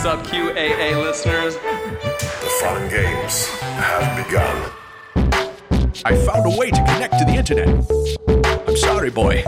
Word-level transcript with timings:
What's 0.00 0.06
up, 0.06 0.24
QAA 0.28 1.02
listeners? 1.02 1.56
The 1.56 2.50
fun 2.60 2.88
games 2.88 3.48
have 3.48 4.24
begun. 4.24 4.70
I 6.04 6.16
found 6.24 6.46
a 6.46 6.56
way 6.56 6.70
to 6.70 6.76
connect 6.76 7.18
to 7.18 7.24
the 7.24 7.32
internet. 7.32 7.68
I'm 8.68 8.76
sorry, 8.76 9.10
boy. 9.10 9.42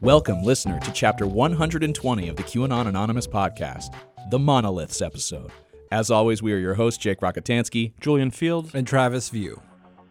Welcome, 0.00 0.44
listener, 0.44 0.80
to 0.80 0.92
chapter 0.92 1.26
120 1.26 2.28
of 2.30 2.36
the 2.36 2.42
QAnon 2.42 2.86
Anonymous 2.86 3.26
podcast, 3.26 3.94
the 4.30 4.38
Monoliths 4.38 5.02
episode. 5.02 5.50
As 5.92 6.10
always, 6.10 6.42
we 6.42 6.54
are 6.54 6.58
your 6.58 6.72
hosts, 6.72 6.98
Jake 6.98 7.20
Rockatansky, 7.20 7.92
Julian 8.00 8.30
Feeld. 8.30 8.72
and 8.72 8.86
Travis 8.86 9.28
View. 9.28 9.60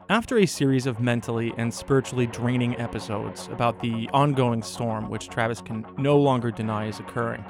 After 0.10 0.38
a 0.38 0.46
series 0.46 0.86
of 0.86 1.02
mentally 1.02 1.54
and 1.58 1.74
spiritually 1.74 2.28
draining 2.28 2.80
episodes 2.80 3.50
about 3.52 3.82
the 3.82 4.10
ongoing 4.14 4.62
storm, 4.62 5.10
which 5.10 5.28
Travis 5.28 5.60
can 5.60 5.86
no 5.98 6.18
longer 6.18 6.50
deny 6.50 6.88
is 6.88 7.02
occurring, 7.02 7.44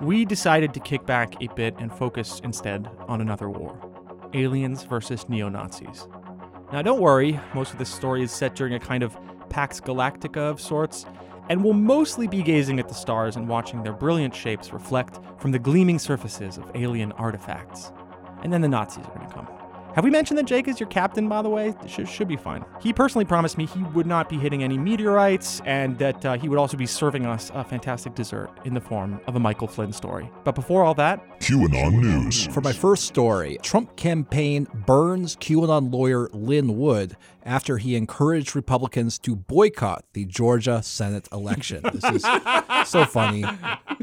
we 0.00 0.24
decided 0.24 0.72
to 0.74 0.78
kick 0.78 1.04
back 1.04 1.34
a 1.42 1.52
bit 1.54 1.74
and 1.80 1.92
focus 1.92 2.40
instead 2.44 2.88
on 3.08 3.20
another 3.20 3.50
war 3.50 3.76
aliens 4.34 4.84
versus 4.84 5.28
neo 5.28 5.48
Nazis. 5.48 6.06
Now, 6.72 6.82
don't 6.82 7.00
worry, 7.00 7.40
most 7.54 7.72
of 7.72 7.78
this 7.80 7.92
story 7.92 8.22
is 8.22 8.30
set 8.30 8.54
during 8.54 8.74
a 8.74 8.80
kind 8.80 9.02
of 9.02 9.16
Pax 9.48 9.80
Galactica 9.80 10.50
of 10.50 10.60
sorts, 10.60 11.06
and 11.48 11.64
we'll 11.64 11.72
mostly 11.72 12.28
be 12.28 12.42
gazing 12.42 12.78
at 12.78 12.86
the 12.86 12.94
stars 12.94 13.34
and 13.34 13.48
watching 13.48 13.82
their 13.82 13.92
brilliant 13.92 14.34
shapes 14.34 14.72
reflect 14.72 15.18
from 15.40 15.50
the 15.50 15.58
gleaming 15.58 15.98
surfaces 15.98 16.56
of 16.56 16.70
alien 16.76 17.10
artifacts. 17.12 17.92
And 18.44 18.52
then 18.52 18.60
the 18.60 18.68
Nazis 18.68 19.06
are 19.06 19.14
going 19.16 19.26
to 19.26 19.34
come. 19.34 19.55
Have 19.96 20.04
we 20.04 20.10
mentioned 20.10 20.36
that 20.36 20.44
Jake 20.44 20.68
is 20.68 20.78
your 20.78 20.90
captain, 20.90 21.26
by 21.26 21.40
the 21.40 21.48
way? 21.48 21.74
Should, 21.86 22.06
should 22.06 22.28
be 22.28 22.36
fine. 22.36 22.62
He 22.82 22.92
personally 22.92 23.24
promised 23.24 23.56
me 23.56 23.64
he 23.64 23.82
would 23.94 24.04
not 24.04 24.28
be 24.28 24.36
hitting 24.36 24.62
any 24.62 24.76
meteorites 24.76 25.62
and 25.64 25.98
that 25.98 26.22
uh, 26.22 26.36
he 26.36 26.50
would 26.50 26.58
also 26.58 26.76
be 26.76 26.84
serving 26.84 27.24
us 27.24 27.50
a 27.54 27.64
fantastic 27.64 28.14
dessert 28.14 28.50
in 28.66 28.74
the 28.74 28.80
form 28.82 29.22
of 29.26 29.36
a 29.36 29.40
Michael 29.40 29.66
Flynn 29.66 29.94
story. 29.94 30.30
But 30.44 30.54
before 30.54 30.84
all 30.84 30.92
that, 30.96 31.40
QAnon 31.40 31.94
News. 31.94 32.46
For 32.48 32.60
my 32.60 32.74
first 32.74 33.04
story, 33.04 33.56
Trump 33.62 33.96
campaign 33.96 34.68
burns 34.86 35.34
QAnon 35.34 35.90
lawyer 35.90 36.28
Lin 36.34 36.76
Wood 36.76 37.16
after 37.42 37.78
he 37.78 37.96
encouraged 37.96 38.54
Republicans 38.54 39.18
to 39.20 39.34
boycott 39.34 40.04
the 40.12 40.26
Georgia 40.26 40.82
Senate 40.82 41.26
election. 41.32 41.80
This 41.94 42.04
is 42.16 42.26
so 42.86 43.06
funny. 43.06 43.46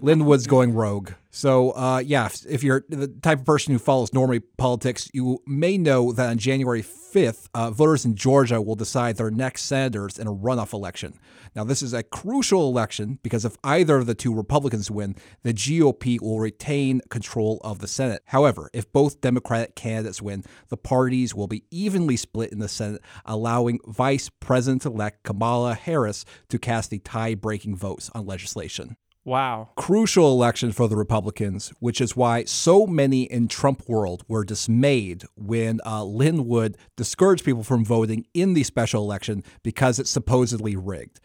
Lin 0.01 0.25
Wood's 0.25 0.47
going 0.47 0.73
rogue. 0.73 1.11
So, 1.35 1.71
uh, 1.71 1.97
yeah, 2.05 2.29
if- 2.47 2.63
you're 2.63 2.85
the 2.89 3.07
type 3.07 3.39
of 3.39 3.45
person 3.45 3.73
who 3.73 3.79
follows 3.79 4.13
normally 4.13 4.39
politics, 4.39 5.09
you 5.13 5.39
may 5.47 5.79
know 5.79 6.11
that 6.11 6.29
on 6.29 6.37
January 6.37 6.83
5th, 6.83 7.49
uh, 7.55 7.71
voters 7.71 8.05
in 8.05 8.13
Georgia 8.13 8.61
will 8.61 8.75
decide 8.75 9.17
their 9.17 9.31
next 9.31 9.63
senators 9.63 10.19
in 10.19 10.27
a 10.27 10.33
runoff 10.33 10.73
election. 10.73 11.15
Now, 11.55 11.63
this 11.63 11.81
is 11.81 11.91
a 11.91 12.03
crucial 12.03 12.69
election 12.69 13.17
because 13.23 13.45
if 13.45 13.57
either 13.63 13.97
of 13.97 14.05
the 14.05 14.13
two 14.13 14.31
Republicans 14.31 14.91
win, 14.91 15.15
the 15.41 15.53
GOP 15.53 16.19
will 16.19 16.39
retain 16.39 17.01
control 17.09 17.59
of 17.63 17.79
the 17.79 17.87
Senate. 17.87 18.21
However, 18.27 18.69
if 18.71 18.91
both 18.93 19.19
Democratic 19.19 19.75
candidates 19.75 20.21
win, 20.21 20.43
the 20.69 20.77
parties 20.77 21.33
will 21.33 21.47
be 21.47 21.63
evenly 21.71 22.15
split 22.15 22.51
in 22.51 22.59
the 22.59 22.69
Senate, 22.69 23.01
allowing 23.25 23.79
Vice 23.87 24.29
President 24.39 24.85
elect 24.85 25.23
Kamala 25.23 25.73
Harris 25.73 26.25
to 26.49 26.59
cast 26.59 26.91
the 26.91 26.99
tie 26.99 27.33
breaking 27.33 27.75
votes 27.75 28.11
on 28.13 28.27
legislation 28.27 28.97
wow. 29.25 29.69
crucial 29.75 30.31
election 30.31 30.71
for 30.71 30.87
the 30.87 30.95
Republicans, 30.95 31.73
which 31.79 32.01
is 32.01 32.15
why 32.15 32.43
so 32.43 32.85
many 32.85 33.23
in 33.23 33.47
Trump 33.47 33.87
world 33.87 34.23
were 34.27 34.43
dismayed 34.43 35.23
when 35.35 35.79
uh, 35.85 36.03
Lin 36.03 36.47
Wood 36.47 36.77
discouraged 36.95 37.45
people 37.45 37.63
from 37.63 37.85
voting 37.85 38.25
in 38.33 38.53
the 38.53 38.63
special 38.63 39.03
election 39.03 39.43
because 39.63 39.99
it's 39.99 40.09
supposedly 40.09 40.75
rigged. 40.75 41.19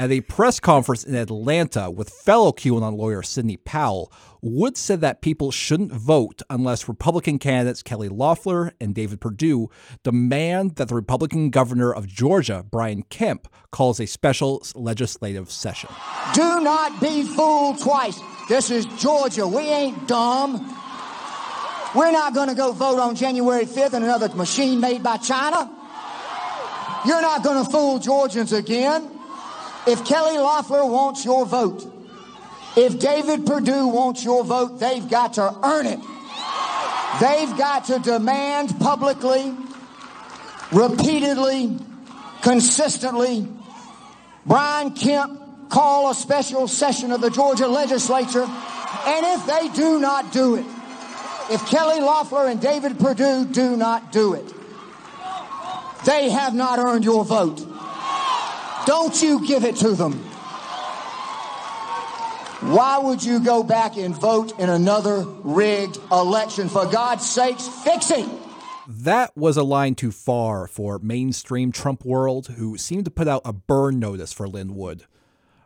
At 0.00 0.10
a 0.10 0.22
press 0.22 0.60
conference 0.60 1.04
in 1.04 1.14
Atlanta 1.14 1.90
with 1.90 2.08
fellow 2.08 2.52
QAnon 2.52 2.96
lawyer 2.96 3.22
Sidney 3.22 3.58
Powell, 3.58 4.10
Wood 4.40 4.78
said 4.78 5.02
that 5.02 5.20
people 5.20 5.50
shouldn't 5.50 5.92
vote 5.92 6.40
unless 6.48 6.88
Republican 6.88 7.38
candidates 7.38 7.82
Kelly 7.82 8.08
Loeffler 8.08 8.72
and 8.80 8.94
David 8.94 9.20
Perdue 9.20 9.68
demand 10.02 10.76
that 10.76 10.88
the 10.88 10.94
Republican 10.94 11.50
governor 11.50 11.92
of 11.92 12.06
Georgia, 12.06 12.64
Brian 12.70 13.02
Kemp, 13.10 13.46
calls 13.72 14.00
a 14.00 14.06
special 14.06 14.62
legislative 14.74 15.50
session. 15.50 15.90
Do 16.32 16.62
not 16.62 16.98
be 16.98 17.22
fooled 17.22 17.78
twice. 17.80 18.18
This 18.48 18.70
is 18.70 18.86
Georgia. 18.98 19.46
We 19.46 19.68
ain't 19.68 20.08
dumb. 20.08 20.66
We're 21.94 22.10
not 22.10 22.32
going 22.32 22.48
to 22.48 22.54
go 22.54 22.72
vote 22.72 22.98
on 22.98 23.16
January 23.16 23.66
5th 23.66 23.92
in 23.92 24.02
another 24.02 24.30
machine 24.30 24.80
made 24.80 25.02
by 25.02 25.18
China. 25.18 25.70
You're 27.04 27.20
not 27.20 27.44
going 27.44 27.62
to 27.62 27.70
fool 27.70 27.98
Georgians 27.98 28.54
again. 28.54 29.18
If 29.86 30.04
Kelly 30.04 30.38
Loeffler 30.38 30.84
wants 30.84 31.24
your 31.24 31.46
vote, 31.46 31.90
if 32.76 32.98
David 32.98 33.46
Perdue 33.46 33.88
wants 33.88 34.24
your 34.24 34.44
vote, 34.44 34.78
they've 34.78 35.08
got 35.08 35.34
to 35.34 35.54
earn 35.62 35.86
it. 35.86 36.00
They've 37.20 37.58
got 37.58 37.86
to 37.86 37.98
demand 37.98 38.78
publicly, 38.78 39.54
repeatedly, 40.72 41.76
consistently 42.42 43.48
Brian 44.46 44.92
Kemp 44.92 45.68
call 45.68 46.10
a 46.10 46.14
special 46.14 46.66
session 46.66 47.12
of 47.12 47.20
the 47.20 47.30
Georgia 47.30 47.68
legislature. 47.68 48.42
And 48.42 49.26
if 49.26 49.46
they 49.46 49.68
do 49.68 50.00
not 50.00 50.32
do 50.32 50.56
it, 50.56 50.66
if 51.50 51.64
Kelly 51.66 52.00
Loeffler 52.00 52.46
and 52.46 52.60
David 52.60 52.98
Perdue 52.98 53.44
do 53.46 53.76
not 53.76 54.12
do 54.12 54.34
it, 54.34 54.52
they 56.04 56.30
have 56.30 56.54
not 56.54 56.78
earned 56.78 57.04
your 57.04 57.24
vote. 57.24 57.64
Don't 58.90 59.22
you 59.22 59.46
give 59.46 59.62
it 59.62 59.76
to 59.76 59.90
them. 59.92 60.14
Why 62.74 62.98
would 62.98 63.22
you 63.22 63.38
go 63.38 63.62
back 63.62 63.96
and 63.96 64.12
vote 64.12 64.58
in 64.58 64.68
another 64.68 65.20
rigged 65.44 65.98
election? 66.10 66.68
For 66.68 66.86
God's 66.86 67.24
sakes, 67.24 67.68
fix 67.68 68.10
it. 68.10 68.28
That 68.88 69.30
was 69.36 69.56
a 69.56 69.62
line 69.62 69.94
too 69.94 70.10
far 70.10 70.66
for 70.66 70.98
mainstream 70.98 71.70
Trump 71.70 72.04
world, 72.04 72.48
who 72.58 72.76
seemed 72.76 73.04
to 73.04 73.12
put 73.12 73.28
out 73.28 73.42
a 73.44 73.52
burn 73.52 74.00
notice 74.00 74.32
for 74.32 74.48
Lin 74.48 74.74
Wood. 74.74 75.04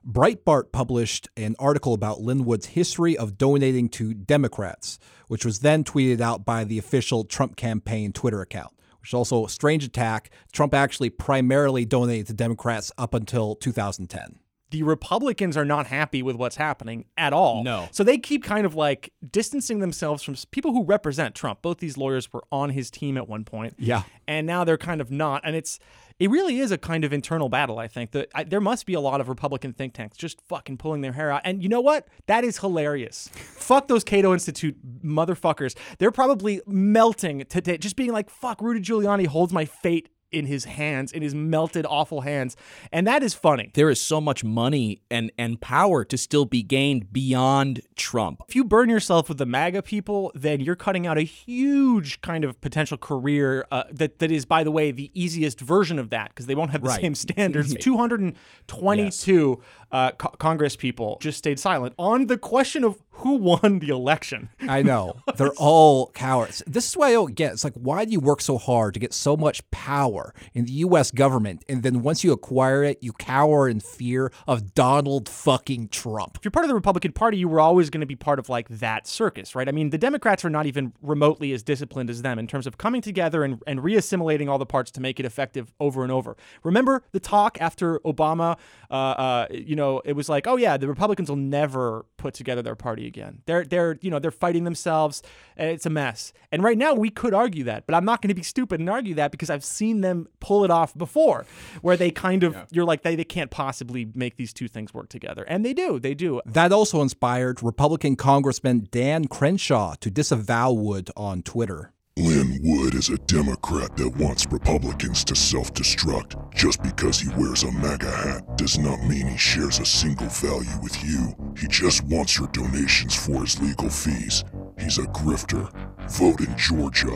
Breitbart 0.06 0.70
published 0.70 1.30
an 1.34 1.56
article 1.58 1.94
about 1.94 2.20
Lin 2.20 2.44
Wood's 2.44 2.66
history 2.66 3.16
of 3.16 3.38
donating 3.38 3.88
to 3.88 4.12
Democrats, 4.12 4.98
which 5.28 5.46
was 5.46 5.60
then 5.60 5.82
tweeted 5.82 6.20
out 6.20 6.44
by 6.44 6.62
the 6.62 6.76
official 6.76 7.24
Trump 7.24 7.56
campaign 7.56 8.12
Twitter 8.12 8.42
account. 8.42 8.74
Which 9.04 9.10
is 9.10 9.14
also 9.14 9.44
a 9.44 9.50
strange 9.50 9.84
attack. 9.84 10.30
Trump 10.50 10.72
actually 10.72 11.10
primarily 11.10 11.84
donated 11.84 12.28
to 12.28 12.32
Democrats 12.32 12.90
up 12.96 13.12
until 13.12 13.54
2010 13.54 14.38
the 14.70 14.82
Republicans 14.82 15.56
are 15.56 15.64
not 15.64 15.86
happy 15.86 16.22
with 16.22 16.36
what's 16.36 16.56
happening 16.56 17.04
at 17.16 17.32
all. 17.32 17.62
No. 17.62 17.88
So 17.92 18.02
they 18.02 18.18
keep 18.18 18.42
kind 18.42 18.66
of 18.66 18.74
like 18.74 19.12
distancing 19.30 19.78
themselves 19.78 20.22
from 20.22 20.34
people 20.50 20.72
who 20.72 20.84
represent 20.84 21.34
Trump. 21.34 21.62
Both 21.62 21.78
these 21.78 21.96
lawyers 21.96 22.32
were 22.32 22.44
on 22.50 22.70
his 22.70 22.90
team 22.90 23.16
at 23.16 23.28
one 23.28 23.44
point. 23.44 23.74
Yeah. 23.78 24.02
And 24.26 24.46
now 24.46 24.64
they're 24.64 24.78
kind 24.78 25.00
of 25.00 25.10
not. 25.10 25.42
And 25.44 25.54
it's 25.54 25.78
it 26.20 26.30
really 26.30 26.60
is 26.60 26.70
a 26.70 26.78
kind 26.78 27.04
of 27.04 27.12
internal 27.12 27.48
battle, 27.48 27.78
I 27.78 27.88
think. 27.88 28.12
That 28.12 28.28
I, 28.34 28.44
there 28.44 28.60
must 28.60 28.86
be 28.86 28.94
a 28.94 29.00
lot 29.00 29.20
of 29.20 29.28
Republican 29.28 29.72
think 29.72 29.94
tanks 29.94 30.16
just 30.16 30.40
fucking 30.42 30.76
pulling 30.76 31.00
their 31.00 31.12
hair 31.12 31.30
out. 31.30 31.42
And 31.44 31.62
you 31.62 31.68
know 31.68 31.80
what? 31.80 32.06
That 32.26 32.44
is 32.44 32.58
hilarious. 32.58 33.28
fuck 33.34 33.88
those 33.88 34.04
Cato 34.04 34.32
Institute 34.32 34.76
motherfuckers. 35.04 35.76
They're 35.98 36.12
probably 36.12 36.60
melting 36.66 37.44
today, 37.48 37.78
just 37.78 37.96
being 37.96 38.12
like, 38.12 38.30
fuck, 38.30 38.60
Rudy 38.60 38.80
Giuliani 38.80 39.26
holds 39.26 39.52
my 39.52 39.64
fate 39.64 40.08
in 40.32 40.46
his 40.46 40.64
hands, 40.64 41.12
in 41.12 41.22
his 41.22 41.34
melted, 41.34 41.86
awful 41.88 42.22
hands. 42.22 42.56
And 42.92 43.06
that 43.06 43.22
is 43.22 43.34
funny. 43.34 43.70
There 43.74 43.88
is 43.90 44.00
so 44.00 44.20
much 44.20 44.42
money 44.42 45.00
and, 45.10 45.30
and 45.38 45.60
power 45.60 46.04
to 46.04 46.18
still 46.18 46.44
be 46.44 46.62
gained 46.62 47.12
beyond 47.12 47.80
Trump. 47.94 48.42
if 48.48 48.56
you 48.56 48.64
burn 48.64 48.88
yourself 48.88 49.28
with 49.28 49.38
the 49.38 49.46
MAGA 49.46 49.82
people, 49.82 50.32
then 50.34 50.60
you're 50.60 50.74
cutting 50.76 51.06
out 51.06 51.18
a 51.18 51.22
huge 51.22 52.20
kind 52.20 52.44
of 52.44 52.60
potential 52.60 52.96
career 52.98 53.64
uh, 53.70 53.84
that 53.92 54.18
that 54.18 54.30
is, 54.32 54.44
by 54.44 54.64
the 54.64 54.70
way, 54.72 54.90
the 54.90 55.10
easiest 55.14 55.60
version 55.60 55.98
of 55.98 56.10
that 56.10 56.30
because 56.30 56.46
they 56.46 56.54
won't 56.54 56.70
have 56.72 56.82
the 56.82 56.88
Right. 56.88 57.00
same 57.00 57.14
standards. 57.14 57.74
222 57.80 59.60
uh, 59.94 60.10
co- 60.10 60.34
Congress 60.40 60.74
people 60.74 61.18
just 61.20 61.38
stayed 61.38 61.60
silent 61.60 61.94
on 61.98 62.26
the 62.26 62.36
question 62.36 62.82
of 62.82 63.00
who 63.18 63.36
won 63.36 63.78
the 63.78 63.90
election. 63.90 64.48
I 64.60 64.82
know. 64.82 65.16
They're 65.36 65.52
all 65.56 66.08
cowards. 66.08 66.62
This 66.66 66.88
is 66.88 66.96
what 66.96 67.08
I 67.08 67.12
don't 67.12 67.34
get. 67.34 67.52
It's 67.52 67.62
like, 67.62 67.74
why 67.74 68.04
do 68.04 68.10
you 68.10 68.18
work 68.18 68.40
so 68.40 68.58
hard 68.58 68.94
to 68.94 69.00
get 69.00 69.14
so 69.14 69.36
much 69.36 69.68
power 69.70 70.34
in 70.52 70.64
the 70.64 70.72
U.S. 70.72 71.12
government? 71.12 71.64
And 71.68 71.84
then 71.84 72.02
once 72.02 72.24
you 72.24 72.32
acquire 72.32 72.82
it, 72.82 72.98
you 73.02 73.12
cower 73.12 73.68
in 73.68 73.78
fear 73.78 74.32
of 74.48 74.74
Donald 74.74 75.28
fucking 75.28 75.88
Trump. 75.88 76.38
if 76.38 76.44
you're 76.44 76.50
part 76.50 76.64
of 76.64 76.68
the 76.68 76.74
Republican 76.74 77.12
Party, 77.12 77.38
you 77.38 77.48
were 77.48 77.60
always 77.60 77.88
going 77.88 78.00
to 78.00 78.06
be 78.06 78.16
part 78.16 78.40
of 78.40 78.48
like 78.48 78.68
that 78.68 79.06
circus, 79.06 79.54
right? 79.54 79.68
I 79.68 79.72
mean, 79.72 79.90
the 79.90 79.98
Democrats 79.98 80.44
are 80.44 80.50
not 80.50 80.66
even 80.66 80.92
remotely 81.00 81.52
as 81.52 81.62
disciplined 81.62 82.10
as 82.10 82.22
them 82.22 82.40
in 82.40 82.48
terms 82.48 82.66
of 82.66 82.78
coming 82.78 83.00
together 83.00 83.44
and, 83.44 83.62
and 83.66 83.78
reassimilating 83.80 84.50
all 84.50 84.58
the 84.58 84.66
parts 84.66 84.90
to 84.90 85.00
make 85.00 85.20
it 85.20 85.26
effective 85.26 85.72
over 85.78 86.02
and 86.02 86.10
over. 86.10 86.36
Remember 86.64 87.04
the 87.12 87.20
talk 87.20 87.58
after 87.60 88.00
Obama? 88.00 88.58
Uh, 88.90 88.94
uh, 88.94 89.46
you 89.50 89.76
know, 89.76 89.83
it 90.04 90.14
was 90.14 90.28
like, 90.28 90.46
oh 90.46 90.56
yeah, 90.56 90.76
the 90.76 90.88
Republicans 90.88 91.28
will 91.28 91.36
never 91.36 92.06
put 92.16 92.34
together 92.34 92.62
their 92.62 92.74
party 92.74 93.06
again. 93.06 93.42
They're 93.46 93.64
they're 93.64 93.98
you 94.00 94.10
know 94.10 94.18
they're 94.18 94.30
fighting 94.30 94.64
themselves, 94.64 95.22
and 95.56 95.70
it's 95.70 95.86
a 95.86 95.90
mess. 95.90 96.32
And 96.52 96.62
right 96.62 96.78
now 96.78 96.94
we 96.94 97.10
could 97.10 97.34
argue 97.34 97.64
that, 97.64 97.86
but 97.86 97.94
I'm 97.94 98.04
not 98.04 98.22
going 98.22 98.28
to 98.28 98.34
be 98.34 98.42
stupid 98.42 98.80
and 98.80 98.88
argue 98.88 99.14
that 99.14 99.30
because 99.30 99.50
I've 99.50 99.64
seen 99.64 100.00
them 100.00 100.28
pull 100.40 100.64
it 100.64 100.70
off 100.70 100.96
before, 100.96 101.46
where 101.82 101.96
they 101.96 102.10
kind 102.10 102.44
of 102.44 102.56
you're 102.70 102.84
like 102.84 103.02
they 103.02 103.16
they 103.16 103.24
can't 103.24 103.50
possibly 103.50 104.08
make 104.14 104.36
these 104.36 104.52
two 104.52 104.68
things 104.68 104.92
work 104.94 105.08
together, 105.08 105.44
and 105.44 105.64
they 105.64 105.74
do. 105.74 105.98
They 105.98 106.14
do. 106.14 106.40
That 106.46 106.72
also 106.72 107.00
inspired 107.02 107.62
Republican 107.62 108.16
Congressman 108.16 108.88
Dan 108.90 109.26
Crenshaw 109.26 109.94
to 110.00 110.10
disavow 110.10 110.72
Wood 110.72 111.10
on 111.16 111.42
Twitter. 111.42 111.92
Lin 112.16 112.60
Wood 112.62 112.94
is 112.94 113.08
a 113.08 113.18
Democrat 113.18 113.96
that 113.96 114.16
wants 114.16 114.46
Republicans 114.48 115.24
to 115.24 115.34
self 115.34 115.74
destruct. 115.74 116.43
Just 116.54 116.82
because 116.82 117.18
he 117.18 117.28
wears 117.30 117.64
a 117.64 117.72
MAGA 117.72 118.10
hat 118.10 118.56
does 118.56 118.78
not 118.78 119.02
mean 119.02 119.26
he 119.26 119.36
shares 119.36 119.80
a 119.80 119.84
single 119.84 120.28
value 120.28 120.80
with 120.82 121.04
you. 121.04 121.34
He 121.58 121.66
just 121.66 122.04
wants 122.04 122.38
your 122.38 122.46
donations 122.48 123.14
for 123.14 123.42
his 123.42 123.60
legal 123.60 123.90
fees. 123.90 124.44
He's 124.78 124.98
a 124.98 125.02
grifter. 125.02 125.68
Vote 126.08 126.40
in 126.40 126.56
Georgia. 126.56 127.10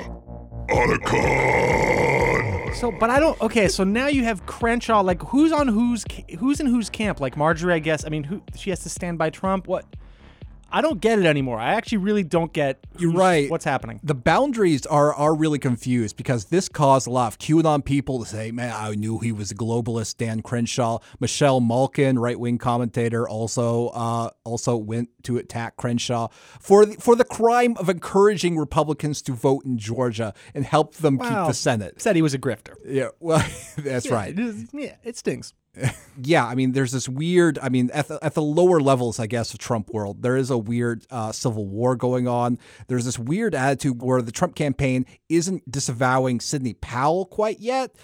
Otacon! 0.69 2.75
So, 2.75 2.91
but 2.91 3.11
I 3.11 3.21
don't. 3.21 3.41
Okay, 3.41 3.69
so 3.69 3.85
now 3.85 4.09
you 4.09 4.25
have 4.25 4.45
Crenshaw. 4.47 5.01
Like, 5.01 5.23
who's 5.23 5.53
on 5.53 5.69
whose? 5.69 6.05
Who's 6.39 6.61
in 6.61 6.67
whose 6.67 6.91
camp? 6.91 7.21
Like 7.21 7.37
Marjorie, 7.37 7.75
I 7.75 7.79
guess. 7.79 8.05
I 8.05 8.09
mean, 8.09 8.25
who 8.25 8.43
she 8.55 8.71
has 8.71 8.83
to 8.83 8.89
stand 8.89 9.19
by 9.19 9.31
Trump? 9.31 9.69
What? 9.69 9.85
I 10.71 10.81
don't 10.83 11.01
get 11.01 11.19
it 11.19 11.25
anymore. 11.25 11.59
I 11.59 11.75
actually 11.75 11.99
really 11.99 12.23
don't 12.23 12.53
get. 12.53 12.87
You're 12.99 13.13
right. 13.13 13.51
What's 13.51 13.65
happening? 13.65 14.01
The 14.03 14.15
boundaries 14.15 14.85
are 14.87 15.15
are 15.15 15.35
really 15.35 15.59
confused 15.59 16.17
because 16.17 16.47
this 16.47 16.69
caused 16.69 17.07
a 17.07 17.11
lot 17.11 17.33
of 17.33 17.39
QAnon 17.39 17.85
people 17.85 18.19
to 18.23 18.27
say, 18.29 18.51
"Man, 18.51 18.73
I 18.77 18.95
knew 18.95 19.19
he 19.19 19.33
was 19.33 19.51
a 19.51 19.55
globalist." 19.55 20.17
Dan 20.19 20.43
Crenshaw, 20.43 20.99
Michelle 21.21 21.61
Malkin, 21.61 22.19
right 22.19 22.39
wing 22.39 22.59
commentator, 22.59 23.29
also 23.29 23.89
uh, 23.89 24.31
also 24.45 24.77
went 24.77 25.09
to 25.25 25.39
attack 25.39 25.77
Crenshaw 25.77 26.29
for 26.61 26.85
the, 26.87 26.95
for 26.95 27.17
the 27.17 27.25
crime 27.25 27.75
of 27.79 27.89
encouraging 27.89 28.59
Republicans 28.59 29.23
to 29.23 29.33
vote 29.33 29.65
in 29.65 29.79
Georgia 29.79 30.35
and 30.55 30.65
help 30.67 30.95
them 30.97 31.19
keep 31.19 31.29
the 31.29 31.53
Senate. 31.53 32.01
Said 32.01 32.15
he 32.17 32.23
was 32.23 32.35
a 32.35 32.39
grifter. 32.39 32.75
Yeah, 32.87 33.09
well, 33.21 33.45
that's 33.79 34.11
right. 34.11 34.31
It 34.33 34.39
is- 34.39 34.69
yeah, 34.73 34.97
it 35.03 35.17
stings. 35.17 35.55
Yeah, 36.21 36.45
I 36.45 36.57
mean, 36.57 36.73
there's 36.73 36.91
this 36.91 37.09
weird. 37.09 37.61
I 37.63 37.69
mean, 37.69 37.91
at 37.93 38.09
the, 38.09 38.19
at 38.23 38.35
the 38.35 38.43
lower 38.43 38.81
levels, 38.81 39.21
I 39.21 39.27
guess, 39.29 39.53
of 39.53 39.61
Trump 39.61 39.91
world, 39.91 40.21
there 40.23 40.37
is 40.37 40.51
a 40.51 40.59
weird 40.59 41.07
uh, 41.11 41.31
civil 41.31 41.65
war 41.65 41.95
going 41.95 42.27
on. 42.27 42.59
There's 42.89 43.05
this 43.05 43.19
weird 43.21 43.55
attitude 43.55 44.03
where 44.03 44.21
the 44.21 44.33
Trump 44.33 44.57
campaign 44.57 45.07
isn't 45.29 45.71
disavowing 45.71 46.41
Sidney 46.41 46.75
Powell 46.75 47.25
quite 47.25 47.61
yet, 47.61 47.95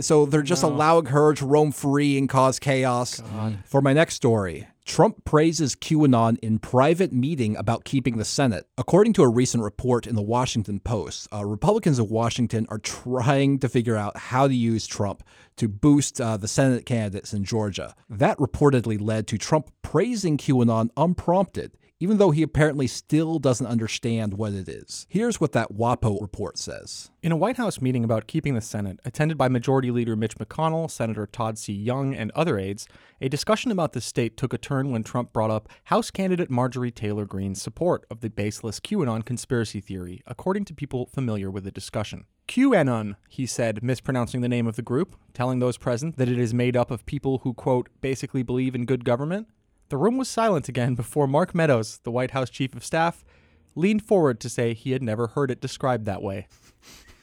so 0.00 0.26
they're 0.26 0.42
just 0.42 0.62
allowing 0.62 1.06
her 1.06 1.32
to 1.34 1.46
roam 1.46 1.72
free 1.72 2.18
and 2.18 2.28
cause 2.28 2.58
chaos. 2.58 3.22
For 3.64 3.80
my 3.80 3.94
next 3.94 4.16
story. 4.16 4.66
Trump 4.84 5.24
praises 5.24 5.76
QAnon 5.76 6.38
in 6.40 6.58
private 6.58 7.12
meeting 7.12 7.56
about 7.56 7.84
keeping 7.84 8.18
the 8.18 8.24
Senate. 8.24 8.66
According 8.76 9.12
to 9.14 9.22
a 9.22 9.28
recent 9.28 9.62
report 9.62 10.06
in 10.06 10.16
the 10.16 10.22
Washington 10.22 10.80
Post, 10.80 11.28
uh, 11.32 11.44
Republicans 11.44 11.98
of 11.98 12.10
Washington 12.10 12.66
are 12.68 12.78
trying 12.78 13.58
to 13.60 13.68
figure 13.68 13.96
out 13.96 14.16
how 14.16 14.48
to 14.48 14.54
use 14.54 14.86
Trump 14.86 15.22
to 15.56 15.68
boost 15.68 16.20
uh, 16.20 16.36
the 16.36 16.48
Senate 16.48 16.84
candidates 16.84 17.32
in 17.32 17.44
Georgia. 17.44 17.94
That 18.10 18.38
reportedly 18.38 19.00
led 19.00 19.26
to 19.28 19.38
Trump 19.38 19.70
praising 19.82 20.36
QAnon 20.36 20.90
unprompted, 20.96 21.76
even 22.02 22.18
though 22.18 22.32
he 22.32 22.42
apparently 22.42 22.88
still 22.88 23.38
doesn't 23.38 23.68
understand 23.68 24.34
what 24.34 24.52
it 24.52 24.68
is. 24.68 25.06
Here's 25.08 25.40
what 25.40 25.52
that 25.52 25.72
WAPO 25.72 26.20
report 26.20 26.58
says. 26.58 27.12
In 27.22 27.30
a 27.30 27.36
White 27.36 27.58
House 27.58 27.80
meeting 27.80 28.02
about 28.02 28.26
keeping 28.26 28.56
the 28.56 28.60
Senate, 28.60 28.98
attended 29.04 29.38
by 29.38 29.48
Majority 29.48 29.92
Leader 29.92 30.16
Mitch 30.16 30.34
McConnell, 30.36 30.90
Senator 30.90 31.28
Todd 31.28 31.58
C. 31.58 31.72
Young, 31.72 32.12
and 32.12 32.32
other 32.32 32.58
aides, 32.58 32.88
a 33.20 33.28
discussion 33.28 33.70
about 33.70 33.92
the 33.92 34.00
state 34.00 34.36
took 34.36 34.52
a 34.52 34.58
turn 34.58 34.90
when 34.90 35.04
Trump 35.04 35.32
brought 35.32 35.52
up 35.52 35.68
House 35.84 36.10
candidate 36.10 36.50
Marjorie 36.50 36.90
Taylor 36.90 37.24
Greene's 37.24 37.62
support 37.62 38.04
of 38.10 38.18
the 38.18 38.30
baseless 38.30 38.80
QAnon 38.80 39.24
conspiracy 39.24 39.80
theory, 39.80 40.24
according 40.26 40.64
to 40.64 40.74
people 40.74 41.06
familiar 41.06 41.52
with 41.52 41.62
the 41.62 41.70
discussion. 41.70 42.24
QAnon, 42.48 43.14
he 43.28 43.46
said, 43.46 43.80
mispronouncing 43.80 44.40
the 44.40 44.48
name 44.48 44.66
of 44.66 44.74
the 44.74 44.82
group, 44.82 45.14
telling 45.34 45.60
those 45.60 45.78
present 45.78 46.16
that 46.16 46.28
it 46.28 46.40
is 46.40 46.52
made 46.52 46.76
up 46.76 46.90
of 46.90 47.06
people 47.06 47.38
who, 47.44 47.54
quote, 47.54 47.90
basically 48.00 48.42
believe 48.42 48.74
in 48.74 48.86
good 48.86 49.04
government. 49.04 49.46
The 49.92 49.98
room 49.98 50.16
was 50.16 50.30
silent 50.30 50.70
again 50.70 50.94
before 50.94 51.26
Mark 51.26 51.54
Meadows, 51.54 51.98
the 52.02 52.10
White 52.10 52.30
House 52.30 52.48
chief 52.48 52.74
of 52.74 52.82
staff, 52.82 53.26
leaned 53.74 54.02
forward 54.02 54.40
to 54.40 54.48
say 54.48 54.72
he 54.72 54.92
had 54.92 55.02
never 55.02 55.26
heard 55.26 55.50
it 55.50 55.60
described 55.60 56.06
that 56.06 56.22
way. 56.22 56.48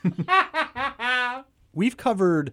We've 1.74 1.98
covered 1.98 2.52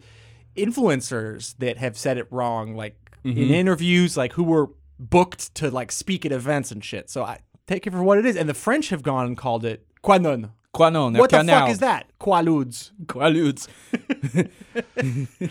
influencers 0.56 1.54
that 1.58 1.76
have 1.76 1.98
said 1.98 2.16
it 2.16 2.28
wrong, 2.30 2.74
like 2.74 2.96
in 3.24 3.34
mm-hmm. 3.34 3.52
interviews, 3.52 4.16
like 4.16 4.32
who 4.32 4.44
were 4.44 4.70
booked 4.98 5.54
to 5.56 5.70
like 5.70 5.92
speak 5.92 6.24
at 6.24 6.32
events 6.32 6.70
and 6.70 6.82
shit. 6.82 7.10
So 7.10 7.22
I 7.22 7.40
take 7.66 7.86
it 7.86 7.90
for 7.90 8.02
what 8.02 8.16
it 8.16 8.24
is. 8.24 8.38
And 8.38 8.48
the 8.48 8.54
French 8.54 8.88
have 8.88 9.02
gone 9.02 9.26
and 9.26 9.36
called 9.36 9.66
it 9.66 9.86
Quanon. 10.02 10.48
Quanon, 10.74 11.18
What 11.18 11.28
the 11.28 11.40
canal. 11.40 11.60
fuck 11.60 11.70
is 11.72 11.80
that? 11.80 12.06
Quaaludes. 12.18 12.92
Quaaludes. 13.04 13.68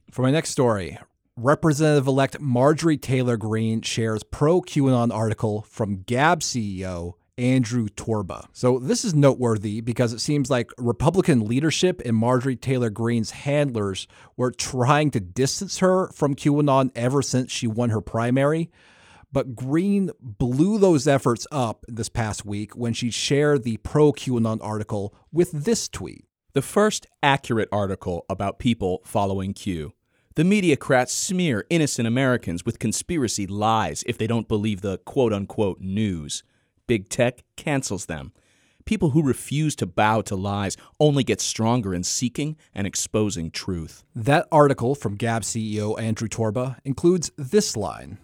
For 0.10 0.22
my 0.22 0.30
next 0.30 0.48
story, 0.48 0.96
Representative 1.38 2.06
elect 2.06 2.40
Marjorie 2.40 2.96
Taylor 2.96 3.36
Greene 3.36 3.82
shares 3.82 4.22
pro 4.22 4.62
QAnon 4.62 5.12
article 5.12 5.66
from 5.68 6.02
Gab 6.06 6.40
CEO 6.40 7.12
Andrew 7.36 7.88
Torba. 7.88 8.46
So 8.54 8.78
this 8.78 9.04
is 9.04 9.14
noteworthy 9.14 9.82
because 9.82 10.14
it 10.14 10.22
seems 10.22 10.48
like 10.48 10.70
Republican 10.78 11.46
leadership 11.46 12.00
and 12.06 12.16
Marjorie 12.16 12.56
Taylor 12.56 12.88
Greene's 12.88 13.32
handlers 13.32 14.08
were 14.38 14.50
trying 14.50 15.10
to 15.10 15.20
distance 15.20 15.80
her 15.80 16.08
from 16.12 16.34
QAnon 16.34 16.90
ever 16.94 17.20
since 17.20 17.52
she 17.52 17.66
won 17.66 17.90
her 17.90 18.00
primary. 18.00 18.70
But 19.30 19.54
Greene 19.54 20.12
blew 20.18 20.78
those 20.78 21.06
efforts 21.06 21.46
up 21.52 21.84
this 21.86 22.08
past 22.08 22.46
week 22.46 22.74
when 22.74 22.94
she 22.94 23.10
shared 23.10 23.62
the 23.62 23.76
pro 23.76 24.10
QAnon 24.10 24.60
article 24.62 25.14
with 25.30 25.52
this 25.52 25.86
tweet. 25.86 26.24
The 26.54 26.62
first 26.62 27.06
accurate 27.22 27.68
article 27.70 28.24
about 28.30 28.58
people 28.58 29.02
following 29.04 29.52
Q. 29.52 29.92
The 30.36 30.42
mediocrats 30.42 31.12
smear 31.12 31.64
innocent 31.70 32.06
Americans 32.06 32.66
with 32.66 32.78
conspiracy 32.78 33.46
lies 33.46 34.04
if 34.06 34.18
they 34.18 34.26
don't 34.26 34.46
believe 34.46 34.82
the 34.82 34.98
quote 34.98 35.32
unquote 35.32 35.80
news. 35.80 36.44
Big 36.86 37.08
tech 37.08 37.42
cancels 37.56 38.04
them. 38.04 38.34
People 38.84 39.10
who 39.10 39.22
refuse 39.22 39.74
to 39.76 39.86
bow 39.86 40.20
to 40.20 40.36
lies 40.36 40.76
only 41.00 41.24
get 41.24 41.40
stronger 41.40 41.94
in 41.94 42.02
seeking 42.02 42.58
and 42.74 42.86
exposing 42.86 43.50
truth. 43.50 44.04
That 44.14 44.46
article 44.52 44.94
from 44.94 45.16
Gab 45.16 45.40
CEO 45.40 45.98
Andrew 45.98 46.28
Torba 46.28 46.80
includes 46.84 47.32
this 47.38 47.74
line. 47.74 48.18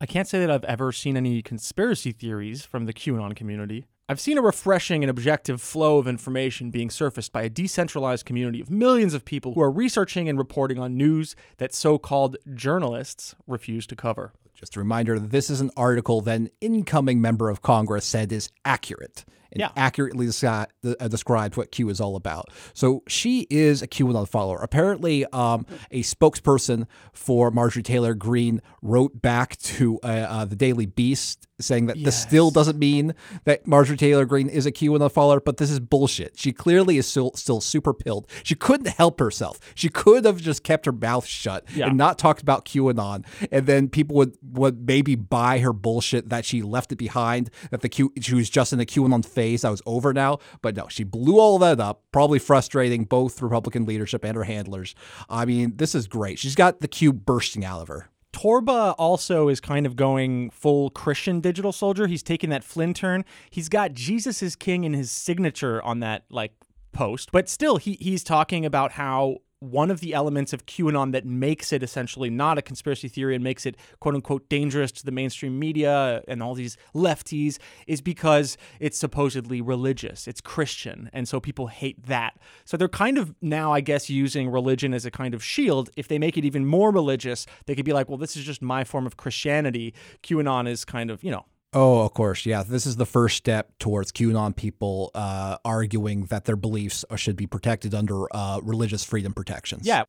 I 0.00 0.06
can't 0.06 0.28
say 0.28 0.38
that 0.38 0.50
I've 0.52 0.62
ever 0.66 0.92
seen 0.92 1.16
any 1.16 1.42
conspiracy 1.42 2.12
theories 2.12 2.64
from 2.64 2.84
the 2.84 2.92
QAnon 2.92 3.34
community. 3.34 3.88
I've 4.08 4.20
seen 4.20 4.38
a 4.38 4.42
refreshing 4.42 5.02
and 5.02 5.10
objective 5.10 5.60
flow 5.60 5.98
of 5.98 6.06
information 6.06 6.70
being 6.70 6.90
surfaced 6.90 7.32
by 7.32 7.42
a 7.42 7.48
decentralized 7.48 8.24
community 8.24 8.60
of 8.60 8.70
millions 8.70 9.14
of 9.14 9.24
people 9.24 9.54
who 9.54 9.60
are 9.60 9.70
researching 9.70 10.28
and 10.28 10.38
reporting 10.38 10.78
on 10.78 10.96
news 10.96 11.34
that 11.56 11.74
so 11.74 11.98
called 11.98 12.36
journalists 12.54 13.34
refuse 13.48 13.84
to 13.88 13.96
cover. 13.96 14.32
Just 14.54 14.76
a 14.76 14.78
reminder 14.78 15.18
this 15.18 15.50
is 15.50 15.60
an 15.60 15.72
article 15.76 16.20
that 16.20 16.36
an 16.36 16.50
incoming 16.60 17.20
member 17.20 17.50
of 17.50 17.62
Congress 17.62 18.04
said 18.04 18.30
is 18.30 18.48
accurate 18.64 19.24
and 19.52 19.60
Yeah. 19.60 19.70
accurately 19.76 20.28
uh, 20.44 20.66
described 21.08 21.56
what 21.56 21.70
Q 21.70 21.88
is 21.88 22.00
all 22.00 22.16
about. 22.16 22.46
So 22.74 23.02
she 23.08 23.46
is 23.50 23.82
a 23.82 23.86
QAnon 23.88 24.28
follower. 24.28 24.58
Apparently, 24.62 25.24
um, 25.26 25.66
a 25.90 26.02
spokesperson 26.02 26.86
for 27.12 27.50
Marjorie 27.50 27.82
Taylor 27.82 28.14
Greene 28.14 28.60
wrote 28.82 29.20
back 29.22 29.56
to 29.58 29.98
uh, 30.02 30.06
uh, 30.06 30.44
the 30.44 30.56
Daily 30.56 30.86
Beast 30.86 31.46
saying 31.58 31.86
that 31.86 31.96
this 32.04 32.20
still 32.20 32.50
doesn't 32.50 32.78
mean 32.78 33.14
that 33.44 33.66
Marjorie 33.66 33.96
Taylor 33.96 34.26
Greene 34.26 34.48
is 34.50 34.66
a 34.66 34.70
QAnon 34.72 35.10
follower, 35.10 35.40
but 35.40 35.56
this 35.56 35.70
is 35.70 35.80
bullshit. 35.80 36.38
She 36.38 36.52
clearly 36.52 36.98
is 36.98 37.06
still 37.06 37.32
still 37.34 37.62
super 37.62 37.94
pilled. 37.94 38.26
She 38.42 38.54
couldn't 38.54 38.88
help 38.88 39.18
herself. 39.20 39.58
She 39.74 39.88
could 39.88 40.26
have 40.26 40.36
just 40.38 40.62
kept 40.62 40.84
her 40.84 40.92
mouth 40.92 41.24
shut 41.24 41.64
Yeah. 41.74 41.88
and 41.88 41.96
not 41.96 42.18
talked 42.18 42.42
about 42.42 42.66
QAnon, 42.66 43.24
and 43.50 43.66
then 43.66 43.88
people 43.88 44.16
would 44.16 44.36
would 44.42 44.86
maybe 44.86 45.14
buy 45.14 45.60
her 45.60 45.72
bullshit 45.72 46.28
that 46.28 46.44
she 46.44 46.60
left 46.60 46.92
it 46.92 46.96
behind, 46.96 47.48
that 47.70 47.80
the 47.80 47.88
Q 47.88 48.12
she 48.20 48.34
was 48.34 48.50
just 48.50 48.74
in 48.74 48.78
the 48.78 48.84
QAnon 48.86 49.24
phase 49.36 49.62
that 49.62 49.70
was 49.70 49.82
over 49.86 50.12
now. 50.12 50.38
But 50.62 50.74
no, 50.74 50.88
she 50.88 51.04
blew 51.04 51.38
all 51.38 51.58
that 51.58 51.78
up, 51.78 52.02
probably 52.10 52.38
frustrating 52.38 53.04
both 53.04 53.40
Republican 53.42 53.84
leadership 53.84 54.24
and 54.24 54.34
her 54.36 54.44
handlers. 54.44 54.94
I 55.28 55.44
mean, 55.44 55.74
this 55.76 55.94
is 55.94 56.08
great. 56.08 56.38
She's 56.38 56.54
got 56.54 56.80
the 56.80 56.88
cube 56.88 57.24
bursting 57.26 57.64
out 57.64 57.82
of 57.82 57.88
her. 57.88 58.08
Torba 58.32 58.94
also 58.98 59.48
is 59.48 59.60
kind 59.60 59.86
of 59.86 59.94
going 59.96 60.50
full 60.50 60.90
Christian 60.90 61.40
digital 61.40 61.72
soldier. 61.72 62.06
He's 62.06 62.22
taking 62.22 62.50
that 62.50 62.64
Flynn 62.64 62.92
turn. 62.92 63.24
He's 63.50 63.68
got 63.68 63.92
Jesus 63.94 64.42
is 64.42 64.56
King 64.56 64.84
in 64.84 64.94
his 64.94 65.10
signature 65.10 65.82
on 65.82 66.00
that 66.00 66.24
like 66.30 66.52
post, 66.92 67.30
but 67.30 67.48
still 67.48 67.76
he 67.76 67.96
he's 68.00 68.24
talking 68.24 68.64
about 68.66 68.92
how 68.92 69.38
one 69.66 69.90
of 69.90 70.00
the 70.00 70.14
elements 70.14 70.52
of 70.52 70.66
QAnon 70.66 71.12
that 71.12 71.24
makes 71.24 71.72
it 71.72 71.82
essentially 71.82 72.30
not 72.30 72.58
a 72.58 72.62
conspiracy 72.62 73.08
theory 73.08 73.34
and 73.34 73.42
makes 73.42 73.66
it 73.66 73.76
quote 74.00 74.14
unquote 74.14 74.48
dangerous 74.48 74.92
to 74.92 75.04
the 75.04 75.10
mainstream 75.10 75.58
media 75.58 76.22
and 76.28 76.42
all 76.42 76.54
these 76.54 76.76
lefties 76.94 77.58
is 77.86 78.00
because 78.00 78.56
it's 78.80 78.98
supposedly 78.98 79.60
religious. 79.60 80.26
It's 80.26 80.40
Christian. 80.40 81.10
And 81.12 81.28
so 81.28 81.40
people 81.40 81.66
hate 81.66 82.06
that. 82.06 82.38
So 82.64 82.76
they're 82.76 82.88
kind 82.88 83.18
of 83.18 83.34
now, 83.42 83.72
I 83.72 83.80
guess, 83.80 84.08
using 84.08 84.48
religion 84.48 84.94
as 84.94 85.04
a 85.04 85.10
kind 85.10 85.34
of 85.34 85.42
shield. 85.42 85.90
If 85.96 86.08
they 86.08 86.18
make 86.18 86.36
it 86.36 86.44
even 86.44 86.66
more 86.66 86.90
religious, 86.90 87.46
they 87.66 87.74
could 87.74 87.84
be 87.84 87.92
like, 87.92 88.08
well, 88.08 88.18
this 88.18 88.36
is 88.36 88.44
just 88.44 88.62
my 88.62 88.84
form 88.84 89.06
of 89.06 89.16
Christianity. 89.16 89.94
QAnon 90.22 90.68
is 90.68 90.84
kind 90.84 91.10
of, 91.10 91.22
you 91.22 91.30
know, 91.30 91.44
Oh, 91.76 92.00
of 92.00 92.14
course. 92.14 92.46
Yeah. 92.46 92.62
This 92.62 92.86
is 92.86 92.96
the 92.96 93.04
first 93.04 93.36
step 93.36 93.78
towards 93.78 94.10
QAnon 94.10 94.56
people 94.56 95.10
uh, 95.14 95.58
arguing 95.62 96.24
that 96.26 96.46
their 96.46 96.56
beliefs 96.56 97.04
should 97.16 97.36
be 97.36 97.46
protected 97.46 97.94
under 97.94 98.34
uh, 98.34 98.60
religious 98.62 99.04
freedom 99.04 99.34
protections. 99.34 99.86
Yeah. 99.86 100.04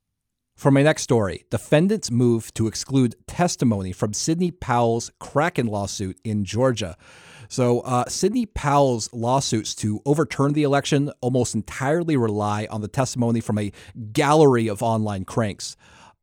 For 0.56 0.72
my 0.72 0.82
next 0.82 1.04
story, 1.04 1.44
defendants 1.52 2.10
move 2.10 2.54
to 2.54 2.68
exclude 2.68 3.16
testimony 3.28 3.92
from 3.92 4.14
Sidney 4.14 4.50
Powell's 4.50 5.12
Kraken 5.20 5.68
lawsuit 5.68 6.18
in 6.24 6.46
Georgia. 6.46 6.96
So, 7.50 7.82
uh, 7.82 8.06
Sidney 8.08 8.46
Powell's 8.46 9.12
lawsuits 9.12 9.76
to 9.76 10.02
overturn 10.06 10.54
the 10.54 10.64
election 10.64 11.12
almost 11.20 11.54
entirely 11.54 12.16
rely 12.16 12.66
on 12.72 12.80
the 12.80 12.88
testimony 12.88 13.42
from 13.42 13.58
a 13.60 13.74
gallery 14.14 14.70
of 14.70 14.82
online 14.82 15.26
cranks. 15.26 15.76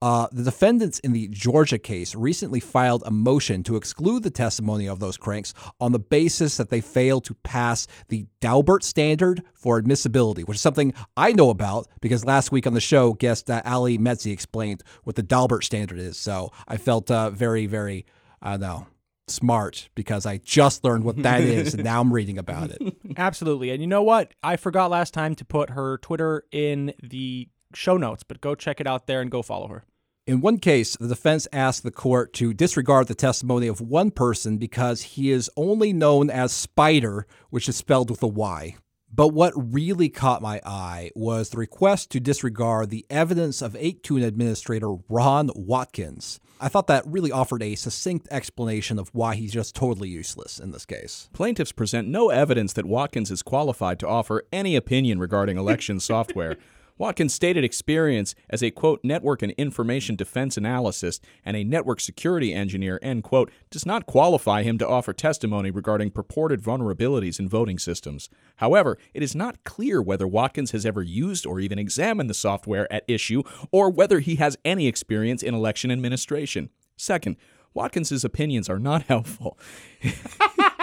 Uh, 0.04 0.28
the 0.32 0.42
defendants 0.42 0.98
in 0.98 1.14
the 1.14 1.28
Georgia 1.28 1.78
case 1.78 2.14
recently 2.14 2.60
filed 2.60 3.02
a 3.06 3.10
motion 3.10 3.62
to 3.62 3.74
exclude 3.74 4.22
the 4.22 4.28
testimony 4.28 4.86
of 4.86 5.00
those 5.00 5.16
cranks 5.16 5.54
on 5.80 5.92
the 5.92 5.98
basis 5.98 6.58
that 6.58 6.68
they 6.68 6.82
failed 6.82 7.24
to 7.24 7.32
pass 7.36 7.86
the 8.08 8.26
Daubert 8.42 8.82
standard 8.82 9.42
for 9.54 9.78
admissibility, 9.78 10.44
which 10.44 10.56
is 10.56 10.60
something 10.60 10.92
I 11.16 11.32
know 11.32 11.48
about 11.48 11.88
because 12.02 12.22
last 12.22 12.52
week 12.52 12.66
on 12.66 12.74
the 12.74 12.82
show, 12.82 13.14
guest 13.14 13.50
uh, 13.50 13.62
Ali 13.64 13.96
Metzi 13.96 14.30
explained 14.30 14.82
what 15.04 15.16
the 15.16 15.22
Daubert 15.22 15.64
standard 15.64 15.98
is. 15.98 16.18
So 16.18 16.52
I 16.68 16.76
felt 16.76 17.10
uh, 17.10 17.30
very, 17.30 17.64
very, 17.64 18.04
I 18.42 18.58
don't 18.58 18.60
know, 18.60 18.86
smart 19.26 19.88
because 19.94 20.26
I 20.26 20.36
just 20.36 20.84
learned 20.84 21.04
what 21.04 21.22
that 21.22 21.40
is 21.40 21.72
and 21.72 21.82
now 21.82 22.02
I'm 22.02 22.12
reading 22.12 22.36
about 22.36 22.72
it. 22.72 22.94
Absolutely. 23.16 23.70
And 23.70 23.80
you 23.80 23.86
know 23.86 24.02
what? 24.02 24.34
I 24.42 24.56
forgot 24.56 24.90
last 24.90 25.14
time 25.14 25.34
to 25.36 25.46
put 25.46 25.70
her 25.70 25.96
Twitter 25.96 26.44
in 26.52 26.92
the 27.02 27.48
show 27.72 27.96
notes, 27.96 28.22
but 28.22 28.42
go 28.42 28.54
check 28.54 28.82
it 28.82 28.86
out 28.86 29.06
there 29.06 29.22
and 29.22 29.30
go 29.30 29.40
follow 29.40 29.68
her. 29.68 29.84
In 30.26 30.40
one 30.40 30.56
case, 30.56 30.96
the 30.96 31.06
defense 31.06 31.46
asked 31.52 31.82
the 31.82 31.90
court 31.90 32.32
to 32.34 32.54
disregard 32.54 33.08
the 33.08 33.14
testimony 33.14 33.66
of 33.66 33.82
one 33.82 34.10
person 34.10 34.56
because 34.56 35.02
he 35.02 35.30
is 35.30 35.50
only 35.54 35.92
known 35.92 36.30
as 36.30 36.50
Spider, 36.50 37.26
which 37.50 37.68
is 37.68 37.76
spelled 37.76 38.08
with 38.08 38.22
a 38.22 38.26
Y. 38.26 38.76
But 39.12 39.28
what 39.28 39.52
really 39.54 40.08
caught 40.08 40.40
my 40.40 40.62
eye 40.64 41.10
was 41.14 41.50
the 41.50 41.58
request 41.58 42.10
to 42.12 42.20
disregard 42.20 42.88
the 42.88 43.04
evidence 43.10 43.60
of 43.60 43.74
8kun 43.74 44.24
administrator 44.24 44.94
Ron 45.10 45.50
Watkins. 45.54 46.40
I 46.58 46.68
thought 46.68 46.86
that 46.86 47.06
really 47.06 47.30
offered 47.30 47.62
a 47.62 47.74
succinct 47.74 48.26
explanation 48.30 48.98
of 48.98 49.10
why 49.12 49.34
he's 49.34 49.52
just 49.52 49.76
totally 49.76 50.08
useless 50.08 50.58
in 50.58 50.70
this 50.70 50.86
case. 50.86 51.28
Plaintiffs 51.34 51.72
present 51.72 52.08
no 52.08 52.30
evidence 52.30 52.72
that 52.72 52.86
Watkins 52.86 53.30
is 53.30 53.42
qualified 53.42 53.98
to 53.98 54.08
offer 54.08 54.44
any 54.50 54.74
opinion 54.74 55.18
regarding 55.18 55.58
election 55.58 56.00
software. 56.00 56.56
Watkins' 56.96 57.34
stated 57.34 57.64
experience 57.64 58.36
as 58.48 58.62
a 58.62 58.70
quote 58.70 59.00
network 59.02 59.42
and 59.42 59.50
information 59.52 60.14
defense 60.14 60.56
analyst 60.56 61.20
and 61.44 61.56
a 61.56 61.64
network 61.64 62.00
security 62.00 62.54
engineer 62.54 63.00
end 63.02 63.24
quote 63.24 63.50
does 63.70 63.84
not 63.84 64.06
qualify 64.06 64.62
him 64.62 64.78
to 64.78 64.86
offer 64.86 65.12
testimony 65.12 65.72
regarding 65.72 66.12
purported 66.12 66.62
vulnerabilities 66.62 67.40
in 67.40 67.48
voting 67.48 67.78
systems. 67.78 68.28
However, 68.56 68.96
it 69.12 69.24
is 69.24 69.34
not 69.34 69.64
clear 69.64 70.00
whether 70.00 70.28
Watkins 70.28 70.70
has 70.70 70.86
ever 70.86 71.02
used 71.02 71.46
or 71.46 71.58
even 71.58 71.80
examined 71.80 72.30
the 72.30 72.34
software 72.34 72.90
at 72.92 73.04
issue 73.08 73.42
or 73.72 73.90
whether 73.90 74.20
he 74.20 74.36
has 74.36 74.56
any 74.64 74.86
experience 74.86 75.42
in 75.42 75.54
election 75.54 75.90
administration. 75.90 76.70
Second, 76.96 77.36
Watkins's 77.74 78.24
opinions 78.24 78.68
are 78.68 78.78
not 78.78 79.02
helpful. 79.08 79.58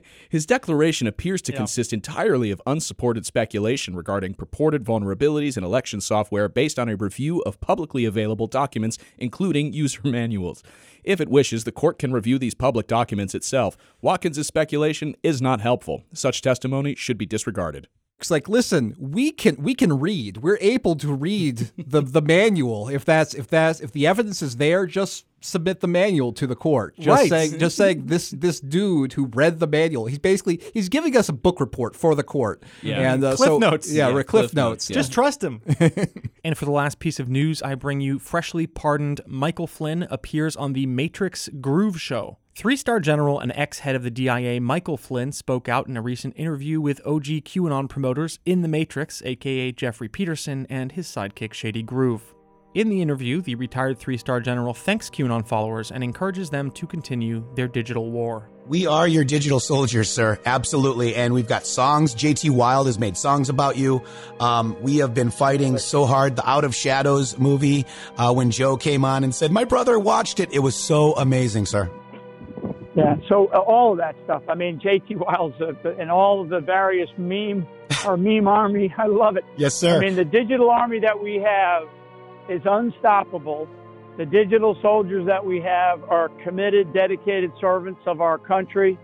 His 0.28 0.46
declaration 0.46 1.06
appears 1.06 1.42
to 1.42 1.52
consist 1.52 1.92
entirely 1.92 2.50
of 2.50 2.62
unsupported 2.66 3.26
speculation 3.26 3.94
regarding 3.96 4.34
purported 4.34 4.84
vulnerabilities 4.84 5.56
in 5.56 5.64
election 5.64 6.00
software 6.00 6.48
based 6.48 6.78
on 6.78 6.88
a 6.88 6.96
review 6.96 7.40
of 7.42 7.60
publicly 7.60 8.04
available 8.04 8.46
documents, 8.46 8.98
including 9.18 9.72
user 9.72 10.00
manuals. 10.04 10.62
If 11.04 11.20
it 11.20 11.28
wishes, 11.28 11.64
the 11.64 11.72
court 11.72 11.98
can 11.98 12.12
review 12.12 12.38
these 12.38 12.54
public 12.54 12.86
documents 12.86 13.34
itself. 13.34 13.76
Watkins' 14.00 14.46
speculation 14.46 15.16
is 15.22 15.42
not 15.42 15.60
helpful. 15.60 16.04
Such 16.12 16.42
testimony 16.42 16.94
should 16.94 17.18
be 17.18 17.26
disregarded. 17.26 17.88
It's 18.22 18.30
like, 18.30 18.48
listen, 18.48 18.94
we 19.00 19.32
can 19.32 19.56
we 19.56 19.74
can 19.74 19.98
read. 19.98 20.38
We're 20.38 20.58
able 20.60 20.94
to 20.96 21.12
read 21.12 21.70
the 21.76 22.00
the 22.00 22.22
manual. 22.36 22.88
If 22.88 23.04
that's 23.04 23.34
if 23.34 23.48
that's 23.48 23.80
if 23.80 23.90
the 23.90 24.06
evidence 24.06 24.42
is 24.42 24.56
there, 24.58 24.86
just 24.86 25.26
submit 25.40 25.80
the 25.80 25.88
manual 25.88 26.32
to 26.34 26.46
the 26.46 26.54
court. 26.54 26.94
Just 26.96 27.08
Right. 27.08 27.28
saying 27.28 27.58
just 27.58 27.76
saying 27.76 28.06
this 28.06 28.30
this 28.30 28.60
dude 28.60 29.14
who 29.14 29.26
read 29.26 29.58
the 29.58 29.66
manual, 29.66 30.06
he's 30.06 30.20
basically 30.20 30.60
he's 30.72 30.88
giving 30.88 31.16
us 31.16 31.28
a 31.28 31.32
book 31.32 31.58
report 31.58 31.96
for 31.96 32.14
the 32.14 32.22
court. 32.22 32.62
Yeah. 32.80 33.12
And 33.12 33.24
uh, 33.24 33.34
Cliff 33.34 33.48
so, 33.48 33.58
notes. 33.58 33.92
Yeah, 33.92 34.08
Yeah, 34.08 34.14
right, 34.14 34.24
Cliff 34.26 34.42
cliff, 34.44 34.54
notes, 34.54 34.88
notes. 34.88 34.90
yeah. 34.90 34.94
Just 34.94 35.12
trust 35.12 35.42
him. 35.42 35.60
and 36.44 36.56
for 36.56 36.64
the 36.64 36.70
last 36.70 37.00
piece 37.00 37.18
of 37.18 37.28
news, 37.28 37.60
I 37.60 37.74
bring 37.74 38.00
you 38.00 38.20
freshly 38.20 38.68
pardoned 38.68 39.20
Michael 39.26 39.66
Flynn 39.66 40.06
appears 40.10 40.54
on 40.54 40.74
the 40.74 40.86
Matrix 40.86 41.48
Groove 41.60 42.00
Show. 42.00 42.38
Three 42.54 42.76
star 42.76 43.00
general 43.00 43.40
and 43.40 43.50
ex 43.54 43.78
head 43.78 43.96
of 43.96 44.02
the 44.02 44.10
DIA, 44.10 44.60
Michael 44.60 44.98
Flynn, 44.98 45.32
spoke 45.32 45.70
out 45.70 45.86
in 45.86 45.96
a 45.96 46.02
recent 46.02 46.34
interview 46.36 46.82
with 46.82 47.00
OG 47.06 47.24
QAnon 47.44 47.88
promoters 47.88 48.38
in 48.44 48.60
The 48.60 48.68
Matrix, 48.68 49.22
aka 49.24 49.72
Jeffrey 49.72 50.08
Pedersen, 50.08 50.66
and 50.68 50.92
his 50.92 51.08
sidekick 51.08 51.54
Shady 51.54 51.82
Groove. 51.82 52.34
In 52.74 52.90
the 52.90 53.00
interview, 53.00 53.40
the 53.40 53.54
retired 53.54 53.98
three 53.98 54.18
star 54.18 54.38
general 54.38 54.74
thanks 54.74 55.08
QAnon 55.08 55.46
followers 55.46 55.90
and 55.90 56.04
encourages 56.04 56.50
them 56.50 56.70
to 56.72 56.86
continue 56.86 57.42
their 57.54 57.68
digital 57.68 58.10
war. 58.10 58.50
We 58.66 58.86
are 58.86 59.08
your 59.08 59.24
digital 59.24 59.58
soldiers, 59.58 60.10
sir. 60.10 60.38
Absolutely. 60.44 61.14
And 61.14 61.32
we've 61.32 61.48
got 61.48 61.66
songs. 61.66 62.14
JT 62.14 62.50
Wild 62.50 62.86
has 62.86 62.98
made 62.98 63.16
songs 63.16 63.48
about 63.48 63.78
you. 63.78 64.02
Um, 64.40 64.76
we 64.82 64.98
have 64.98 65.14
been 65.14 65.30
fighting 65.30 65.78
so 65.78 66.04
hard. 66.04 66.36
The 66.36 66.48
Out 66.48 66.64
of 66.64 66.74
Shadows 66.74 67.38
movie, 67.38 67.86
uh, 68.18 68.32
when 68.34 68.50
Joe 68.50 68.76
came 68.76 69.06
on 69.06 69.24
and 69.24 69.34
said, 69.34 69.52
my 69.52 69.64
brother 69.64 69.98
watched 69.98 70.38
it. 70.38 70.52
It 70.52 70.60
was 70.60 70.76
so 70.76 71.14
amazing, 71.14 71.64
sir. 71.66 71.90
Yeah, 72.94 73.16
so 73.28 73.46
uh, 73.46 73.58
all 73.58 73.92
of 73.92 73.98
that 73.98 74.14
stuff. 74.24 74.42
I 74.48 74.54
mean, 74.54 74.78
JT 74.78 75.16
Wiles 75.16 75.54
uh, 75.60 75.90
and 75.98 76.10
all 76.10 76.42
of 76.42 76.50
the 76.50 76.60
various 76.60 77.08
meme 77.16 77.66
or 78.06 78.16
meme 78.16 78.46
army. 78.46 78.92
I 78.96 79.06
love 79.06 79.36
it. 79.36 79.44
Yes, 79.56 79.74
sir. 79.74 79.96
I 79.96 80.00
mean, 80.00 80.14
the 80.14 80.24
digital 80.24 80.70
army 80.70 81.00
that 81.00 81.22
we 81.22 81.36
have 81.36 81.84
is 82.48 82.60
unstoppable. 82.64 83.68
The 84.18 84.26
digital 84.26 84.76
soldiers 84.82 85.26
that 85.26 85.44
we 85.44 85.60
have 85.60 86.04
are 86.04 86.28
committed, 86.44 86.92
dedicated 86.92 87.50
servants 87.60 88.00
of 88.06 88.20
our 88.20 88.36
country. 88.36 88.98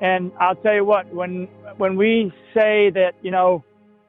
And 0.00 0.32
I'll 0.40 0.56
tell 0.56 0.74
you 0.74 0.84
what, 0.84 1.12
when 1.14 1.48
when 1.76 1.96
we 1.96 2.32
say 2.54 2.90
that, 2.90 3.12
you 3.22 3.30
know, 3.30 3.62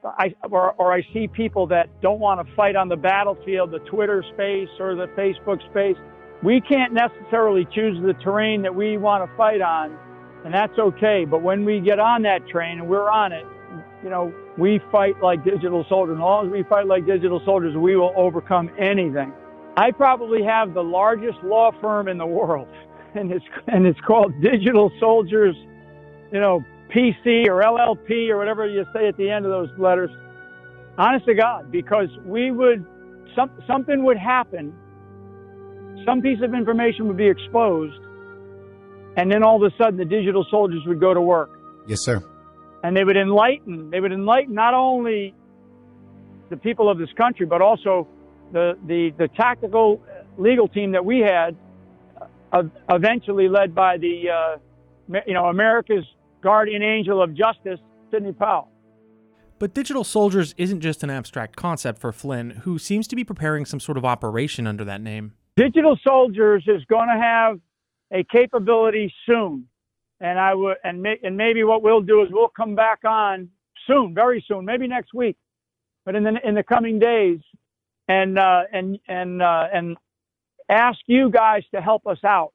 I 0.04 0.34
or, 0.50 0.74
or 0.74 0.94
I 0.94 1.02
see 1.14 1.28
people 1.28 1.68
that 1.68 2.02
don't 2.02 2.20
want 2.20 2.46
to 2.46 2.56
fight 2.56 2.76
on 2.76 2.88
the 2.88 2.96
battlefield, 2.96 3.72
the 3.72 3.80
Twitter 3.80 4.24
space 4.34 4.70
or 4.80 4.96
the 4.96 5.08
Facebook 5.18 5.60
space, 5.72 5.98
we 6.44 6.62
can't 6.62 6.94
necessarily 6.94 7.66
choose 7.66 8.02
the 8.04 8.14
terrain 8.14 8.62
that 8.64 8.74
we 8.74 8.98
want 8.98 9.30
to 9.30 9.38
fight 9.38 9.62
on, 9.62 9.98
and 10.44 10.54
that's 10.54 10.78
okay. 10.78 11.26
But 11.26 11.42
when 11.42 11.66
we 11.66 11.80
get 11.80 12.00
on 12.00 12.22
that 12.24 12.48
train 12.48 12.80
and 12.80 12.88
we're 12.88 13.10
on 13.10 13.32
it, 13.32 13.46
you 14.04 14.10
know, 14.10 14.34
we 14.58 14.80
fight 14.92 15.22
like 15.22 15.44
digital 15.44 15.86
soldiers. 15.90 16.16
As 16.16 16.22
long 16.22 16.48
as 16.48 16.52
we 16.52 16.64
fight 16.64 16.88
like 16.88 17.06
digital 17.06 17.42
soldiers, 17.44 17.76
we 17.76 17.96
will 17.96 18.14
overcome 18.16 18.70
anything. 18.78 19.34
I 19.78 19.92
probably 19.92 20.44
have 20.44 20.74
the 20.74 20.84
largest 20.84 21.44
law 21.44 21.72
firm 21.82 22.08
in 22.08 22.18
the 22.18 22.26
world, 22.26 22.68
and 23.16 23.32
it's 23.32 23.46
and 23.68 23.86
it's 23.86 24.00
called 24.02 24.40
Digital 24.42 24.92
Soldiers, 25.00 25.56
you 26.32 26.40
know, 26.40 26.64
PC 26.90 27.48
or 27.48 27.62
LLP 27.62 28.30
or 28.30 28.38
whatever 28.38 28.68
you 28.68 28.86
say 28.94 29.08
at 29.08 29.18
the 29.18 29.30
end 29.30 29.46
of 29.46 29.52
those 29.52 29.70
letters. 29.78 30.10
Honest 30.98 31.26
to 31.26 31.34
God, 31.34 31.72
because 31.72 32.10
we 32.24 32.52
would 32.52 32.86
some 33.36 33.52
something 33.68 34.04
would 34.06 34.18
happen, 34.18 34.74
some 36.04 36.22
piece 36.22 36.40
of 36.42 36.54
information 36.54 37.08
would 37.08 37.18
be 37.18 37.28
exposed, 37.28 38.00
and 39.18 39.32
then 39.32 39.44
all 39.44 39.64
of 39.64 39.72
a 39.72 39.76
sudden 39.78 39.98
the 39.98 40.06
digital 40.06 40.46
soldiers 40.50 40.82
would 40.86 41.00
go 41.00 41.14
to 41.14 41.22
work 41.22 41.52
yes, 41.88 42.02
sir. 42.02 42.24
and 42.84 42.96
they 42.96 43.04
would 43.04 43.18
enlighten 43.18 43.90
they 43.90 44.00
would 44.00 44.12
enlighten 44.12 44.54
not 44.54 44.74
only 44.74 45.34
the 46.50 46.58
people 46.58 46.90
of 46.90 46.98
this 46.98 47.10
country 47.18 47.46
but 47.46 47.62
also 47.62 48.08
the 48.52 48.78
the, 48.88 49.12
the 49.18 49.28
tactical 49.30 50.02
legal 50.38 50.68
team 50.68 50.92
that 50.92 51.04
we 51.04 51.20
had 51.20 51.56
uh, 52.52 52.64
eventually 52.90 53.48
led 53.48 53.74
by 53.74 53.98
the 53.98 54.30
uh, 54.30 54.58
you 55.26 55.34
know 55.34 55.46
America's 55.46 56.06
guardian 56.42 56.84
angel 56.84 57.22
of 57.22 57.34
justice 57.34 57.80
Sidney 58.12 58.34
Powell 58.34 58.70
But 59.58 59.74
digital 59.74 60.04
soldiers 60.04 60.54
isn't 60.58 60.82
just 60.82 61.04
an 61.04 61.10
abstract 61.10 61.56
concept 61.56 62.00
for 62.00 62.12
Flynn, 62.12 62.62
who 62.64 62.78
seems 62.78 63.08
to 63.08 63.16
be 63.16 63.24
preparing 63.24 63.66
some 63.66 63.80
sort 63.80 63.98
of 63.98 64.04
operation 64.04 64.68
under 64.68 64.84
that 64.84 65.02
name. 65.02 65.34
Digital 65.56 65.98
soldiers 66.06 66.64
is 66.68 66.84
going 66.86 67.08
to 67.08 67.20
have 67.22 67.60
a 68.12 68.24
capability 68.24 69.14
soon 69.26 69.68
and 70.20 70.40
I 70.40 70.54
would 70.54 70.78
and 70.84 71.02
may, 71.02 71.20
and 71.24 71.36
maybe 71.36 71.64
what 71.64 71.82
we'll 71.82 72.02
do 72.02 72.22
is 72.22 72.30
we'll 72.32 72.50
come 72.50 72.76
back 72.76 73.00
on 73.06 73.50
soon 73.88 74.14
very 74.14 74.44
soon 74.48 74.66
maybe 74.66 74.88
next 74.88 75.14
week 75.14 75.38
but 76.06 76.16
in 76.16 76.24
the 76.24 76.36
in 76.44 76.56
the 76.56 76.64
coming 76.64 77.00
days 77.00 77.40
and 78.08 78.38
uh, 78.38 78.64
and 78.72 79.00
and 79.08 79.42
uh, 79.42 79.68
and 79.74 79.98
ask 80.70 81.00
you 81.08 81.30
guys 81.30 81.64
to 81.74 81.82
help 81.82 82.06
us 82.08 82.20
out 82.24 82.54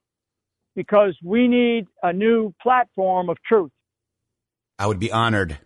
because 0.76 1.16
we 1.24 1.48
need 1.48 1.86
a 2.02 2.12
new 2.12 2.54
platform 2.62 3.28
of 3.28 3.36
truth 3.42 3.72
I 4.80 4.86
would 4.86 4.98
be 4.98 5.12
honored. 5.12 5.58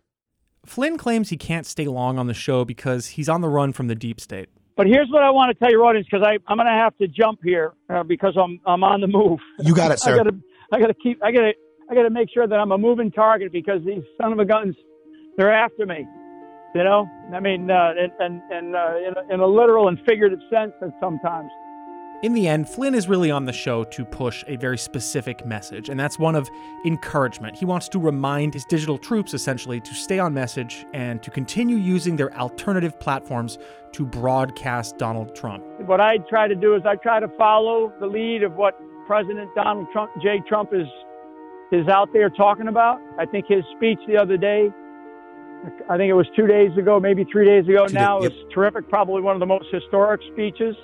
Flynn 0.67 0.99
claims 0.99 1.29
he 1.29 1.37
can't 1.37 1.67
stay 1.67 1.85
long 1.85 2.19
on 2.19 2.27
the 2.27 2.35
show 2.35 2.65
because 2.65 3.11
he's 3.11 3.29
on 3.29 3.43
the 3.43 3.49
run 3.49 3.73
from 3.73 3.87
the 3.87 3.95
deep 3.95 4.21
state. 4.21 4.49
But 4.77 4.87
here's 4.87 5.09
what 5.11 5.23
I 5.23 5.31
want 5.31 5.51
to 5.51 5.59
tell 5.59 5.71
your 5.71 5.85
audience 5.85 6.07
because 6.11 6.27
I'm 6.47 6.57
going 6.57 6.67
to 6.67 6.73
have 6.73 6.97
to 6.99 7.09
jump 7.09 7.41
here 7.43 7.73
uh, 7.89 8.03
because 8.03 8.37
I'm 8.37 8.61
I'm 8.67 8.83
on 8.85 9.01
the 9.01 9.07
move 9.07 9.39
You 9.61 9.75
got 9.75 9.91
it, 9.91 9.95
I 10.03 10.07
sir. 10.07 10.17
gotta, 10.17 10.37
I 10.73 10.81
gotta 10.81 10.95
keep, 10.95 11.23
I 11.23 11.31
gotta, 11.33 11.53
I 11.91 11.95
got 11.95 12.03
to 12.03 12.11
make 12.11 12.29
sure 12.33 12.47
that 12.47 12.59
I'm 12.59 12.73
a 12.73 12.79
moving 12.79 13.11
target 13.11 13.53
because 13.53 13.81
these 13.85 14.03
son 14.21 14.33
of 14.33 14.39
a 14.39 14.45
guns, 14.45 14.75
they're 15.37 15.53
after 15.53 15.87
me. 15.87 16.07
You 16.75 16.83
know, 16.83 17.07
I 17.33 17.39
mean, 17.39 17.71
uh, 17.71 17.93
and 17.97 18.13
and, 18.19 18.43
and 18.51 18.75
uh, 18.75 18.95
in, 18.97 19.15
a, 19.17 19.35
in 19.35 19.41
a 19.41 19.47
literal 19.47 19.87
and 19.89 19.99
figurative 20.09 20.41
sense, 20.51 20.73
sometimes. 21.01 21.51
In 22.23 22.33
the 22.33 22.49
end, 22.49 22.69
Flynn 22.69 22.95
is 22.95 23.07
really 23.07 23.31
on 23.31 23.45
the 23.45 23.53
show 23.53 23.85
to 23.85 24.05
push 24.05 24.45
a 24.47 24.57
very 24.57 24.79
specific 24.79 25.45
message, 25.45 25.91
and 25.91 26.01
that's 26.01 26.19
one 26.19 26.35
of 26.35 26.49
encouragement. 26.87 27.57
He 27.57 27.67
wants 27.67 27.89
to 27.91 27.99
remind 27.99 28.55
his 28.55 28.65
digital 28.65 28.97
troops, 28.97 29.35
essentially, 29.35 29.81
to 29.81 29.95
stay 29.95 30.19
on 30.19 30.33
message 30.33 30.87
and 30.95 31.23
to 31.23 31.31
continue 31.31 31.77
using 31.77 32.17
their 32.17 32.35
alternative 32.39 32.99
platforms 32.99 33.59
to 33.93 34.07
broadcast 34.07 34.97
Donald 34.97 35.35
Trump. 35.35 35.63
What 35.87 36.01
I 36.01 36.19
try 36.31 36.49
to 36.49 36.55
do 36.55 36.75
is 36.75 36.83
I 36.87 36.97
try 36.97 37.21
to 37.21 37.29
follow 37.37 37.93
the 38.01 38.07
lead 38.07 38.43
of 38.43 38.55
what 38.55 38.81
President 39.07 39.51
Donald 39.55 39.87
Trump, 39.93 40.11
J. 40.23 40.43
Trump, 40.49 40.71
is 40.73 40.89
is 41.73 41.89
out 41.89 42.09
there 42.13 42.31
talking 42.31 42.69
about. 42.69 43.01
I 43.19 43.27
think 43.27 43.47
his 43.49 43.65
speech 43.77 43.99
the 44.07 44.17
other 44.17 44.37
day, 44.37 44.71
I 45.91 45.97
think 45.97 46.09
it 46.09 46.15
was 46.15 46.27
two 46.37 46.47
days 46.47 46.77
ago, 46.79 47.01
maybe 47.01 47.25
three 47.25 47.45
days 47.45 47.67
ago 47.69 47.87
now, 47.91 48.21
yep. 48.23 48.31
was 48.31 48.53
terrific. 48.53 48.89
Probably 48.89 49.21
one 49.23 49.35
of 49.35 49.41
the 49.41 49.47
most 49.47 49.67
historic 49.73 50.21
speeches. 50.33 50.77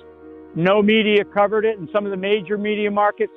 No 0.55 0.81
media 0.81 1.23
covered 1.23 1.65
it, 1.65 1.79
and 1.79 1.87
some 1.93 2.05
of 2.05 2.11
the 2.11 2.17
major 2.17 2.57
media 2.57 2.91
markets 2.91 3.33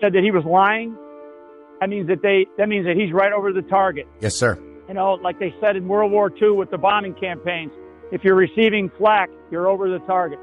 said 0.00 0.12
that 0.14 0.22
he 0.22 0.30
was 0.30 0.44
lying. 0.44 0.96
That 1.80 1.88
means 1.88 2.08
that 2.08 2.22
they 2.22 2.46
that 2.58 2.68
means 2.68 2.86
that 2.86 2.96
he's 2.96 3.12
right 3.12 3.32
over 3.32 3.52
the 3.52 3.62
target. 3.62 4.06
Yes, 4.20 4.34
sir. 4.34 4.58
You 4.88 4.94
know, 4.94 5.14
like 5.14 5.38
they 5.38 5.54
said 5.60 5.76
in 5.76 5.88
World 5.88 6.12
War 6.12 6.30
II 6.30 6.52
with 6.52 6.70
the 6.70 6.78
bombing 6.78 7.14
campaigns, 7.14 7.72
if 8.10 8.24
you're 8.24 8.34
receiving 8.34 8.90
flak, 8.98 9.30
you're 9.50 9.68
over 9.68 9.88
the 9.88 9.98
target. 10.00 10.38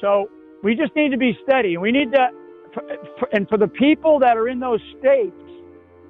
So 0.00 0.28
we 0.62 0.74
just 0.74 0.94
need 0.96 1.10
to 1.10 1.18
be 1.18 1.36
steady. 1.46 1.76
We 1.76 1.92
need 1.92 2.12
to, 2.12 2.28
and 3.32 3.48
for 3.48 3.58
the 3.58 3.68
people 3.68 4.18
that 4.20 4.36
are 4.36 4.48
in 4.48 4.60
those 4.60 4.80
states, 4.98 5.34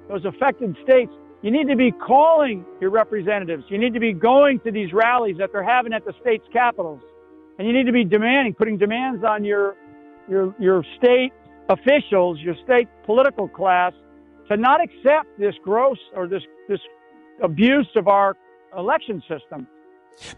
those 0.09 0.25
affected 0.25 0.75
states, 0.83 1.11
you 1.41 1.51
need 1.51 1.67
to 1.67 1.75
be 1.75 1.91
calling 1.91 2.65
your 2.81 2.89
representatives. 2.89 3.63
You 3.69 3.77
need 3.77 3.93
to 3.93 3.99
be 3.99 4.13
going 4.13 4.59
to 4.61 4.71
these 4.71 4.93
rallies 4.93 5.37
that 5.37 5.51
they're 5.51 5.63
having 5.63 5.93
at 5.93 6.05
the 6.05 6.13
state's 6.21 6.45
capitals. 6.51 7.01
And 7.57 7.67
you 7.67 7.73
need 7.73 7.85
to 7.85 7.91
be 7.91 8.03
demanding, 8.03 8.53
putting 8.53 8.77
demands 8.77 9.23
on 9.23 9.43
your, 9.43 9.75
your, 10.29 10.53
your 10.59 10.83
state 10.97 11.31
officials, 11.69 12.39
your 12.39 12.55
state 12.63 12.87
political 13.05 13.47
class 13.47 13.93
to 14.49 14.57
not 14.57 14.81
accept 14.83 15.27
this 15.39 15.55
gross 15.63 15.97
or 16.15 16.27
this, 16.27 16.43
this 16.67 16.79
abuse 17.41 17.87
of 17.95 18.07
our 18.07 18.35
election 18.77 19.21
system. 19.21 19.67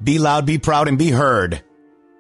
Be 0.03 0.19
loud, 0.19 0.45
be 0.45 0.57
proud, 0.57 0.88
and 0.88 0.97
be 0.97 1.09
heard. 1.09 1.63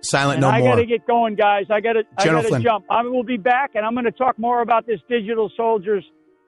Silent 0.01 0.35
and 0.35 0.41
no 0.41 0.49
I 0.49 0.59
more. 0.59 0.69
I 0.69 0.71
got 0.73 0.79
to 0.81 0.85
get 0.85 1.07
going, 1.07 1.35
guys. 1.35 1.65
I 1.69 1.81
got 1.81 1.93
to. 1.93 2.03
I 2.17 2.25
got 2.25 2.41
to 2.41 2.59
jump. 2.59 2.85
I 2.89 3.01
will 3.01 3.23
be 3.23 3.37
back, 3.37 3.71
and 3.73 3.83
I'm 3.83 3.93
going 3.93 4.05
to 4.05 4.11
talk 4.11 4.37
more 4.37 4.61
about 4.61 4.85
this 4.85 4.99
digital 5.09 5.51
soldiers 5.57 6.03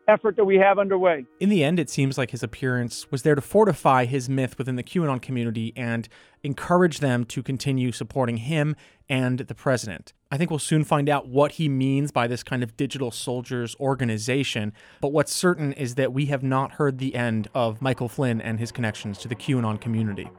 effort 0.10 0.36
that 0.36 0.46
we 0.46 0.56
have 0.56 0.80
underway. 0.80 1.26
In 1.40 1.50
the 1.50 1.64
end, 1.64 1.80
it 1.80 1.90
seems 1.90 2.18
like 2.18 2.32
his 2.32 2.44
appearance 2.44 3.10
was 3.12 3.22
there 3.22 3.36
to 3.36 3.42
fortify 3.42 4.06
his 4.06 4.28
myth 4.28 4.58
within 4.58 4.76
the 4.76 4.84
QAnon 4.84 5.22
community 5.22 5.72
and 5.76 6.10
encourage 6.44 7.00
them 7.00 7.26
to 7.26 7.44
continue 7.44 7.92
supporting 7.92 8.38
him 8.38 8.76
and 9.08 9.40
the 9.40 9.56
president. 9.56 10.14
I 10.32 10.38
think 10.38 10.50
we'll 10.50 10.60
soon 10.60 10.84
find 10.84 11.10
out 11.10 11.28
what 11.28 11.54
he 11.54 11.70
means 11.70 12.12
by 12.12 12.28
this 12.28 12.44
kind 12.44 12.64
of 12.64 12.78
digital 12.78 13.12
soldiers 13.12 13.76
organization, 13.80 14.74
but 15.02 15.12
what's 15.12 15.34
certain 15.34 15.74
is 15.74 15.96
that 15.96 16.14
we 16.14 16.28
have 16.28 16.44
not 16.44 16.74
heard 16.74 16.98
the 16.98 17.16
end 17.16 17.48
of 17.54 17.82
Michael 17.82 18.10
Flynn 18.10 18.42
and 18.42 18.60
his 18.60 18.72
connections 18.72 19.18
to 19.20 19.28
the 19.28 19.36
QAnon 19.36 19.80
community. 19.80 20.30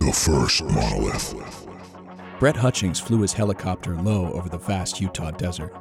The 0.00 0.12
first 0.12 0.64
monolith. 0.64 1.34
Brett 2.38 2.56
Hutchings 2.56 2.98
flew 2.98 3.20
his 3.20 3.34
helicopter 3.34 3.96
low 3.96 4.32
over 4.32 4.48
the 4.48 4.58
vast 4.58 5.00
Utah 5.00 5.30
desert. 5.30 5.74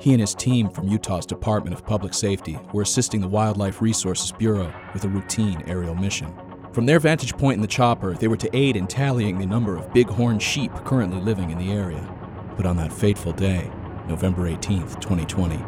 He 0.00 0.12
and 0.12 0.20
his 0.20 0.34
team 0.34 0.68
from 0.68 0.88
Utah's 0.88 1.24
Department 1.24 1.74
of 1.74 1.86
Public 1.86 2.12
Safety 2.12 2.58
were 2.72 2.82
assisting 2.82 3.20
the 3.20 3.28
Wildlife 3.28 3.80
Resources 3.80 4.30
Bureau 4.30 4.72
with 4.92 5.04
a 5.04 5.08
routine 5.08 5.62
aerial 5.66 5.94
mission. 5.94 6.32
From 6.72 6.84
their 6.84 7.00
vantage 7.00 7.36
point 7.36 7.54
in 7.54 7.62
the 7.62 7.66
chopper, 7.66 8.14
they 8.14 8.28
were 8.28 8.36
to 8.36 8.54
aid 8.54 8.76
in 8.76 8.86
tallying 8.86 9.38
the 9.38 9.46
number 9.46 9.74
of 9.76 9.92
bighorn 9.94 10.38
sheep 10.38 10.70
currently 10.84 11.18
living 11.20 11.50
in 11.50 11.56
the 11.56 11.72
area. 11.72 12.06
But 12.56 12.66
on 12.66 12.76
that 12.76 12.92
fateful 12.92 13.32
day, 13.32 13.70
November 14.06 14.46
18, 14.46 14.80
2020, 14.82 15.58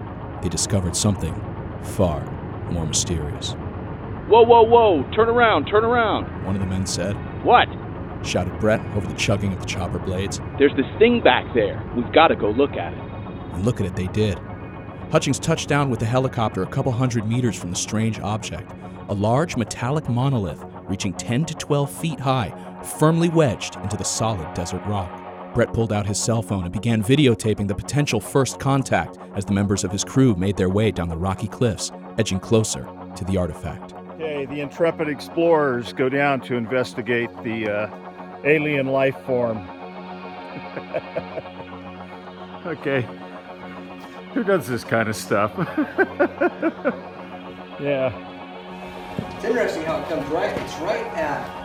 they 0.43 0.49
discovered 0.51 0.95
something 0.95 1.35
far 1.83 2.21
more 2.71 2.85
mysterious. 2.85 3.53
Whoa, 4.29 4.43
whoa, 4.43 4.62
whoa! 4.62 5.11
Turn 5.14 5.31
around, 5.31 5.67
turn 5.67 5.85
around! 5.85 6.45
One 6.45 6.55
of 6.55 6.61
the 6.61 6.67
men 6.67 6.87
said. 6.87 7.14
What? 7.45 7.69
shouted 8.23 8.59
Brett 8.59 8.85
over 8.95 9.07
the 9.07 9.14
chugging 9.14 9.53
of 9.55 9.61
the 9.61 9.67
chopper 9.67 9.99
blades. 9.99 10.41
There's 10.59 10.75
this 10.77 10.87
thing 10.99 11.23
back 11.23 11.47
there. 11.55 11.83
We've 11.97 12.12
got 12.12 12.29
to 12.29 12.37
go 12.37 12.51
look 12.51 12.73
at 12.73 12.93
it 12.93 13.08
and 13.59 13.66
look 13.66 13.81
at 13.81 13.87
it 13.87 13.97
they 13.97 14.07
did. 14.09 14.38
Hutchings 15.11 15.40
touched 15.40 15.68
down 15.68 15.90
with 15.90 15.99
the 15.99 16.07
helicopter 16.07 16.62
a 16.62 16.66
couple 16.66 16.92
hundred 16.92 17.27
meters 17.27 17.57
from 17.57 17.71
the 17.71 17.77
strange 17.77 18.21
object, 18.21 18.71
a 19.09 19.14
large 19.14 19.57
metallic 19.57 20.09
monolith 20.09 20.64
reaching 20.87 21.12
10 21.12 21.44
to 21.47 21.55
12 21.55 21.90
feet 21.90 22.21
high, 22.21 22.55
firmly 22.99 23.29
wedged 23.29 23.77
into 23.77 23.97
the 23.97 24.05
solid 24.05 24.55
desert 24.55 24.85
rock. 24.87 25.25
Brett 25.55 25.73
pulled 25.75 25.92
out 25.92 26.07
his 26.07 26.23
cell 26.23 26.40
phone 26.40 26.64
and 26.64 26.73
began 26.73 27.03
videotaping 27.03 27.66
the 27.66 27.75
potential 27.75 28.21
first 28.21 28.61
contact 28.61 29.18
as 29.35 29.44
the 29.44 29.53
members 29.53 29.83
of 29.83 29.90
his 29.90 30.05
crew 30.05 30.37
made 30.37 30.57
their 30.57 30.68
way 30.68 30.92
down 30.92 31.09
the 31.09 31.16
rocky 31.16 31.49
cliffs, 31.49 31.90
edging 32.16 32.38
closer 32.38 32.88
to 33.16 33.25
the 33.25 33.37
artifact. 33.37 33.94
Okay, 34.14 34.47
the 34.47 34.61
intrepid 34.61 35.09
explorers 35.09 35.92
go 35.92 36.09
down 36.09 36.40
to 36.42 36.55
investigate 36.55 37.31
the 37.42 37.68
uh, 37.68 37.90
alien 38.44 38.87
life 38.87 39.16
form. 39.27 39.59
okay. 42.66 43.07
Who 44.35 44.45
does 44.45 44.67
this 44.69 44.85
kind 44.85 45.09
of 45.09 45.17
stuff? 45.17 45.53
yeah. 47.81 48.12
It's 49.35 49.45
interesting 49.45 49.85
how 49.85 50.01
it 50.01 50.09
comes 50.09 50.27
right. 50.29 50.57
It's 50.61 50.77
right 50.79 51.07
at. 51.17 51.59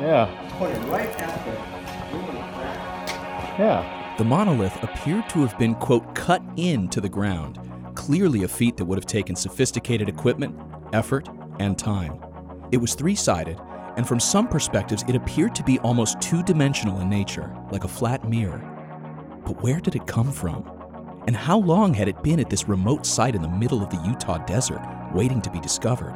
Yeah. 0.00 0.44
It's 0.44 0.54
pointed 0.54 0.84
right 0.84 1.10
at 1.20 1.44
the 1.44 1.52
Yeah. 3.62 4.14
The 4.16 4.24
monolith 4.24 4.82
appeared 4.82 5.28
to 5.30 5.40
have 5.40 5.58
been, 5.58 5.74
quote, 5.74 6.14
cut 6.14 6.42
into 6.56 7.00
the 7.00 7.08
ground, 7.08 7.58
clearly 7.94 8.44
a 8.44 8.48
feat 8.48 8.76
that 8.76 8.84
would 8.84 8.98
have 8.98 9.06
taken 9.06 9.36
sophisticated 9.36 10.08
equipment, 10.08 10.58
effort, 10.92 11.28
and 11.58 11.78
time. 11.78 12.18
It 12.72 12.78
was 12.78 12.94
three 12.94 13.14
sided, 13.14 13.60
and 13.96 14.06
from 14.08 14.20
some 14.20 14.48
perspectives, 14.48 15.04
it 15.08 15.16
appeared 15.16 15.54
to 15.56 15.64
be 15.64 15.78
almost 15.80 16.20
two 16.20 16.42
dimensional 16.42 17.00
in 17.00 17.10
nature, 17.10 17.54
like 17.70 17.84
a 17.84 17.88
flat 17.88 18.28
mirror. 18.28 18.60
But 19.44 19.62
where 19.62 19.80
did 19.80 19.96
it 19.96 20.06
come 20.06 20.32
from? 20.32 20.79
And 21.30 21.36
how 21.36 21.58
long 21.60 21.94
had 21.94 22.08
it 22.08 22.24
been 22.24 22.40
at 22.40 22.50
this 22.50 22.66
remote 22.66 23.06
site 23.06 23.36
in 23.36 23.40
the 23.40 23.46
middle 23.46 23.84
of 23.84 23.90
the 23.90 24.02
Utah 24.04 24.38
desert, 24.46 24.82
waiting 25.14 25.40
to 25.42 25.50
be 25.50 25.60
discovered? 25.60 26.12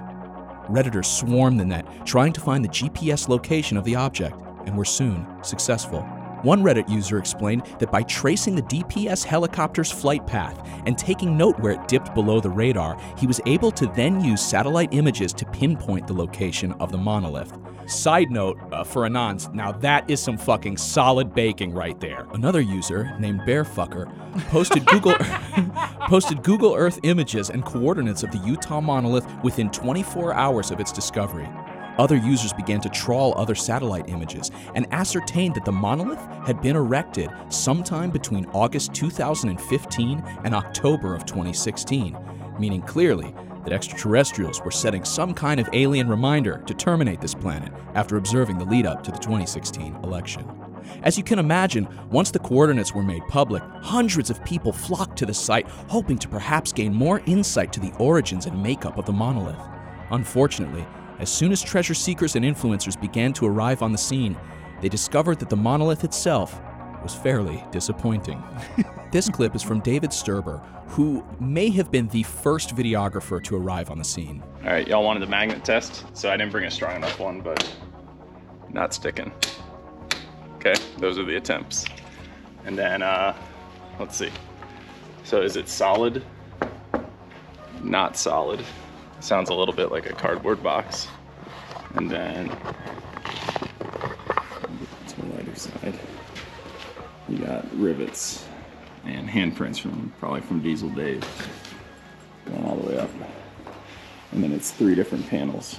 Redditors 0.68 1.04
swarmed 1.04 1.60
the 1.60 1.64
net, 1.64 1.86
trying 2.04 2.32
to 2.32 2.40
find 2.40 2.64
the 2.64 2.68
GPS 2.68 3.28
location 3.28 3.76
of 3.76 3.84
the 3.84 3.94
object, 3.94 4.42
and 4.66 4.76
were 4.76 4.84
soon 4.84 5.24
successful. 5.44 6.04
One 6.44 6.62
Reddit 6.62 6.90
user 6.90 7.16
explained 7.16 7.64
that 7.78 7.90
by 7.90 8.02
tracing 8.02 8.54
the 8.54 8.62
DPS 8.62 9.24
helicopter's 9.24 9.90
flight 9.90 10.26
path 10.26 10.60
and 10.84 10.98
taking 10.98 11.38
note 11.38 11.58
where 11.58 11.72
it 11.72 11.88
dipped 11.88 12.14
below 12.14 12.38
the 12.38 12.50
radar, 12.50 13.00
he 13.16 13.26
was 13.26 13.40
able 13.46 13.70
to 13.72 13.86
then 13.96 14.22
use 14.22 14.42
satellite 14.42 14.92
images 14.92 15.32
to 15.32 15.46
pinpoint 15.46 16.06
the 16.06 16.12
location 16.12 16.72
of 16.80 16.92
the 16.92 16.98
monolith. 16.98 17.56
Side 17.86 18.30
note 18.30 18.58
uh, 18.72 18.84
for 18.84 19.08
Anons, 19.08 19.52
now 19.54 19.72
that 19.72 20.08
is 20.10 20.20
some 20.20 20.36
fucking 20.36 20.76
solid 20.76 21.34
baking 21.34 21.72
right 21.72 21.98
there. 21.98 22.26
Another 22.34 22.60
user 22.60 23.16
named 23.18 23.40
Bearfucker 23.40 24.06
posted 24.48 24.84
Google 24.94 25.14
posted 26.08 26.42
Google 26.42 26.74
Earth 26.74 27.00
images 27.04 27.48
and 27.48 27.64
coordinates 27.64 28.22
of 28.22 28.30
the 28.30 28.38
Utah 28.38 28.82
monolith 28.82 29.26
within 29.42 29.70
24 29.70 30.34
hours 30.34 30.70
of 30.70 30.78
its 30.78 30.92
discovery. 30.92 31.48
Other 31.98 32.16
users 32.16 32.52
began 32.52 32.80
to 32.80 32.88
trawl 32.88 33.34
other 33.36 33.54
satellite 33.54 34.08
images 34.08 34.50
and 34.74 34.86
ascertained 34.92 35.54
that 35.54 35.64
the 35.64 35.72
monolith 35.72 36.20
had 36.44 36.60
been 36.60 36.74
erected 36.74 37.30
sometime 37.48 38.10
between 38.10 38.46
August 38.46 38.92
2015 38.94 40.22
and 40.44 40.54
October 40.54 41.14
of 41.14 41.24
2016, 41.24 42.16
meaning 42.58 42.82
clearly 42.82 43.32
that 43.64 43.72
extraterrestrials 43.72 44.60
were 44.62 44.70
setting 44.72 45.04
some 45.04 45.32
kind 45.32 45.60
of 45.60 45.68
alien 45.72 46.08
reminder 46.08 46.62
to 46.66 46.74
terminate 46.74 47.20
this 47.20 47.34
planet 47.34 47.72
after 47.94 48.16
observing 48.16 48.58
the 48.58 48.64
lead 48.64 48.86
up 48.86 49.02
to 49.04 49.12
the 49.12 49.18
2016 49.18 49.94
election. 50.02 50.44
As 51.02 51.16
you 51.16 51.24
can 51.24 51.38
imagine, 51.38 51.88
once 52.10 52.30
the 52.30 52.38
coordinates 52.40 52.94
were 52.94 53.02
made 53.02 53.26
public, 53.28 53.62
hundreds 53.80 54.30
of 54.30 54.44
people 54.44 54.72
flocked 54.72 55.16
to 55.18 55.26
the 55.26 55.32
site, 55.32 55.66
hoping 55.88 56.18
to 56.18 56.28
perhaps 56.28 56.72
gain 56.72 56.92
more 56.92 57.22
insight 57.26 57.72
to 57.72 57.80
the 57.80 57.92
origins 57.98 58.46
and 58.46 58.62
makeup 58.62 58.98
of 58.98 59.06
the 59.06 59.12
monolith. 59.12 59.56
Unfortunately, 60.10 60.84
as 61.18 61.30
soon 61.30 61.52
as 61.52 61.62
treasure 61.62 61.94
seekers 61.94 62.36
and 62.36 62.44
influencers 62.44 63.00
began 63.00 63.32
to 63.34 63.46
arrive 63.46 63.82
on 63.82 63.92
the 63.92 63.98
scene, 63.98 64.36
they 64.80 64.88
discovered 64.88 65.38
that 65.38 65.50
the 65.50 65.56
monolith 65.56 66.04
itself 66.04 66.60
was 67.02 67.14
fairly 67.14 67.64
disappointing. 67.70 68.42
this 69.12 69.28
clip 69.28 69.54
is 69.54 69.62
from 69.62 69.80
David 69.80 70.10
Surber, 70.10 70.64
who 70.88 71.24
may 71.40 71.70
have 71.70 71.90
been 71.90 72.08
the 72.08 72.22
first 72.22 72.74
videographer 72.74 73.42
to 73.44 73.56
arrive 73.56 73.90
on 73.90 73.98
the 73.98 74.04
scene. 74.04 74.42
All 74.62 74.70
right, 74.70 74.86
y'all 74.86 75.04
wanted 75.04 75.20
the 75.20 75.26
magnet 75.26 75.64
test, 75.64 76.04
so 76.16 76.30
I 76.30 76.36
didn't 76.36 76.52
bring 76.52 76.64
a 76.64 76.70
strong 76.70 76.96
enough 76.96 77.18
one, 77.18 77.40
but 77.40 77.76
not 78.70 78.94
sticking. 78.94 79.32
Okay, 80.56 80.74
those 80.98 81.18
are 81.18 81.24
the 81.24 81.36
attempts. 81.36 81.84
And 82.64 82.78
then, 82.78 83.02
uh, 83.02 83.36
let's 83.98 84.16
see. 84.16 84.30
So 85.24 85.42
is 85.42 85.56
it 85.56 85.68
solid? 85.68 86.24
not 87.84 88.16
solid. 88.16 88.64
Sounds 89.24 89.48
a 89.48 89.54
little 89.54 89.72
bit 89.72 89.90
like 89.90 90.04
a 90.10 90.12
cardboard 90.12 90.62
box. 90.62 91.08
And 91.94 92.10
then 92.10 92.50
to 95.08 95.16
the 95.16 95.26
lighter 95.34 95.56
side, 95.56 95.98
you 97.30 97.38
got 97.38 97.66
rivets 97.74 98.44
and 99.06 99.26
handprints 99.26 99.80
from 99.80 100.12
probably 100.20 100.42
from 100.42 100.60
Diesel 100.60 100.90
Dave 100.90 101.24
going 102.44 102.66
all 102.66 102.76
the 102.76 102.86
way 102.86 102.98
up. 102.98 103.08
And 104.32 104.44
then 104.44 104.52
it's 104.52 104.70
three 104.72 104.94
different 104.94 105.26
panels. 105.30 105.78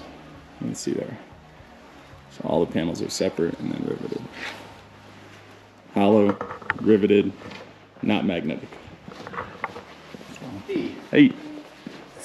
You 0.59 0.65
can 0.65 0.75
see 0.75 0.93
there. 0.93 1.15
So 2.31 2.47
all 2.49 2.65
the 2.65 2.71
panels 2.71 2.99
are 3.03 3.11
separate 3.11 3.59
and 3.59 3.71
then 3.71 3.85
riveted. 3.87 4.23
Hollow, 5.93 6.35
riveted, 6.81 7.31
not 8.01 8.25
magnetic. 8.25 8.69
Hey. 11.11 11.31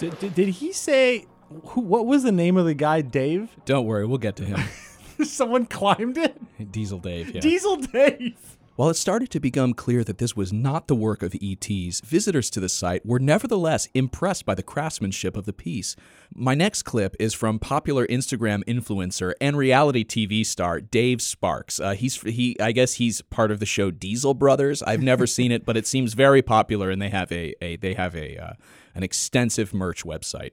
Did, 0.01 0.19
did, 0.19 0.35
did 0.35 0.49
he 0.49 0.73
say 0.73 1.27
who, 1.67 1.83
what 1.83 2.07
was 2.07 2.23
the 2.23 2.33
name 2.33 2.57
of 2.57 2.65
the 2.65 2.73
guy? 2.73 3.03
Dave? 3.03 3.51
Don't 3.67 3.85
worry, 3.85 4.07
we'll 4.07 4.17
get 4.19 4.37
to 4.37 4.45
him. 4.45 4.61
Someone 5.25 5.67
climbed 5.67 6.17
it. 6.17 6.41
Diesel 6.73 6.99
Dave. 6.99 7.35
Yeah. 7.35 7.41
Diesel 7.41 7.77
Dave. 7.77 8.57
While 8.81 8.88
it 8.88 8.97
started 8.97 9.29
to 9.33 9.40
become 9.40 9.75
clear 9.75 10.03
that 10.05 10.16
this 10.16 10.35
was 10.35 10.55
not 10.55 10.88
the 10.88 10.95
work 10.95 11.23
of 11.23 11.35
ETs, 11.35 12.01
visitors 12.01 12.49
to 12.49 12.61
the 12.61 12.69
site 12.71 13.05
were 13.05 13.19
nevertheless 13.19 13.88
impressed 13.93 14.47
by 14.47 14.55
the 14.55 14.62
craftsmanship 14.62 15.37
of 15.37 15.45
the 15.45 15.53
piece. 15.53 15.97
My 16.35 16.55
next 16.55 16.85
clip 16.85 17.14
is 17.21 17.35
from 17.35 17.59
popular 17.59 18.07
Instagram 18.07 18.64
influencer 18.64 19.35
and 19.38 19.55
reality 19.59 20.03
TV 20.03 20.47
star 20.47 20.81
Dave 20.81 21.21
Sparks. 21.21 21.79
Uh, 21.79 21.90
he's 21.90 22.23
he, 22.23 22.59
I 22.59 22.73
guess 22.73 22.95
he's 22.95 23.21
part 23.21 23.51
of 23.51 23.61
the 23.61 23.66
show 23.66 23.90
Diesel 23.90 24.33
Brothers. 24.33 24.83
I've 24.83 25.03
never 25.03 25.27
seen 25.37 25.53
it, 25.53 25.66
but 25.66 25.77
it 25.77 25.87
seems 25.87 26.14
very 26.14 26.40
popular, 26.40 26.88
and 26.88 27.03
they 27.03 27.11
have 27.11 27.31
a, 27.31 27.55
a 27.62 27.77
they 27.77 27.93
have 27.93 28.16
a 28.16 28.38
uh, 28.38 28.53
an 28.95 29.03
extensive 29.03 29.75
merch 29.75 30.05
website. 30.05 30.53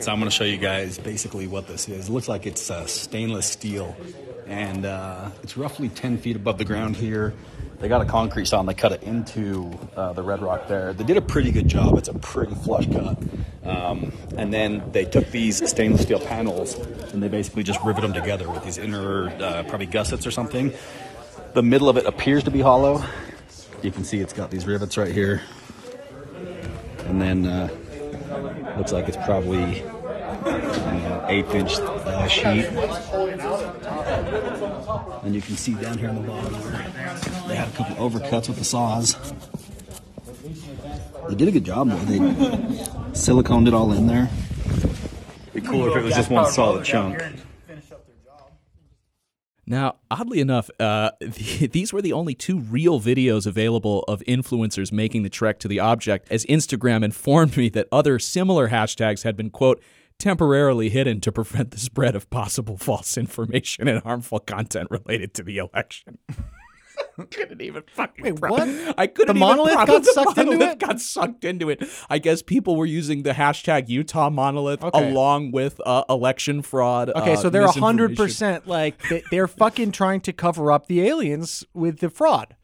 So 0.00 0.12
I'm 0.12 0.20
going 0.20 0.30
to 0.30 0.36
show 0.36 0.44
you 0.44 0.58
guys 0.58 0.96
basically 0.96 1.48
what 1.48 1.66
this 1.66 1.88
is. 1.88 2.08
It 2.08 2.12
looks 2.12 2.28
like 2.28 2.46
it's 2.46 2.70
uh, 2.70 2.86
stainless 2.86 3.46
steel, 3.46 3.96
and 4.46 4.86
uh, 4.86 5.28
it's 5.42 5.56
roughly 5.56 5.88
10 5.88 6.18
feet 6.18 6.36
above 6.36 6.56
the 6.56 6.64
ground 6.64 6.94
here. 6.94 7.34
They 7.80 7.88
got 7.88 8.00
a 8.00 8.04
concrete 8.04 8.44
saw 8.44 8.60
and 8.60 8.68
they 8.68 8.74
cut 8.74 8.92
it 8.92 9.02
into 9.02 9.76
uh, 9.96 10.12
the 10.12 10.22
red 10.22 10.40
rock 10.40 10.68
there. 10.68 10.92
They 10.92 11.02
did 11.02 11.16
a 11.16 11.20
pretty 11.20 11.50
good 11.50 11.66
job. 11.66 11.98
It's 11.98 12.06
a 12.06 12.14
pretty 12.14 12.54
flush 12.54 12.86
cut. 12.86 13.18
Um, 13.64 14.12
and 14.36 14.54
then 14.54 14.88
they 14.92 15.04
took 15.04 15.32
these 15.32 15.68
stainless 15.68 16.02
steel 16.02 16.20
panels 16.20 16.76
and 17.12 17.20
they 17.20 17.26
basically 17.26 17.64
just 17.64 17.82
rivet 17.82 18.02
them 18.02 18.12
together 18.12 18.48
with 18.48 18.62
these 18.62 18.78
inner, 18.78 19.30
uh, 19.42 19.64
probably 19.64 19.88
gussets 19.88 20.28
or 20.28 20.30
something. 20.30 20.72
The 21.54 21.62
middle 21.64 21.88
of 21.88 21.96
it 21.96 22.06
appears 22.06 22.44
to 22.44 22.52
be 22.52 22.60
hollow. 22.60 23.02
You 23.82 23.90
can 23.90 24.04
see 24.04 24.20
it's 24.20 24.32
got 24.32 24.52
these 24.52 24.64
rivets 24.64 24.96
right 24.96 25.12
here. 25.12 25.42
And 27.06 27.20
then 27.20 27.46
uh, 27.46 27.68
looks 28.78 28.92
like 28.92 29.08
it's 29.08 29.16
probably 29.18 29.82
an 30.44 31.24
eighth 31.28 31.52
inch 31.54 31.78
uh, 31.78 32.26
sheet. 32.28 32.64
And 35.24 35.34
you 35.34 35.42
can 35.42 35.56
see 35.56 35.74
down 35.74 35.98
here 35.98 36.08
on 36.08 36.14
the 36.22 36.28
bottom 36.28 36.52
where 36.54 37.48
they 37.48 37.56
had 37.56 37.68
a 37.68 37.72
couple 37.72 37.96
overcuts 37.96 38.48
with 38.48 38.58
the 38.58 38.64
saws. 38.64 39.16
They 41.28 41.34
did 41.34 41.48
a 41.48 41.50
good 41.50 41.64
job 41.64 41.88
though. 41.90 41.96
They 41.96 42.18
siliconed 43.14 43.66
it 43.68 43.74
all 43.74 43.92
in 43.92 44.06
there. 44.06 44.30
It'd 45.48 45.54
Be 45.54 45.60
cooler 45.60 45.90
if 45.90 45.96
it 45.96 46.04
was 46.04 46.14
just 46.14 46.30
one 46.30 46.50
solid 46.50 46.84
chunk. 46.84 47.22
Now, 49.66 49.96
oddly 50.10 50.40
enough, 50.40 50.70
uh, 50.80 51.10
the, 51.20 51.66
these 51.66 51.92
were 51.92 52.02
the 52.02 52.12
only 52.12 52.34
two 52.34 52.60
real 52.60 53.00
videos 53.00 53.46
available 53.46 54.02
of 54.08 54.20
influencers 54.20 54.92
making 54.92 55.22
the 55.22 55.30
trek 55.30 55.58
to 55.60 55.68
the 55.68 55.80
object, 55.80 56.30
as 56.30 56.44
Instagram 56.46 57.04
informed 57.04 57.56
me 57.56 57.68
that 57.70 57.88
other 57.92 58.18
similar 58.18 58.68
hashtags 58.68 59.22
had 59.22 59.36
been, 59.36 59.50
quote, 59.50 59.82
temporarily 60.18 60.88
hidden 60.88 61.20
to 61.20 61.30
prevent 61.30 61.70
the 61.70 61.78
spread 61.78 62.16
of 62.16 62.28
possible 62.28 62.76
false 62.76 63.16
information 63.16 63.86
and 63.86 64.02
harmful 64.02 64.40
content 64.40 64.90
related 64.90 65.32
to 65.34 65.42
the 65.42 65.58
election. 65.58 66.18
couldn't 67.30 67.60
even 67.60 67.82
fucking. 67.94 68.24
Wait, 68.24 68.36
pro- 68.36 68.50
what? 68.50 68.94
I 68.98 69.06
couldn't 69.06 69.34
The 69.36 69.38
even 69.38 69.48
monolith 69.48 69.74
pro- 69.74 69.86
got 69.86 70.04
the 70.04 70.12
sucked 70.12 70.38
into 70.38 70.60
it? 70.60 70.78
Got 70.78 71.00
sucked 71.00 71.44
into 71.44 71.68
it. 71.70 71.82
I 72.08 72.18
guess 72.18 72.42
people 72.42 72.76
were 72.76 72.86
using 72.86 73.22
the 73.22 73.32
hashtag 73.32 73.88
Utah 73.88 74.30
monolith 74.30 74.82
Okay. 74.82 75.10
along 75.10 75.50
with 75.52 75.80
uh, 75.84 76.04
election 76.08 76.62
fraud. 76.62 77.10
Okay, 77.10 77.34
uh, 77.34 77.36
so 77.36 77.50
they're 77.50 77.66
hundred 77.66 78.16
percent 78.16 78.66
like 78.66 79.00
they, 79.08 79.22
they're 79.30 79.48
fucking 79.48 79.92
trying 79.92 80.20
to 80.22 80.32
cover 80.32 80.70
up 80.72 80.86
the 80.86 81.00
aliens 81.06 81.64
with 81.74 81.98
the 82.00 82.10
fraud. 82.10 82.56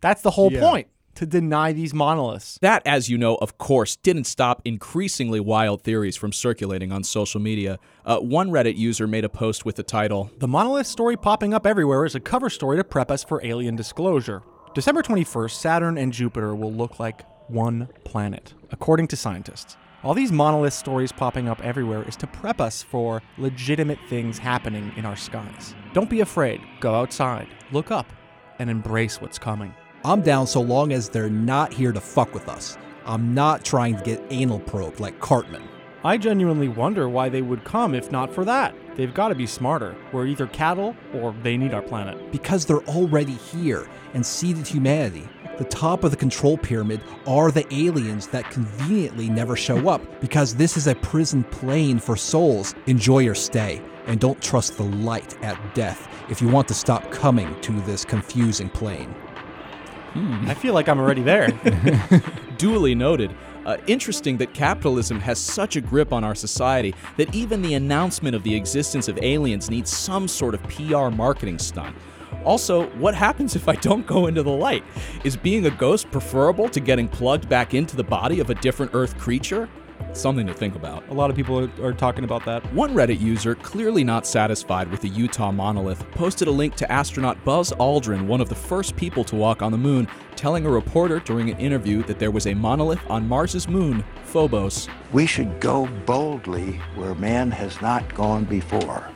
That's 0.00 0.22
the 0.22 0.32
whole 0.32 0.52
Yeah. 0.52 0.60
point 0.60 0.88
to 1.16 1.26
deny 1.26 1.72
these 1.72 1.92
monoliths. 1.92 2.58
That, 2.62 2.86
as 2.86 3.08
you 3.08 3.18
know, 3.18 3.36
of 3.36 3.58
course, 3.58 3.96
didn't 3.96 4.24
stop 4.24 4.62
increasingly 4.64 5.40
wild 5.40 5.82
theories 5.82 6.16
from 6.16 6.32
circulating 6.32 6.92
on 6.92 7.02
social 7.02 7.40
media. 7.40 7.78
Uh, 8.04 8.18
one 8.18 8.50
Reddit 8.50 8.76
user 8.76 9.06
made 9.06 9.24
a 9.24 9.28
post 9.28 9.64
with 9.64 9.76
the 9.76 9.82
title 9.82 10.30
The 10.38 10.48
monolith 10.48 10.86
story 10.86 11.16
popping 11.16 11.52
up 11.52 11.66
everywhere 11.66 12.04
is 12.04 12.14
a 12.14 12.20
cover 12.20 12.48
story 12.48 12.76
to 12.76 12.84
prep 12.84 13.10
us 13.10 13.24
for 13.24 13.44
alien 13.44 13.76
disclosure. 13.76 14.42
December 14.74 15.02
21st, 15.02 15.52
Saturn 15.52 15.98
and 15.98 16.12
Jupiter 16.12 16.54
will 16.54 16.72
look 16.72 17.00
like 17.00 17.24
one 17.48 17.88
planet, 18.04 18.54
according 18.70 19.08
to 19.08 19.16
scientists. 19.16 19.76
All 20.04 20.14
these 20.14 20.30
monolith 20.30 20.74
stories 20.74 21.10
popping 21.10 21.48
up 21.48 21.64
everywhere 21.64 22.02
is 22.02 22.16
to 22.16 22.26
prep 22.26 22.60
us 22.60 22.82
for 22.82 23.22
legitimate 23.38 23.98
things 24.08 24.38
happening 24.38 24.92
in 24.96 25.06
our 25.06 25.16
skies. 25.16 25.74
Don't 25.94 26.10
be 26.10 26.20
afraid. 26.20 26.60
Go 26.80 26.94
outside, 26.94 27.48
look 27.72 27.90
up, 27.90 28.12
and 28.58 28.70
embrace 28.70 29.20
what's 29.20 29.38
coming. 29.38 29.74
I'm 30.06 30.20
down 30.20 30.46
so 30.46 30.60
long 30.60 30.92
as 30.92 31.08
they're 31.08 31.28
not 31.28 31.72
here 31.72 31.90
to 31.90 32.00
fuck 32.00 32.32
with 32.32 32.48
us. 32.48 32.78
I'm 33.06 33.34
not 33.34 33.64
trying 33.64 33.96
to 33.96 34.04
get 34.04 34.22
anal 34.30 34.60
probed 34.60 35.00
like 35.00 35.18
Cartman. 35.18 35.64
I 36.04 36.16
genuinely 36.16 36.68
wonder 36.68 37.08
why 37.08 37.28
they 37.28 37.42
would 37.42 37.64
come 37.64 37.92
if 37.92 38.12
not 38.12 38.32
for 38.32 38.44
that. 38.44 38.72
They've 38.94 39.12
got 39.12 39.30
to 39.30 39.34
be 39.34 39.48
smarter. 39.48 39.96
We're 40.12 40.28
either 40.28 40.46
cattle 40.46 40.94
or 41.12 41.34
they 41.42 41.56
need 41.56 41.74
our 41.74 41.82
planet. 41.82 42.30
Because 42.30 42.64
they're 42.64 42.84
already 42.84 43.32
here 43.32 43.88
and 44.14 44.24
seeded 44.24 44.68
humanity. 44.68 45.28
The 45.58 45.64
top 45.64 46.04
of 46.04 46.12
the 46.12 46.16
control 46.16 46.56
pyramid 46.56 47.00
are 47.26 47.50
the 47.50 47.66
aliens 47.74 48.28
that 48.28 48.48
conveniently 48.52 49.28
never 49.28 49.56
show 49.56 49.88
up 49.88 50.20
because 50.20 50.54
this 50.54 50.76
is 50.76 50.86
a 50.86 50.94
prison 50.94 51.42
plane 51.42 51.98
for 51.98 52.14
souls. 52.14 52.76
Enjoy 52.86 53.18
your 53.18 53.34
stay 53.34 53.82
and 54.06 54.20
don't 54.20 54.40
trust 54.40 54.76
the 54.76 54.84
light 54.84 55.36
at 55.42 55.58
death 55.74 56.06
if 56.30 56.40
you 56.40 56.46
want 56.46 56.68
to 56.68 56.74
stop 56.74 57.10
coming 57.10 57.60
to 57.62 57.72
this 57.80 58.04
confusing 58.04 58.68
plane. 58.68 59.12
I 60.48 60.54
feel 60.54 60.74
like 60.74 60.88
I'm 60.88 60.98
already 60.98 61.22
there. 61.22 61.48
Duly 62.58 62.94
noted. 62.94 63.34
Uh, 63.64 63.76
interesting 63.88 64.36
that 64.36 64.54
capitalism 64.54 65.18
has 65.18 65.38
such 65.38 65.74
a 65.74 65.80
grip 65.80 66.12
on 66.12 66.22
our 66.22 66.34
society 66.34 66.94
that 67.16 67.34
even 67.34 67.62
the 67.62 67.74
announcement 67.74 68.36
of 68.36 68.42
the 68.44 68.54
existence 68.54 69.08
of 69.08 69.18
aliens 69.22 69.68
needs 69.68 69.90
some 69.90 70.28
sort 70.28 70.54
of 70.54 70.62
PR 70.64 71.08
marketing 71.08 71.58
stunt. 71.58 71.96
Also, 72.44 72.86
what 72.90 73.14
happens 73.14 73.56
if 73.56 73.68
I 73.68 73.74
don't 73.74 74.06
go 74.06 74.28
into 74.28 74.42
the 74.44 74.52
light? 74.52 74.84
Is 75.24 75.36
being 75.36 75.66
a 75.66 75.70
ghost 75.70 76.10
preferable 76.12 76.68
to 76.68 76.78
getting 76.78 77.08
plugged 77.08 77.48
back 77.48 77.74
into 77.74 77.96
the 77.96 78.04
body 78.04 78.38
of 78.38 78.50
a 78.50 78.54
different 78.54 78.92
Earth 78.94 79.18
creature? 79.18 79.68
Something 80.12 80.46
to 80.46 80.54
think 80.54 80.76
about. 80.76 81.06
A 81.08 81.14
lot 81.14 81.30
of 81.30 81.36
people 81.36 81.58
are, 81.58 81.70
are 81.84 81.92
talking 81.92 82.24
about 82.24 82.44
that. 82.46 82.64
One 82.72 82.94
Reddit 82.94 83.20
user, 83.20 83.54
clearly 83.54 84.04
not 84.04 84.26
satisfied 84.26 84.90
with 84.90 85.00
the 85.00 85.08
Utah 85.08 85.52
monolith, 85.52 86.10
posted 86.12 86.48
a 86.48 86.50
link 86.50 86.74
to 86.76 86.90
astronaut 86.90 87.44
Buzz 87.44 87.72
Aldrin, 87.72 88.26
one 88.26 88.40
of 88.40 88.48
the 88.48 88.54
first 88.54 88.96
people 88.96 89.24
to 89.24 89.36
walk 89.36 89.62
on 89.62 89.72
the 89.72 89.78
moon, 89.78 90.08
telling 90.36 90.64
a 90.66 90.70
reporter 90.70 91.20
during 91.20 91.50
an 91.50 91.58
interview 91.58 92.02
that 92.04 92.18
there 92.18 92.30
was 92.30 92.46
a 92.46 92.54
monolith 92.54 93.00
on 93.08 93.28
Mars's 93.28 93.68
moon, 93.68 94.04
Phobos. 94.24 94.88
We 95.12 95.26
should 95.26 95.60
go 95.60 95.86
boldly 96.06 96.72
where 96.94 97.14
man 97.14 97.50
has 97.50 97.80
not 97.80 98.14
gone 98.14 98.44
before. 98.44 99.08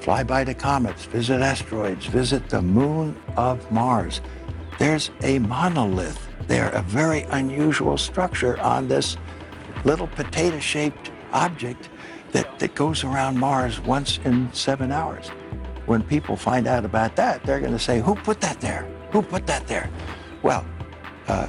Fly 0.00 0.22
by 0.22 0.44
the 0.44 0.54
comets, 0.54 1.04
visit 1.04 1.42
asteroids, 1.42 2.06
visit 2.06 2.48
the 2.48 2.62
moon 2.62 3.16
of 3.36 3.70
Mars. 3.70 4.22
There's 4.78 5.10
a 5.22 5.38
monolith 5.40 6.26
there, 6.46 6.70
a 6.70 6.82
very 6.82 7.22
unusual 7.30 7.98
structure 7.98 8.58
on 8.60 8.88
this 8.88 9.18
little 9.84 10.06
potato 10.08 10.58
shaped 10.58 11.10
object 11.32 11.88
that, 12.32 12.58
that 12.58 12.74
goes 12.74 13.04
around 13.04 13.38
Mars 13.38 13.80
once 13.80 14.18
in 14.24 14.52
seven 14.52 14.92
hours. 14.92 15.28
When 15.86 16.02
people 16.02 16.36
find 16.36 16.66
out 16.66 16.84
about 16.84 17.16
that, 17.16 17.42
they're 17.44 17.60
going 17.60 17.72
to 17.72 17.78
say, 17.78 18.00
Who 18.00 18.14
put 18.14 18.40
that 18.40 18.60
there? 18.60 18.86
Who 19.10 19.22
put 19.22 19.46
that 19.46 19.66
there? 19.66 19.90
Well, 20.42 20.64
uh, 21.26 21.48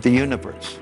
the 0.00 0.10
universe 0.10 0.78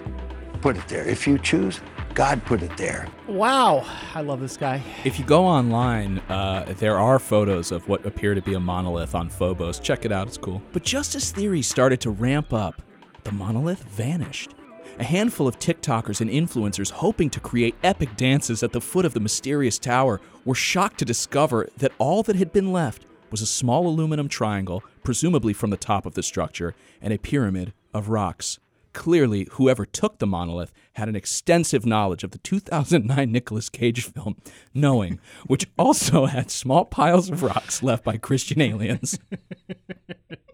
put 0.61 0.77
it 0.77 0.87
there. 0.89 1.07
If 1.07 1.27
you 1.27 1.39
choose, 1.39 1.81
God 2.15 2.45
put 2.45 2.63
it 2.63 2.77
there. 2.77 3.07
Wow, 3.29 3.87
I 4.15 4.23
love 4.23 4.41
this 4.41 4.57
guy. 4.57 4.83
If 5.05 5.19
you 5.19 5.25
go 5.25 5.45
online, 5.45 6.19
uh, 6.29 6.75
there 6.79 6.99
are 6.99 7.19
photos 7.19 7.73
of 7.73 7.87
what 7.89 8.05
appear 8.05 8.35
to 8.35 8.43
be 8.43 8.55
a 8.55 8.61
monolith 8.61 9.15
on 9.15 9.29
Phobos. 9.29 9.79
Check 9.79 10.05
it 10.05 10.13
out, 10.13 10.27
it's 10.27 10.39
cool. 10.39 10.63
But 10.73 10.83
just 10.83 11.15
as 11.15 11.31
theories 11.31 11.67
started 11.69 12.01
to 12.01 12.11
ramp 12.11 12.53
up, 12.53 12.83
the 13.25 13.33
monolith 13.33 13.83
vanished. 13.85 14.56
A 14.99 15.05
handful 15.05 15.47
of 15.47 15.59
TikTokers 15.59 16.23
and 16.23 16.31
influencers 16.31 16.91
hoping 16.91 17.29
to 17.31 17.41
create 17.41 17.75
epic 17.85 18.17
dances 18.17 18.63
at 18.63 18.73
the 18.73 18.81
foot 18.81 19.05
of 19.05 19.13
the 19.13 19.21
mysterious 19.21 19.79
tower 19.79 20.23
were 20.47 20.55
shocked 20.55 20.99
to 21.01 21.05
discover 21.05 21.69
that 21.77 21.93
all 21.99 22.23
that 22.23 22.37
had 22.37 22.51
been 22.51 22.73
left 22.73 23.05
was 23.31 23.43
a 23.43 23.47
small 23.47 23.87
aluminum 23.87 24.27
triangle, 24.27 24.83
presumably 25.03 25.53
from 25.53 25.69
the 25.69 25.77
top 25.77 26.07
of 26.07 26.15
the 26.15 26.23
structure, 26.23 26.75
and 27.03 27.13
a 27.13 27.19
pyramid 27.19 27.75
of 27.93 28.09
rocks. 28.09 28.59
Clearly, 28.95 29.47
whoever 29.53 29.85
took 29.85 30.19
the 30.19 30.27
monolith 30.27 30.73
had 30.95 31.11
an 31.11 31.17
extensive 31.17 31.85
knowledge 31.85 32.25
of 32.25 32.31
the 32.31 32.39
2009 32.39 33.31
Nicolas 33.31 33.69
Cage 33.69 34.03
film, 34.03 34.37
Knowing, 34.73 35.21
which 35.47 35.67
also 35.79 36.25
had 36.25 36.51
small 36.51 36.87
piles 36.87 37.29
of 37.29 37.43
rocks 37.43 37.83
left 37.83 38.03
by 38.03 38.17
Christian 38.17 38.63
aliens. 38.63 39.19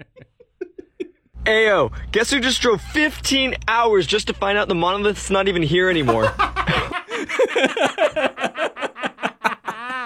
Ayo, 1.44 1.90
guess 2.12 2.30
who 2.30 2.38
just 2.40 2.62
drove 2.62 2.80
15 2.80 3.56
hours 3.66 4.06
just 4.06 4.28
to 4.28 4.34
find 4.34 4.56
out 4.56 4.68
the 4.68 4.74
monolith's 4.76 5.28
not 5.30 5.48
even 5.48 5.62
here 5.62 5.90
anymore? 5.90 6.26
Uh, 6.26 6.34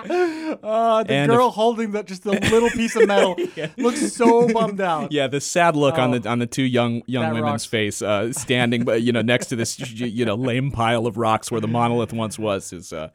the 1.04 1.12
And 1.12 1.30
girl 1.30 1.48
if- 1.48 1.54
holding 1.54 1.90
that 1.92 2.06
just 2.06 2.24
a 2.24 2.30
little 2.30 2.70
piece 2.70 2.96
of 2.96 3.06
metal 3.06 3.36
looks 3.76 4.12
so 4.14 4.48
bummed 4.52 4.80
out. 4.80 5.12
Yeah, 5.12 5.26
the 5.26 5.40
sad 5.42 5.76
look 5.76 5.98
on 5.98 6.14
Oh, 6.14 6.18
the 6.18 6.28
on 6.30 6.38
the 6.38 6.46
two 6.46 6.62
young 6.62 7.02
young 7.06 7.24
that 7.24 7.34
women's 7.34 7.50
rocks. 7.52 7.64
face, 7.66 8.00
uh, 8.00 8.32
standing, 8.32 8.84
but 8.84 9.02
you 9.02 9.12
know, 9.12 9.20
next 9.22 9.46
to 9.48 9.56
this 9.56 9.78
you 9.78 10.24
know 10.24 10.36
lame 10.36 10.70
pile 10.70 11.06
of 11.06 11.18
rocks 11.18 11.50
where 11.50 11.60
the 11.60 11.68
monolith 11.68 12.14
once 12.14 12.38
was, 12.38 12.72
is 12.72 12.92
uh, 12.94 13.10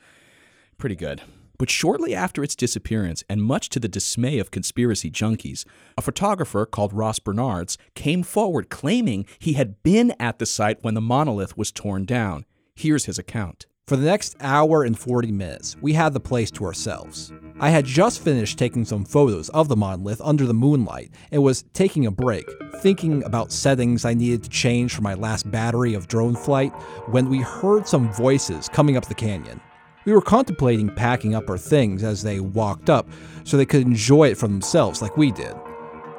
pretty 0.77 0.95
good. 0.95 1.21
But 1.61 1.69
shortly 1.69 2.15
after 2.15 2.43
its 2.43 2.55
disappearance, 2.55 3.23
and 3.29 3.43
much 3.43 3.69
to 3.69 3.79
the 3.79 3.87
dismay 3.87 4.39
of 4.39 4.49
conspiracy 4.49 5.11
junkies, 5.11 5.63
a 5.95 6.01
photographer 6.01 6.65
called 6.65 6.91
Ross 6.91 7.19
Bernards 7.19 7.77
came 7.93 8.23
forward 8.23 8.71
claiming 8.71 9.27
he 9.37 9.53
had 9.53 9.83
been 9.83 10.15
at 10.19 10.39
the 10.39 10.47
site 10.47 10.83
when 10.83 10.95
the 10.95 11.01
monolith 11.01 11.55
was 11.55 11.71
torn 11.71 12.05
down. 12.05 12.45
Here's 12.73 13.05
his 13.05 13.19
account. 13.19 13.67
For 13.85 13.95
the 13.95 14.07
next 14.07 14.35
hour 14.39 14.83
and 14.83 14.97
40 14.97 15.31
minutes, 15.31 15.77
we 15.79 15.93
had 15.93 16.13
the 16.13 16.19
place 16.19 16.49
to 16.49 16.65
ourselves. 16.65 17.31
I 17.59 17.69
had 17.69 17.85
just 17.85 18.23
finished 18.23 18.57
taking 18.57 18.83
some 18.83 19.05
photos 19.05 19.49
of 19.49 19.67
the 19.67 19.75
monolith 19.75 20.21
under 20.21 20.47
the 20.47 20.55
moonlight 20.55 21.11
and 21.31 21.43
was 21.43 21.65
taking 21.73 22.07
a 22.07 22.11
break, 22.11 22.45
thinking 22.79 23.23
about 23.23 23.51
settings 23.51 24.03
I 24.03 24.15
needed 24.15 24.41
to 24.45 24.49
change 24.49 24.95
for 24.95 25.03
my 25.03 25.13
last 25.13 25.51
battery 25.51 25.93
of 25.93 26.07
drone 26.07 26.35
flight, 26.35 26.71
when 27.11 27.29
we 27.29 27.41
heard 27.41 27.87
some 27.87 28.11
voices 28.13 28.67
coming 28.67 28.97
up 28.97 29.05
the 29.05 29.13
canyon. 29.13 29.61
We 30.05 30.13
were 30.13 30.21
contemplating 30.21 30.89
packing 30.89 31.35
up 31.35 31.49
our 31.49 31.57
things 31.57 32.03
as 32.03 32.23
they 32.23 32.39
walked 32.39 32.89
up 32.89 33.07
so 33.43 33.55
they 33.55 33.65
could 33.65 33.83
enjoy 33.83 34.29
it 34.29 34.37
for 34.37 34.47
themselves 34.47 35.01
like 35.01 35.15
we 35.15 35.31
did. 35.31 35.55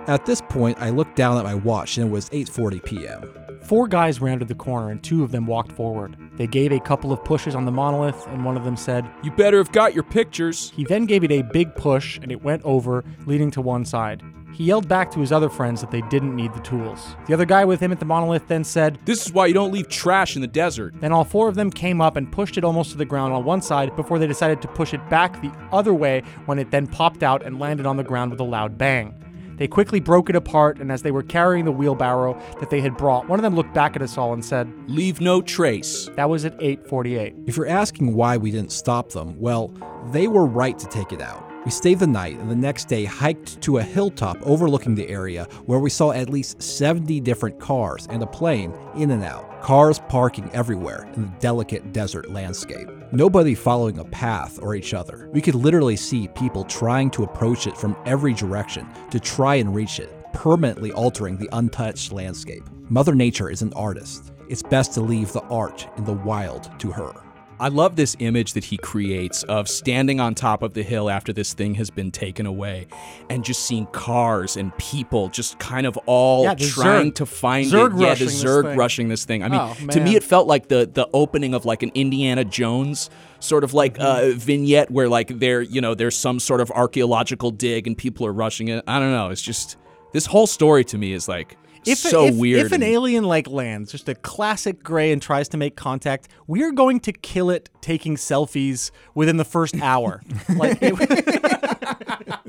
At 0.07 0.27
this 0.27 0.41
point, 0.41 0.79
I 0.81 0.91
looked 0.91 1.17
down 1.17 1.39
at 1.39 1.45
my 1.45 1.55
watch 1.55 1.99
and 1.99 2.09
it 2.09 2.11
was 2.11 2.29
8:40 2.31 2.85
p.m. 2.85 3.35
Four 3.63 3.87
guys 3.87 4.21
rounded 4.21 4.49
the 4.49 4.55
corner 4.55 4.91
and 4.91 5.03
two 5.03 5.23
of 5.23 5.31
them 5.31 5.47
walked 5.47 5.73
forward. 5.73 6.17
They 6.37 6.47
gave 6.47 6.73
a 6.73 6.81
couple 6.81 7.13
of 7.13 7.25
pushes 7.25 7.55
on 7.55 7.65
the 7.65 7.71
monolith, 7.71 8.27
and 8.29 8.45
one 8.45 8.57
of 8.57 8.65
them 8.65 8.77
said, 8.77 9.09
You 9.23 9.31
better 9.31 9.59
have 9.59 9.71
got 9.71 9.95
your 9.95 10.03
pictures. 10.03 10.73
He 10.75 10.85
then 10.85 11.07
gave 11.07 11.23
it 11.23 11.31
a 11.31 11.43
big 11.43 11.75
push, 11.77 12.19
and 12.21 12.33
it 12.33 12.43
went 12.43 12.63
over, 12.65 13.05
leading 13.27 13.51
to 13.53 13.61
one 13.61 13.85
side. 13.85 14.23
He 14.53 14.65
yelled 14.65 14.87
back 14.87 15.11
to 15.13 15.21
his 15.21 15.33
other 15.33 15.49
friends 15.49 15.81
that 15.81 15.91
they 15.91 16.03
didn't 16.03 16.37
need 16.37 16.53
the 16.53 16.61
tools. 16.61 17.17
The 17.27 17.33
other 17.35 17.47
guy 17.47 17.65
with 17.65 17.81
him 17.81 17.91
at 17.91 17.99
the 17.99 18.05
monolith 18.05 18.49
then 18.49 18.65
said, 18.65 18.99
This 19.05 19.27
is 19.27 19.33
why 19.33 19.47
you 19.47 19.55
don't 19.55 19.73
leave 19.73 19.89
trash 19.89 20.37
in 20.37 20.43
the 20.43 20.49
desert. 20.49 20.95
Then 21.01 21.13
all 21.13 21.25
four 21.25 21.49
of 21.49 21.55
them 21.55 21.71
came 21.71 22.01
up 22.01 22.17
and 22.17 22.31
pushed 22.31 22.59
it 22.59 22.65
almost 22.65 22.91
to 22.91 22.99
the 22.99 23.05
ground 23.05 23.33
on 23.33 23.45
one 23.45 23.63
side 23.63 23.97
before 23.97 24.19
they 24.19 24.27
decided 24.27 24.61
to 24.63 24.69
push 24.69 24.93
it 24.93 25.09
back 25.09 25.41
the 25.41 25.53
other 25.73 25.95
way 25.95 26.23
when 26.45 26.59
it 26.59 26.71
then 26.71 26.87
popped 26.87 27.23
out 27.23 27.43
and 27.43 27.59
landed 27.59 27.87
on 27.87 27.97
the 27.97 28.05
ground 28.05 28.31
with 28.31 28.41
a 28.41 28.45
loud 28.45 28.77
bang. 28.77 29.15
They 29.57 29.69
quickly 29.69 30.01
broke 30.01 30.29
it 30.29 30.37
apart, 30.37 30.81
and 30.81 30.91
as 30.91 31.03
they 31.03 31.13
were 31.13 31.23
carrying 31.23 31.65
the 31.65 31.73
wheelbarrow 31.73 32.41
that 32.59 32.69
they 32.69 32.81
had 32.81 32.97
brought, 32.97 33.29
one 33.29 33.39
of 33.39 33.43
them 33.43 33.55
looked 33.55 33.73
back 33.73 33.97
at 33.97 34.03
us 34.03 34.19
all 34.19 34.33
and 34.33 34.45
said, 34.45 34.73
Leave 34.89 35.21
no 35.21 35.41
trace. 35.41 36.11
That 36.17 36.29
was 36.29 36.45
at 36.45 36.55
848. 36.55 37.35
If 37.47 37.57
you're 37.57 37.67
asking 37.67 38.15
why 38.15 38.37
we 38.37 38.51
didn't 38.51 38.73
stop 38.73 39.11
them, 39.11 39.39
well, 39.39 39.73
they 40.11 40.27
were 40.27 40.47
right 40.47 40.79
to 40.79 40.87
take 40.89 41.13
it 41.13 41.23
out. 41.23 41.52
We 41.65 41.71
stayed 41.71 42.01
the 42.01 42.09
night 42.09 42.41
and 42.41 42.51
the 42.51 42.57
next 42.57 42.89
day 42.89 43.05
hiked 43.05 43.61
to 43.63 43.79
a 43.79 43.83
hilltop 43.85 44.37
overlooking 44.43 44.97
the 44.97 45.09
area 45.09 45.45
where 45.67 45.79
we 45.79 45.91
saw 45.91 46.11
at 46.11 46.29
least 46.29 46.61
70 46.61 47.21
different 47.21 47.61
cars 47.61 48.09
and 48.11 48.21
a 48.21 48.27
plane 48.27 48.75
in 48.97 49.13
and 49.13 49.23
out. 49.23 49.63
Cars 49.63 50.01
parking 50.09 50.51
everywhere 50.53 51.09
in 51.15 51.23
the 51.23 51.33
delicate 51.39 51.93
desert 51.93 52.33
landscape. 52.33 52.89
Nobody 53.13 53.55
following 53.55 53.99
a 53.99 54.05
path 54.07 54.59
or 54.61 54.75
each 54.75 54.93
other. 54.93 55.31
We 55.33 55.41
could 55.41 55.55
literally 55.55 55.95
see 55.95 56.27
people 56.27 56.65
trying 56.65 57.11
to 57.13 57.23
approach 57.23 57.69
it 57.69 57.77
from 57.77 57.97
every 58.07 58.35
direction 58.35 58.89
to 59.13 59.21
try 59.21 59.55
and 59.55 59.73
reach 59.73 60.01
it, 60.01 60.13
permanently 60.33 60.91
altering 60.91 61.37
the 61.37 61.49
untouched 61.53 62.11
landscape. 62.11 62.65
Mother 62.89 63.15
Nature 63.15 63.51
is 63.51 63.63
an 63.63 63.73
artist. 63.75 64.33
It's 64.49 64.65
best 64.65 64.95
to 64.95 65.01
leave 65.01 65.33
the 65.33 65.43
art 65.43 65.87
in 65.97 66.05
the 66.05 66.13
wild 66.13 66.77
to 66.81 66.91
her. 66.91 67.13
I 67.61 67.69
love 67.69 67.95
this 67.95 68.17
image 68.19 68.55
that 68.55 68.65
he 68.65 68.77
creates 68.77 69.45
of 69.45 69.69
standing 69.69 70.19
on 70.19 70.35
top 70.35 70.63
of 70.63 70.75
the 70.75 70.83
hill 70.83 71.09
after 71.09 71.33
this 71.33 71.55
thing 71.55 71.75
has 71.77 71.91
been 71.91 72.11
taken 72.11 72.45
away 72.45 72.89
and 73.31 73.45
just 73.45 73.65
seeing 73.67 73.87
cars 73.87 74.57
and 74.57 74.77
people 74.79 75.29
just 75.29 75.61
kind 75.61 75.87
of 75.87 75.97
all 76.07 76.43
Yeah, 76.43 76.55
trying 76.57 77.13
Zerg- 77.13 77.17
to 77.17 77.27
find 77.27 77.67
Zerg 77.71 77.95
it. 77.95 78.01
Yeah, 78.01 78.15
the 78.15 78.25
rushing 78.25 78.27
this 78.27 78.45
Zerg 78.45 78.77
rushing 78.77 79.09
this 79.09 79.25
thing. 79.25 79.45
I 79.45 79.49
mean, 79.49 79.61
Oh, 79.61 79.75
to 79.93 80.01
me, 80.01 80.17
it 80.17 80.25
felt 80.25 80.49
like 80.49 80.69
the 80.69 80.91
the 80.93 81.09
opening 81.15 81.55
of 81.55 81.65
like 81.65 81.85
an 81.85 81.93
Indiana 81.95 82.45
Jones 82.45 83.11
sort 83.39 83.63
of 83.63 83.75
like 83.75 83.95
Mm-hmm. 83.95 84.33
uh, 84.33 84.39
vignette 84.39 84.91
where 84.91 85.09
like 85.09 85.29
there, 85.39 85.63
you 85.63 85.81
know, 85.81 85.95
there's 85.95 86.17
some 86.17 86.41
sort 86.41 86.61
of 86.61 86.71
archaeological 86.73 87.53
dig 87.53 87.87
and 87.87 87.97
people 87.97 88.27
are 88.27 88.33
rushing 88.33 88.69
it. 88.69 88.83
I 88.89 88.99
don't 88.99 89.13
know. 89.13 89.31
It's 89.31 89.43
just 89.43 89.77
this 90.13 90.27
whole 90.27 90.47
story 90.49 90.85
to 90.87 90.99
me 90.99 91.13
is 91.13 91.29
like 91.29 91.57
If, 91.85 91.99
so 91.99 92.27
if, 92.27 92.37
weird. 92.37 92.67
If 92.67 92.73
an 92.73 92.83
alien 92.83 93.25
like 93.25 93.49
lands, 93.49 93.93
just 93.93 94.09
a 94.09 94.15
classic 94.15 94.83
gray, 94.83 95.13
and 95.13 95.21
tries 95.21 95.49
to 95.51 95.57
make 95.57 95.77
contact, 95.77 96.29
we 96.47 96.63
are 96.63 96.71
going 96.71 97.01
to 97.01 97.13
kill 97.13 97.51
it 97.51 97.71
taking 97.81 98.17
selfies 98.17 98.91
within 99.15 99.37
the 99.37 99.45
first 99.45 99.81
hour. 99.81 100.23
like, 100.57 100.79
it- 100.81 101.83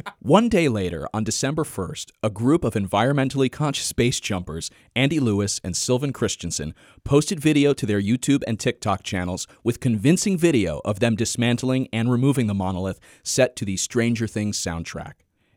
One 0.19 0.47
day 0.47 0.69
later, 0.69 1.07
on 1.13 1.25
December 1.25 1.63
1st, 1.63 2.11
a 2.23 2.29
group 2.29 2.63
of 2.63 2.75
environmentally 2.75 3.51
conscious 3.51 3.91
BASE 3.91 4.21
jumpers, 4.21 4.71
Andy 4.95 5.19
Lewis 5.19 5.59
and 5.65 5.75
Sylvan 5.75 6.13
Christensen, 6.13 6.73
posted 7.03 7.41
video 7.41 7.73
to 7.73 7.85
their 7.85 8.01
YouTube 8.01 8.41
and 8.47 8.57
TikTok 8.57 9.03
channels 9.03 9.47
with 9.65 9.81
convincing 9.81 10.37
video 10.37 10.79
of 10.85 11.01
them 11.01 11.17
dismantling 11.17 11.89
and 11.91 12.09
removing 12.09 12.47
the 12.47 12.53
monolith 12.53 13.01
set 13.21 13.57
to 13.57 13.65
the 13.65 13.75
Stranger 13.75 14.25
Things 14.25 14.57
soundtrack. 14.57 15.13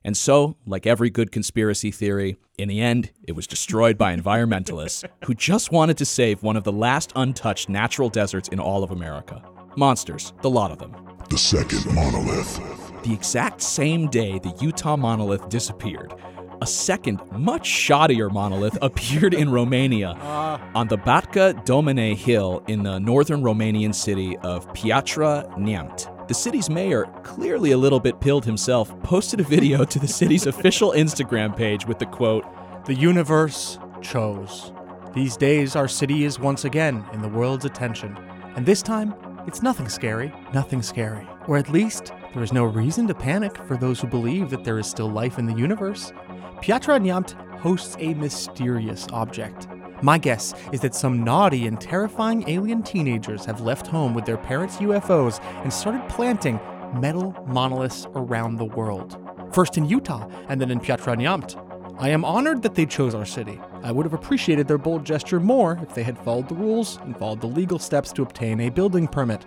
And 0.06 0.16
so, 0.16 0.54
like 0.66 0.86
every 0.86 1.10
good 1.10 1.32
conspiracy 1.32 1.90
theory, 1.90 2.36
in 2.58 2.68
the 2.68 2.80
end, 2.80 3.10
it 3.26 3.32
was 3.32 3.48
destroyed 3.48 3.98
by 3.98 4.14
environmentalists 4.14 5.04
who 5.24 5.34
just 5.34 5.72
wanted 5.72 5.98
to 5.98 6.04
save 6.04 6.44
one 6.44 6.56
of 6.56 6.62
the 6.62 6.70
last 6.70 7.12
untouched 7.16 7.68
natural 7.68 8.08
deserts 8.08 8.48
in 8.48 8.60
all 8.60 8.84
of 8.84 8.92
America. 8.92 9.42
Monsters, 9.76 10.32
the 10.42 10.48
lot 10.48 10.70
of 10.70 10.78
them. 10.78 10.94
The 11.28 11.36
second 11.36 11.92
monolith. 11.92 12.60
The 13.02 13.12
exact 13.12 13.60
same 13.60 14.08
day 14.08 14.38
the 14.38 14.54
Utah 14.60 14.96
monolith 14.96 15.48
disappeared, 15.48 16.14
a 16.62 16.66
second, 16.66 17.20
much 17.32 17.68
shoddier 17.68 18.30
monolith 18.30 18.78
appeared 18.82 19.34
in 19.34 19.50
Romania 19.50 20.10
on 20.76 20.86
the 20.86 20.98
Batca 20.98 21.66
Doamnei 21.66 22.14
hill 22.14 22.62
in 22.68 22.84
the 22.84 23.00
northern 23.00 23.42
Romanian 23.42 23.92
city 23.92 24.36
of 24.38 24.72
Piatra 24.72 25.52
Neamt. 25.58 26.15
The 26.28 26.34
city's 26.34 26.68
mayor, 26.68 27.04
clearly 27.22 27.70
a 27.70 27.78
little 27.78 28.00
bit 28.00 28.20
pilled 28.20 28.44
himself, 28.44 28.92
posted 29.04 29.38
a 29.38 29.44
video 29.44 29.84
to 29.84 29.98
the 30.00 30.08
city's 30.08 30.46
official 30.48 30.90
Instagram 30.90 31.56
page 31.56 31.86
with 31.86 32.00
the 32.00 32.06
quote, 32.06 32.44
the 32.84 32.94
universe 32.94 33.78
chose. 34.02 34.72
These 35.14 35.36
days, 35.36 35.76
our 35.76 35.86
city 35.86 36.24
is 36.24 36.40
once 36.40 36.64
again 36.64 37.04
in 37.12 37.22
the 37.22 37.28
world's 37.28 37.64
attention. 37.64 38.18
And 38.56 38.66
this 38.66 38.82
time, 38.82 39.14
it's 39.46 39.62
nothing 39.62 39.88
scary, 39.88 40.32
nothing 40.52 40.82
scary. 40.82 41.28
Or 41.46 41.58
at 41.58 41.70
least, 41.70 42.12
there 42.34 42.42
is 42.42 42.52
no 42.52 42.64
reason 42.64 43.06
to 43.06 43.14
panic 43.14 43.56
for 43.64 43.76
those 43.76 44.00
who 44.00 44.08
believe 44.08 44.50
that 44.50 44.64
there 44.64 44.80
is 44.80 44.88
still 44.88 45.08
life 45.08 45.38
in 45.38 45.46
the 45.46 45.54
universe. 45.54 46.12
Piatra 46.60 47.00
Neamt 47.00 47.34
hosts 47.60 47.96
a 48.00 48.14
mysterious 48.14 49.06
object. 49.12 49.68
My 50.02 50.18
guess 50.18 50.52
is 50.72 50.80
that 50.80 50.94
some 50.94 51.24
naughty 51.24 51.66
and 51.66 51.80
terrifying 51.80 52.48
alien 52.48 52.82
teenagers 52.82 53.44
have 53.46 53.62
left 53.62 53.86
home 53.86 54.12
with 54.12 54.26
their 54.26 54.36
parents' 54.36 54.76
UFOs 54.76 55.42
and 55.62 55.72
started 55.72 56.06
planting 56.08 56.60
metal 57.00 57.34
monoliths 57.46 58.06
around 58.14 58.56
the 58.56 58.64
world. 58.64 59.18
First 59.52 59.78
in 59.78 59.88
Utah, 59.88 60.28
and 60.48 60.60
then 60.60 60.70
in 60.70 60.80
Piatra 60.80 61.16
Neamt. 61.16 61.62
I 61.98 62.10
am 62.10 62.26
honored 62.26 62.60
that 62.62 62.74
they 62.74 62.84
chose 62.84 63.14
our 63.14 63.24
city. 63.24 63.58
I 63.82 63.90
would 63.90 64.04
have 64.04 64.12
appreciated 64.12 64.68
their 64.68 64.76
bold 64.76 65.06
gesture 65.06 65.40
more 65.40 65.78
if 65.82 65.94
they 65.94 66.02
had 66.02 66.18
followed 66.18 66.48
the 66.48 66.54
rules 66.54 66.98
and 66.98 67.16
followed 67.16 67.40
the 67.40 67.46
legal 67.46 67.78
steps 67.78 68.12
to 68.12 68.22
obtain 68.22 68.60
a 68.60 68.68
building 68.68 69.08
permit. 69.08 69.46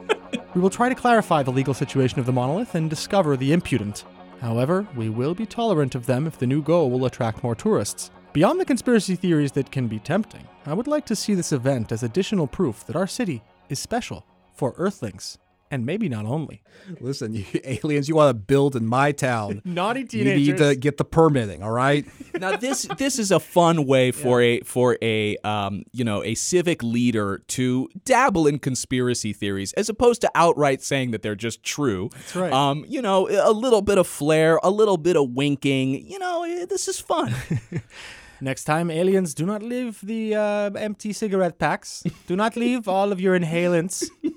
we 0.54 0.60
will 0.62 0.70
try 0.70 0.88
to 0.88 0.94
clarify 0.94 1.42
the 1.42 1.52
legal 1.52 1.74
situation 1.74 2.18
of 2.18 2.24
the 2.24 2.32
monolith 2.32 2.74
and 2.74 2.88
discover 2.88 3.36
the 3.36 3.52
impudent. 3.52 4.04
However, 4.40 4.88
we 4.96 5.10
will 5.10 5.34
be 5.34 5.44
tolerant 5.44 5.94
of 5.94 6.06
them 6.06 6.26
if 6.26 6.38
the 6.38 6.46
new 6.46 6.62
goal 6.62 6.90
will 6.90 7.04
attract 7.04 7.42
more 7.42 7.54
tourists. 7.54 8.10
Beyond 8.32 8.58
the 8.58 8.64
conspiracy 8.64 9.14
theories 9.14 9.52
that 9.52 9.70
can 9.70 9.88
be 9.88 9.98
tempting, 9.98 10.48
I 10.64 10.72
would 10.72 10.86
like 10.86 11.04
to 11.06 11.16
see 11.16 11.34
this 11.34 11.52
event 11.52 11.92
as 11.92 12.02
additional 12.02 12.46
proof 12.46 12.86
that 12.86 12.96
our 12.96 13.06
city 13.06 13.42
is 13.68 13.78
special 13.78 14.24
for 14.54 14.72
Earthlings. 14.78 15.36
And 15.70 15.84
maybe 15.84 16.08
not 16.08 16.24
only. 16.24 16.62
Listen, 17.00 17.34
you 17.34 17.44
aliens, 17.64 18.08
you 18.08 18.14
want 18.14 18.30
to 18.30 18.34
build 18.34 18.74
in 18.74 18.86
my 18.86 19.12
town. 19.12 19.60
Naughty 19.66 20.04
teenagers. 20.04 20.46
You 20.46 20.52
need 20.52 20.58
to 20.58 20.76
get 20.76 20.96
the 20.96 21.04
permitting, 21.04 21.62
all 21.62 21.70
right? 21.70 22.06
now 22.34 22.56
this 22.56 22.82
this 22.96 23.18
is 23.18 23.30
a 23.30 23.40
fun 23.40 23.86
way 23.86 24.12
for 24.12 24.40
a 24.40 24.60
for 24.60 24.96
a 25.02 25.36
um, 25.44 25.84
you 25.92 26.04
know 26.04 26.22
a 26.24 26.34
civic 26.34 26.82
leader 26.82 27.42
to 27.48 27.88
dabble 28.04 28.46
in 28.46 28.58
conspiracy 28.58 29.34
theories 29.34 29.74
as 29.74 29.88
opposed 29.90 30.20
to 30.22 30.30
outright 30.34 30.82
saying 30.82 31.10
that 31.10 31.20
they're 31.22 31.34
just 31.34 31.62
true. 31.62 32.08
That's 32.12 32.36
right. 32.36 32.52
Um, 32.52 32.84
you 32.88 33.00
know, 33.02 33.28
a 33.28 33.52
little 33.52 33.82
bit 33.82 33.96
of 33.98 34.06
flair, 34.06 34.58
a 34.62 34.70
little 34.70 34.98
bit 34.98 35.16
of 35.16 35.30
winking. 35.30 36.06
You 36.06 36.18
know, 36.18 36.44
eh, 36.44 36.66
this 36.66 36.88
is 36.88 36.98
fun. 36.98 37.34
Next 38.42 38.64
time, 38.64 38.90
aliens, 38.90 39.34
do 39.34 39.46
not 39.46 39.62
leave 39.62 40.00
the 40.02 40.34
uh, 40.34 40.70
empty 40.70 41.12
cigarette 41.12 41.60
packs. 41.60 42.02
Do 42.26 42.34
not 42.34 42.56
leave 42.56 42.88
all 42.88 43.12
of 43.12 43.20
your 43.20 43.38
inhalants. 43.38 44.08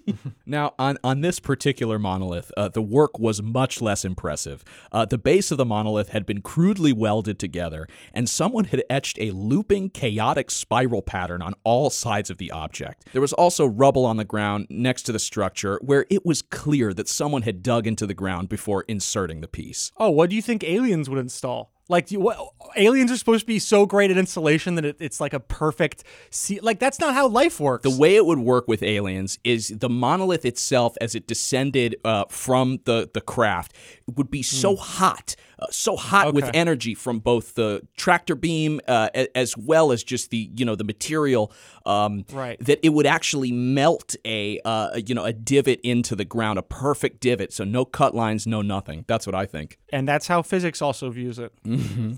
Now, 0.45 0.75
on, 0.77 0.99
on 1.03 1.21
this 1.21 1.39
particular 1.39 1.97
monolith, 1.97 2.51
uh, 2.55 2.69
the 2.69 2.81
work 2.81 3.17
was 3.17 3.41
much 3.41 3.81
less 3.81 4.05
impressive. 4.05 4.63
Uh, 4.91 5.03
the 5.03 5.17
base 5.17 5.49
of 5.49 5.57
the 5.57 5.65
monolith 5.65 6.09
had 6.09 6.23
been 6.23 6.41
crudely 6.41 6.93
welded 6.93 7.39
together, 7.39 7.87
and 8.13 8.29
someone 8.29 8.65
had 8.65 8.83
etched 8.87 9.17
a 9.19 9.31
looping, 9.31 9.89
chaotic 9.89 10.51
spiral 10.51 11.01
pattern 11.01 11.41
on 11.41 11.55
all 11.63 11.89
sides 11.89 12.29
of 12.29 12.37
the 12.37 12.51
object. 12.51 13.07
There 13.11 13.21
was 13.21 13.33
also 13.33 13.65
rubble 13.65 14.05
on 14.05 14.17
the 14.17 14.23
ground 14.23 14.67
next 14.69 15.03
to 15.03 15.11
the 15.11 15.19
structure 15.19 15.79
where 15.81 16.05
it 16.11 16.23
was 16.23 16.43
clear 16.43 16.93
that 16.93 17.09
someone 17.09 17.41
had 17.41 17.63
dug 17.63 17.87
into 17.87 18.05
the 18.05 18.13
ground 18.13 18.47
before 18.47 18.83
inserting 18.87 19.41
the 19.41 19.47
piece. 19.47 19.91
Oh, 19.97 20.11
what 20.11 20.29
do 20.29 20.35
you 20.35 20.43
think 20.43 20.63
aliens 20.63 21.09
would 21.09 21.19
install? 21.19 21.71
Like, 21.87 22.09
you, 22.11 22.19
what, 22.19 22.37
aliens 22.75 23.11
are 23.11 23.17
supposed 23.17 23.41
to 23.41 23.45
be 23.45 23.59
so 23.59 23.85
great 23.85 24.11
at 24.11 24.17
insulation 24.17 24.75
that 24.75 24.85
it, 24.85 24.97
it's 24.99 25.19
like 25.19 25.33
a 25.33 25.39
perfect. 25.39 26.03
See, 26.29 26.59
like 26.59 26.79
that's 26.79 26.99
not 26.99 27.13
how 27.13 27.27
life 27.27 27.59
works. 27.59 27.83
The 27.83 27.95
way 27.95 28.15
it 28.15 28.25
would 28.25 28.39
work 28.39 28.67
with 28.67 28.81
aliens 28.81 29.39
is 29.43 29.69
the 29.69 29.89
monolith 29.89 30.45
itself, 30.45 30.95
as 30.99 31.15
it 31.15 31.27
descended 31.27 31.95
uh, 32.03 32.25
from 32.29 32.79
the 32.85 33.09
the 33.13 33.21
craft, 33.21 33.73
would 34.15 34.29
be 34.29 34.43
so 34.43 34.75
hot, 34.75 35.35
uh, 35.57 35.65
so 35.71 35.95
hot 35.95 36.33
with 36.35 36.47
energy 36.53 36.93
from 36.93 37.17
both 37.19 37.55
the 37.55 37.81
tractor 37.97 38.35
beam 38.35 38.79
uh, 38.87 39.09
a- 39.15 39.35
as 39.35 39.57
well 39.57 39.91
as 39.91 40.03
just 40.03 40.29
the 40.29 40.51
you 40.55 40.63
know 40.63 40.75
the 40.75 40.83
material, 40.83 41.51
um, 41.87 42.23
Right. 42.31 42.59
that 42.59 42.79
it 42.83 42.89
would 42.89 43.07
actually 43.07 43.51
melt 43.51 44.15
a 44.23 44.59
uh, 44.63 44.99
you 45.03 45.15
know 45.15 45.23
a 45.23 45.33
divot 45.33 45.79
into 45.81 46.15
the 46.15 46.25
ground, 46.25 46.59
a 46.59 46.61
perfect 46.61 47.19
divot. 47.19 47.51
So 47.51 47.63
no 47.63 47.83
cut 47.83 48.13
lines, 48.13 48.45
no 48.45 48.61
nothing. 48.61 49.05
That's 49.07 49.25
what 49.25 49.33
I 49.35 49.45
think. 49.47 49.79
and 49.91 50.07
that's 50.07 50.27
how 50.27 50.41
physics 50.43 50.81
also 50.83 51.09
views 51.09 51.39
it. 51.39 51.51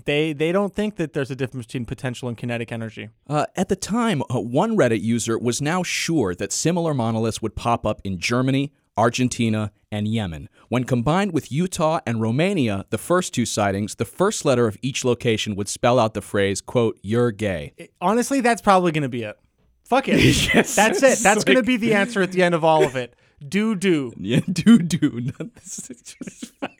They 0.04 0.32
they 0.34 0.52
don't 0.52 0.74
think 0.74 0.96
that 0.96 1.14
there's 1.14 1.30
a 1.30 1.36
difference 1.36 1.66
between 1.66 1.86
potential 1.86 2.28
and 2.28 2.36
kinetic 2.36 2.70
energy. 2.70 3.08
Uh, 3.26 3.46
at 3.56 3.68
the 3.70 3.76
time, 3.76 4.22
uh, 4.30 4.40
one 4.40 4.76
Reddit 4.76 5.00
user 5.00 5.38
was 5.38 5.62
now 5.62 5.82
sure 5.82 6.34
that 6.34 6.52
similar 6.52 6.92
monoliths 6.92 7.40
would 7.40 7.54
pop 7.56 7.86
up 7.86 8.00
in 8.04 8.18
Germany, 8.18 8.72
Argentina, 8.98 9.72
and 9.90 10.06
Yemen. 10.08 10.48
When 10.68 10.84
combined 10.84 11.32
with 11.32 11.50
Utah 11.50 12.00
and 12.06 12.20
Romania, 12.20 12.84
the 12.90 12.98
first 12.98 13.32
two 13.32 13.46
sightings, 13.46 13.94
the 13.94 14.04
first 14.04 14.44
letter 14.44 14.66
of 14.66 14.76
each 14.82 15.04
location 15.04 15.56
would 15.56 15.68
spell 15.68 15.98
out 15.98 16.14
the 16.14 16.20
phrase, 16.20 16.60
quote, 16.60 16.98
you're 17.02 17.30
gay. 17.30 17.72
Honestly, 18.00 18.40
that's 18.40 18.60
probably 18.60 18.92
going 18.92 19.02
to 19.02 19.08
be 19.08 19.22
it. 19.22 19.38
Fuck 19.84 20.08
it. 20.08 20.18
Yes, 20.54 20.74
that's 20.74 21.02
it. 21.02 21.20
That's 21.20 21.44
going 21.44 21.56
to 21.56 21.62
be 21.62 21.76
the 21.76 21.94
answer 22.02 22.20
at 22.20 22.32
the 22.32 22.42
end 22.42 22.54
of 22.54 22.64
all 22.64 22.84
of 22.84 22.96
it. 22.96 23.14
Do 23.46 23.76
do. 23.76 24.12
Yeah, 24.18 24.40
do 24.50 24.78
do. 24.78 25.30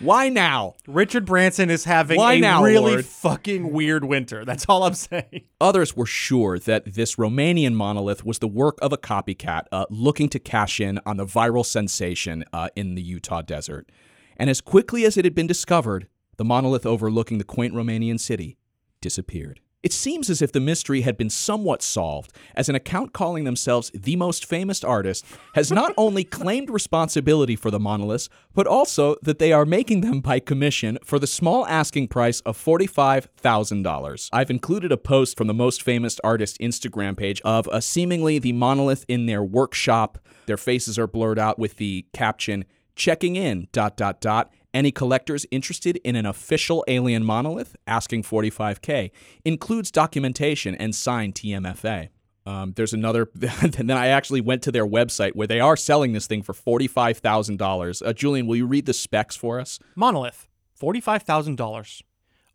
Why 0.00 0.30
now? 0.30 0.74
Richard 0.86 1.26
Branson 1.26 1.68
is 1.68 1.84
having 1.84 2.16
Why 2.18 2.34
a 2.34 2.40
now, 2.40 2.62
really 2.62 2.92
Lord? 2.92 3.04
fucking 3.04 3.70
weird 3.70 4.02
winter. 4.04 4.46
That's 4.46 4.64
all 4.66 4.84
I'm 4.84 4.94
saying. 4.94 5.44
Others 5.60 5.94
were 5.94 6.06
sure 6.06 6.58
that 6.58 6.94
this 6.94 7.16
Romanian 7.16 7.74
monolith 7.74 8.24
was 8.24 8.38
the 8.38 8.48
work 8.48 8.78
of 8.80 8.94
a 8.94 8.96
copycat 8.96 9.64
uh, 9.70 9.84
looking 9.90 10.30
to 10.30 10.38
cash 10.38 10.80
in 10.80 10.98
on 11.04 11.18
the 11.18 11.26
viral 11.26 11.64
sensation 11.64 12.44
uh, 12.52 12.68
in 12.74 12.94
the 12.94 13.02
Utah 13.02 13.42
desert. 13.42 13.92
And 14.38 14.48
as 14.48 14.62
quickly 14.62 15.04
as 15.04 15.18
it 15.18 15.26
had 15.26 15.34
been 15.34 15.46
discovered, 15.46 16.08
the 16.38 16.44
monolith 16.46 16.86
overlooking 16.86 17.36
the 17.36 17.44
quaint 17.44 17.74
Romanian 17.74 18.18
city 18.18 18.56
disappeared. 19.02 19.60
It 19.82 19.94
seems 19.94 20.28
as 20.28 20.42
if 20.42 20.52
the 20.52 20.60
mystery 20.60 21.00
had 21.00 21.16
been 21.16 21.30
somewhat 21.30 21.80
solved, 21.82 22.34
as 22.54 22.68
an 22.68 22.74
account 22.74 23.14
calling 23.14 23.44
themselves 23.44 23.90
the 23.94 24.14
most 24.14 24.44
famous 24.44 24.84
artist 24.84 25.24
has 25.54 25.72
not 25.72 25.94
only 25.96 26.22
claimed 26.22 26.68
responsibility 26.68 27.56
for 27.56 27.70
the 27.70 27.80
monoliths, 27.80 28.28
but 28.54 28.66
also 28.66 29.16
that 29.22 29.38
they 29.38 29.52
are 29.52 29.64
making 29.64 30.02
them 30.02 30.20
by 30.20 30.38
commission 30.38 30.98
for 31.02 31.18
the 31.18 31.26
small 31.26 31.66
asking 31.66 32.08
price 32.08 32.40
of 32.40 32.62
$45,000. 32.62 34.28
I've 34.34 34.50
included 34.50 34.92
a 34.92 34.98
post 34.98 35.38
from 35.38 35.46
the 35.46 35.54
most 35.54 35.82
famous 35.82 36.20
artist 36.22 36.58
Instagram 36.60 37.16
page 37.16 37.40
of 37.40 37.66
a 37.72 37.80
seemingly 37.80 38.38
the 38.38 38.52
monolith 38.52 39.06
in 39.08 39.24
their 39.24 39.42
workshop. 39.42 40.18
Their 40.44 40.58
faces 40.58 40.98
are 40.98 41.06
blurred 41.06 41.38
out 41.38 41.58
with 41.58 41.76
the 41.76 42.04
caption, 42.12 42.66
checking 42.96 43.34
in, 43.34 43.68
dot, 43.72 43.96
dot, 43.96 44.20
dot. 44.20 44.52
Any 44.72 44.92
collectors 44.92 45.46
interested 45.50 45.96
in 46.04 46.14
an 46.14 46.26
official 46.26 46.84
alien 46.86 47.24
monolith 47.24 47.74
asking 47.86 48.22
45K 48.22 49.10
includes 49.44 49.90
documentation 49.90 50.74
and 50.76 50.94
signed 50.94 51.34
TMFA. 51.34 52.10
Um, 52.46 52.72
there's 52.76 52.92
another, 52.92 53.30
and 53.60 53.72
then 53.74 53.90
I 53.90 54.08
actually 54.08 54.40
went 54.40 54.62
to 54.62 54.72
their 54.72 54.86
website 54.86 55.34
where 55.34 55.46
they 55.46 55.60
are 55.60 55.76
selling 55.76 56.12
this 56.12 56.26
thing 56.26 56.42
for 56.42 56.52
$45,000. 56.52 58.06
Uh, 58.06 58.12
Julian, 58.12 58.46
will 58.46 58.56
you 58.56 58.66
read 58.66 58.86
the 58.86 58.92
specs 58.92 59.36
for 59.36 59.60
us? 59.60 59.78
Monolith, 59.94 60.48
$45,000. 60.80 62.02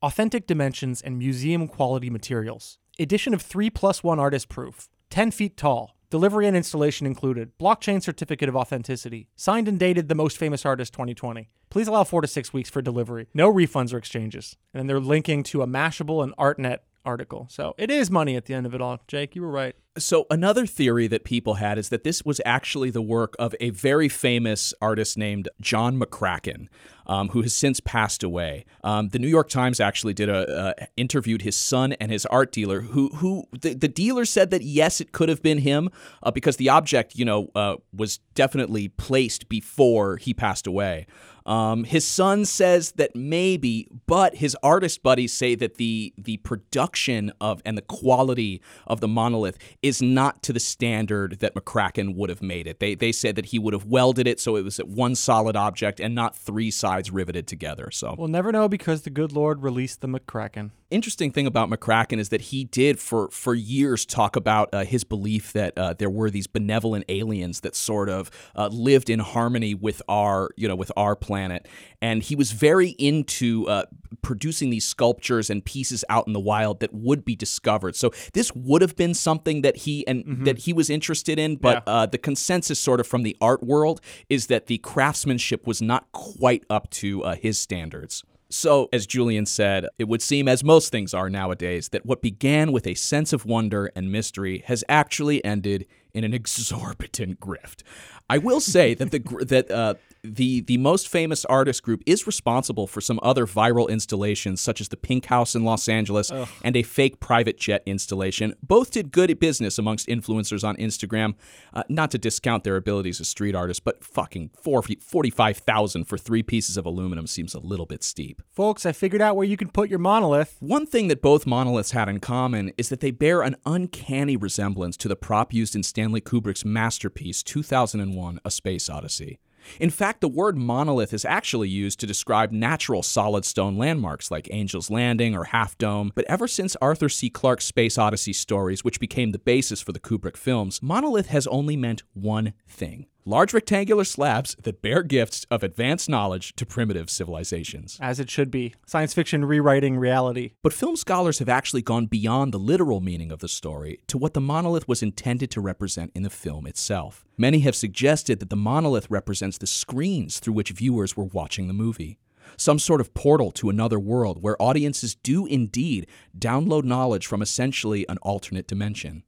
Authentic 0.01 0.47
dimensions 0.47 1.01
and 1.01 1.17
museum 1.17 1.67
quality 1.67 2.09
materials. 2.09 2.77
Edition 2.97 3.33
of 3.33 3.41
3 3.41 3.69
plus 3.69 4.03
1 4.03 4.19
artist 4.19 4.49
proof. 4.49 4.87
10 5.09 5.31
feet 5.31 5.57
tall. 5.57 5.97
Delivery 6.15 6.47
and 6.47 6.55
installation 6.55 7.05
included. 7.05 7.51
Blockchain 7.59 8.01
certificate 8.01 8.47
of 8.47 8.55
authenticity. 8.55 9.27
Signed 9.35 9.67
and 9.67 9.77
dated 9.77 10.07
the 10.07 10.15
most 10.15 10.37
famous 10.37 10.65
artist 10.65 10.93
2020. 10.93 11.49
Please 11.69 11.89
allow 11.89 12.05
four 12.05 12.21
to 12.21 12.27
six 12.29 12.53
weeks 12.53 12.69
for 12.69 12.81
delivery. 12.81 13.27
No 13.33 13.51
refunds 13.51 13.93
or 13.93 13.97
exchanges. 13.97 14.55
And 14.73 14.89
they're 14.89 15.01
linking 15.01 15.43
to 15.43 15.61
a 15.61 15.67
Mashable 15.67 16.23
and 16.23 16.33
ArtNet 16.37 16.77
article. 17.05 17.47
So 17.49 17.75
it 17.77 17.91
is 17.91 18.11
money 18.11 18.35
at 18.35 18.45
the 18.45 18.53
end 18.53 18.65
of 18.65 18.73
it 18.73 18.81
all. 18.81 18.99
Jake, 19.07 19.35
you 19.35 19.41
were 19.41 19.51
right. 19.51 19.75
So, 19.97 20.25
another 20.29 20.65
theory 20.65 21.07
that 21.07 21.23
people 21.23 21.53
had 21.53 21.77
is 21.77 21.87
that 21.87 22.03
this 22.03 22.25
was 22.25 22.41
actually 22.45 22.89
the 22.89 23.01
work 23.01 23.33
of 23.39 23.55
a 23.61 23.69
very 23.69 24.09
famous 24.09 24.73
artist 24.81 25.17
named 25.17 25.47
John 25.61 25.97
McCracken, 25.97 26.67
um, 27.07 27.29
who 27.29 27.41
has 27.43 27.55
since 27.55 27.79
passed 27.79 28.21
away. 28.21 28.65
Um, 28.83 29.07
the 29.09 29.19
New 29.19 29.29
York 29.29 29.47
Times 29.47 29.79
actually 29.79 30.13
did 30.13 30.27
a 30.27 30.73
uh, 30.81 30.85
interviewed 30.97 31.43
his 31.43 31.55
son 31.55 31.93
and 31.93 32.11
his 32.11 32.25
art 32.25 32.51
dealer, 32.51 32.81
who 32.81 33.07
who 33.15 33.45
the, 33.57 33.73
the 33.73 33.87
dealer 33.87 34.25
said 34.25 34.49
that 34.49 34.63
yes, 34.63 34.99
it 34.99 35.13
could 35.13 35.29
have 35.29 35.41
been 35.41 35.59
him 35.59 35.89
uh, 36.23 36.29
because 36.29 36.57
the 36.57 36.67
object, 36.67 37.15
you 37.15 37.23
know, 37.23 37.49
uh, 37.55 37.77
was 37.93 38.17
definitely 38.33 38.89
placed 38.89 39.47
before 39.47 40.17
he 40.17 40.33
passed 40.33 40.67
away. 40.67 41.07
Um, 41.45 41.83
his 41.83 42.07
son 42.07 42.45
says 42.45 42.93
that 42.93 43.15
maybe, 43.15 43.87
but 44.07 44.35
his 44.35 44.57
artist 44.63 45.03
buddies 45.03 45.31
say 45.33 45.55
that 45.55 45.75
the 45.75 46.13
the 46.17 46.37
production 46.37 47.31
of 47.39 47.61
and 47.65 47.77
the 47.77 47.83
quality 47.83 48.61
of 48.87 48.99
the 48.99 49.07
monolith 49.07 49.57
is 49.83 50.01
not 50.01 50.41
to 50.43 50.53
the 50.53 50.59
standard 50.59 51.39
that 51.39 51.53
McCracken 51.53 52.15
would 52.15 52.29
have 52.29 52.41
made 52.41 52.65
it. 52.67 52.79
They 52.79 52.95
they 52.95 53.11
said 53.11 53.35
that 53.35 53.47
he 53.47 53.59
would 53.59 53.73
have 53.73 53.85
welded 53.85 54.27
it 54.27 54.39
so 54.39 54.55
it 54.55 54.63
was 54.63 54.77
one 54.77 55.13
solid 55.15 55.55
object 55.55 55.99
and 55.99 56.15
not 56.15 56.35
three 56.35 56.71
sides 56.71 57.11
riveted 57.11 57.47
together. 57.47 57.91
So 57.91 58.15
We'll 58.17 58.27
never 58.27 58.51
know 58.51 58.67
because 58.67 59.03
the 59.03 59.09
good 59.09 59.31
Lord 59.31 59.61
released 59.61 60.01
the 60.01 60.07
McCracken. 60.07 60.71
Interesting 60.91 61.31
thing 61.31 61.47
about 61.47 61.69
McCracken 61.69 62.19
is 62.19 62.29
that 62.29 62.41
he 62.41 62.63
did 62.65 62.99
for 62.99 63.29
for 63.29 63.53
years 63.53 64.05
talk 64.05 64.35
about 64.35 64.69
uh, 64.73 64.83
his 64.83 65.03
belief 65.03 65.53
that 65.53 65.77
uh, 65.77 65.93
there 65.93 66.09
were 66.09 66.29
these 66.29 66.47
benevolent 66.47 67.05
aliens 67.09 67.61
that 67.61 67.75
sort 67.75 68.09
of 68.09 68.29
uh, 68.55 68.67
lived 68.67 69.09
in 69.09 69.19
harmony 69.19 69.73
with 69.73 70.01
our 70.07 70.51
you 70.55 70.67
know 70.67 70.75
with 70.75 70.91
our 70.95 71.15
planet, 71.15 71.67
and 72.01 72.23
he 72.23 72.35
was 72.35 72.51
very 72.51 72.89
into 72.89 73.67
uh, 73.67 73.85
producing 74.21 74.69
these 74.69 74.85
sculptures 74.85 75.49
and 75.49 75.65
pieces 75.65 76.05
out 76.09 76.27
in 76.27 76.33
the 76.33 76.39
wild 76.39 76.79
that 76.79 76.93
would 76.93 77.25
be 77.25 77.35
discovered. 77.35 77.95
So 77.95 78.11
this 78.33 78.53
would 78.53 78.81
have 78.81 78.95
been 78.95 79.13
something 79.13 79.61
that 79.61 79.77
he 79.77 80.05
and 80.07 80.45
that 80.45 80.59
he 80.59 80.73
was 80.73 80.89
interested 80.89 81.39
in, 81.39 81.55
but 81.57 81.83
uh, 81.87 82.05
the 82.05 82.17
consensus 82.17 82.79
sort 82.79 82.99
of 82.99 83.07
from 83.07 83.23
the 83.23 83.35
art 83.41 83.63
world 83.63 84.01
is 84.29 84.47
that 84.47 84.67
the 84.67 84.77
craftsmanship 84.79 85.65
was 85.65 85.81
not 85.81 86.11
quite 86.11 86.63
up 86.69 86.89
to 86.91 87.23
uh, 87.23 87.35
his 87.35 87.57
standards. 87.57 88.23
So, 88.57 88.87
as 88.93 89.05
Julian 89.05 89.45
said, 89.45 89.85
it 89.99 90.05
would 90.05 90.21
seem, 90.21 90.47
as 90.47 90.63
most 90.63 90.89
things 90.89 91.13
are 91.13 91.29
nowadays, 91.29 91.89
that 91.89 92.05
what 92.05 92.21
began 92.21 92.71
with 92.71 92.87
a 92.87 92.93
sense 92.93 93.33
of 93.33 93.45
wonder 93.45 93.91
and 93.97 94.09
mystery 94.09 94.63
has 94.67 94.81
actually 94.87 95.43
ended 95.43 95.85
in 96.13 96.23
an 96.23 96.33
exorbitant 96.39 97.41
grift. 97.41 97.83
I 98.29 98.39
will 98.39 98.59
say 98.59 98.93
that 98.95 99.11
the 99.11 99.19
that 99.45 99.69
uh, 99.69 99.95
the 100.33 100.61
the 100.61 100.77
most 100.77 101.07
famous 101.07 101.45
artist 101.45 101.83
group 101.83 102.01
is 102.05 102.25
responsible 102.25 102.87
for 102.87 103.01
some 103.01 103.19
other 103.21 103.45
viral 103.45 103.89
installations, 103.89 104.61
such 104.61 104.81
as 104.81 104.89
the 104.89 104.97
Pink 104.97 105.25
House 105.25 105.55
in 105.55 105.63
Los 105.63 105.87
Angeles 105.87 106.31
and 106.63 106.75
a 106.75 106.83
fake 106.83 107.19
private 107.19 107.57
jet 107.57 107.83
installation. 107.85 108.55
Both 108.63 108.91
did 108.91 109.11
good 109.11 109.39
business 109.39 109.77
amongst 109.77 110.07
influencers 110.07 110.67
on 110.67 110.75
Instagram. 110.77 111.35
Uh, 111.73 111.83
not 111.89 112.11
to 112.11 112.17
discount 112.17 112.63
their 112.63 112.75
abilities 112.75 113.19
as 113.19 113.27
street 113.27 113.55
artists, 113.55 113.79
but 113.79 114.03
fucking 114.03 114.49
40 114.61 114.95
45,000 115.01 116.05
for 116.05 116.17
three 116.17 116.43
pieces 116.43 116.77
of 116.77 116.85
aluminum 116.85 117.27
seems 117.27 117.53
a 117.53 117.59
little 117.59 117.85
bit 117.85 118.03
steep. 118.03 118.41
Folks, 118.51 118.85
I 118.85 118.91
figured 118.91 119.21
out 119.21 119.35
where 119.35 119.45
you 119.45 119.57
can 119.57 119.69
put 119.69 119.89
your 119.89 119.99
monolith. 119.99 120.57
One 120.59 120.85
thing 120.85 121.07
that 121.09 121.21
both 121.21 121.45
monoliths 121.45 121.91
had 121.91 122.09
in 122.09 122.19
common 122.19 122.71
is 122.77 122.89
that 122.89 123.01
they 123.01 123.11
bear 123.11 123.41
an 123.41 123.55
uncanny 123.65 124.35
resemblance 124.35 124.97
to 124.97 125.07
the 125.07 125.15
prop 125.15 125.53
used 125.53 125.75
in 125.75 125.83
Stanley 125.83 126.21
Kubrick's 126.21 126.65
masterpiece 126.65 127.43
2001 127.43 128.14
A 128.45 128.51
Space 128.51 128.89
Odyssey. 128.89 129.39
In 129.79 129.89
fact, 129.89 130.21
the 130.21 130.27
word 130.27 130.57
monolith 130.57 131.13
is 131.13 131.25
actually 131.25 131.69
used 131.69 131.99
to 131.99 132.07
describe 132.07 132.51
natural 132.51 133.01
solid 133.01 133.45
stone 133.45 133.77
landmarks 133.77 134.29
like 134.29 134.47
Angel's 134.51 134.89
Landing 134.89 135.35
or 135.35 135.45
Half 135.45 135.77
Dome, 135.77 136.11
but 136.15 136.25
ever 136.25 136.47
since 136.47 136.75
Arthur 136.77 137.09
C. 137.09 137.29
Clarke's 137.29 137.65
Space 137.65 137.97
Odyssey 137.97 138.33
stories, 138.33 138.83
which 138.83 138.99
became 138.99 139.31
the 139.31 139.39
basis 139.39 139.81
for 139.81 139.91
the 139.91 139.99
Kubrick 139.99 140.37
films, 140.37 140.81
monolith 140.83 141.27
has 141.27 141.47
only 141.47 141.75
meant 141.75 142.03
one 142.13 142.53
thing 142.67 143.07
large 143.25 143.53
rectangular 143.53 144.03
slabs 144.03 144.55
that 144.61 144.81
bear 144.81 145.01
gifts 145.01 145.45
of 145.49 145.63
advanced 145.63 146.07
knowledge 146.07 146.55
to 146.55 146.65
primitive 146.65 147.09
civilizations. 147.09 147.97
As 147.99 148.19
it 148.19 148.29
should 148.29 148.51
be. 148.51 148.75
Science 148.85 149.13
fiction 149.13 149.43
rewriting 149.43 149.97
reality. 149.97 150.51
But 150.61 150.73
film 150.73 150.95
scholars 150.95 151.39
have 151.39 151.49
actually 151.49 151.81
gone 151.81 152.05
beyond 152.05 152.53
the 152.53 152.59
literal 152.59 153.01
meaning 153.01 153.31
of 153.31 153.39
the 153.39 153.47
story 153.47 153.99
to 154.07 154.17
what 154.17 154.35
the 154.35 154.41
monolith 154.41 154.87
was 154.87 155.01
intended 155.01 155.49
to 155.51 155.61
represent 155.61 156.11
in 156.13 156.23
the 156.23 156.29
film 156.29 156.67
itself. 156.67 157.25
Many 157.37 157.59
have 157.59 157.75
suggested 157.75 158.39
that 158.39 158.49
the 158.49 158.55
monolith 158.55 159.09
represents 159.09 159.57
the 159.57 159.67
screens 159.67 160.39
through 160.39 160.53
which 160.53 160.69
viewers 160.71 161.17
were 161.17 161.25
watching 161.25 161.67
the 161.67 161.73
movie. 161.73 162.19
Some 162.57 162.77
sort 162.77 163.01
of 163.01 163.13
portal 163.13 163.51
to 163.53 163.69
another 163.69 163.99
world 163.99 164.41
where 164.41 164.61
audiences 164.61 165.15
do 165.15 165.47
indeed 165.47 166.07
download 166.37 166.83
knowledge 166.83 167.25
from 167.25 167.41
essentially 167.41 168.07
an 168.07 168.17
alternate 168.19 168.67
dimension. 168.67 169.23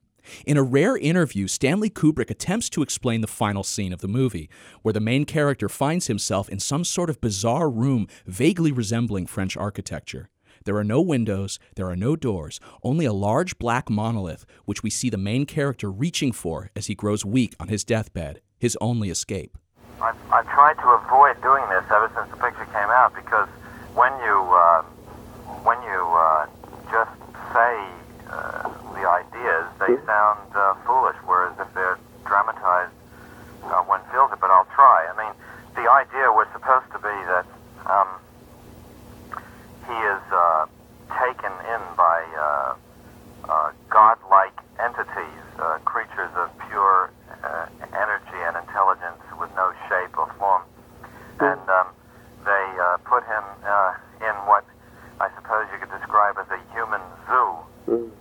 In 0.46 0.56
a 0.56 0.62
rare 0.62 0.96
interview, 0.96 1.46
Stanley 1.48 1.90
Kubrick 1.90 2.30
attempts 2.30 2.68
to 2.70 2.82
explain 2.82 3.20
the 3.20 3.26
final 3.26 3.62
scene 3.62 3.92
of 3.92 4.00
the 4.00 4.08
movie, 4.08 4.48
where 4.82 4.92
the 4.92 5.00
main 5.00 5.24
character 5.24 5.68
finds 5.68 6.06
himself 6.06 6.48
in 6.48 6.60
some 6.60 6.84
sort 6.84 7.10
of 7.10 7.20
bizarre 7.20 7.70
room 7.70 8.06
vaguely 8.26 8.72
resembling 8.72 9.26
French 9.26 9.56
architecture. 9.56 10.28
There 10.64 10.76
are 10.76 10.84
no 10.84 11.00
windows, 11.00 11.58
there 11.76 11.88
are 11.88 11.96
no 11.96 12.16
doors, 12.16 12.60
only 12.82 13.04
a 13.04 13.12
large 13.12 13.58
black 13.58 13.88
monolith, 13.88 14.44
which 14.64 14.82
we 14.82 14.90
see 14.90 15.08
the 15.08 15.16
main 15.16 15.46
character 15.46 15.90
reaching 15.90 16.32
for 16.32 16.70
as 16.76 16.86
he 16.86 16.94
grows 16.94 17.24
weak 17.24 17.54
on 17.58 17.68
his 17.68 17.84
deathbed, 17.84 18.40
his 18.58 18.76
only 18.80 19.08
escape. 19.08 19.56
I've, 20.00 20.16
I've 20.30 20.46
tried 20.50 20.74
to 20.74 20.88
avoid 20.88 21.40
doing 21.42 21.64
this 21.70 21.84
ever 21.90 22.10
since 22.14 22.30
the 22.30 22.36
picture 22.36 22.66
came 22.66 22.90
out 22.90 23.14
because 23.14 23.48
when 23.94 24.12
you 24.20 24.36
uh, 24.52 24.82
when 25.64 25.80
you 25.82 26.04
uh, 26.06 26.46
just 26.90 27.10
say 27.52 27.88
uh, 28.30 28.70
the 28.98 29.06
ideas, 29.06 29.64
they 29.78 29.94
sound 30.06 30.50
uh, 30.54 30.74
foolish, 30.82 31.16
whereas 31.22 31.54
if 31.58 31.70
they're 31.74 31.98
dramatized, 32.26 32.94
uh, 33.64 33.82
one 33.86 34.02
feels 34.10 34.32
it. 34.32 34.40
But 34.40 34.50
I'll 34.50 34.68
try. 34.74 35.06
I 35.06 35.14
mean, 35.14 35.34
the 35.78 35.86
idea 35.86 36.34
was 36.34 36.50
supposed 36.52 36.90
to 36.90 36.98
be 36.98 37.14
that 37.30 37.46
um, 37.86 38.10
he 39.86 39.94
is 39.94 40.22
uh, 40.34 40.66
taken 41.14 41.54
in 41.70 41.82
by 41.94 42.26
uh, 42.34 42.74
uh, 43.46 43.70
godlike 43.88 44.58
entities, 44.82 45.46
uh, 45.58 45.78
creatures 45.86 46.34
of 46.34 46.50
pure 46.68 47.10
uh, 47.44 47.66
energy 47.94 48.40
and 48.42 48.56
intelligence 48.58 49.22
with 49.38 49.50
no 49.54 49.70
shape 49.86 50.18
or 50.18 50.26
form. 50.38 50.62
And 51.38 51.62
um, 51.70 51.86
they 52.44 52.66
uh, 52.82 52.98
put 53.06 53.22
him 53.22 53.44
uh, 53.62 53.94
in 54.26 54.34
what 54.50 54.66
I 55.20 55.30
suppose 55.38 55.66
you 55.72 55.78
could 55.78 55.94
describe 55.94 56.34
as 56.38 56.50
a 56.50 56.58
human 56.74 57.02
zoo 57.26 57.58
and 57.88 58.12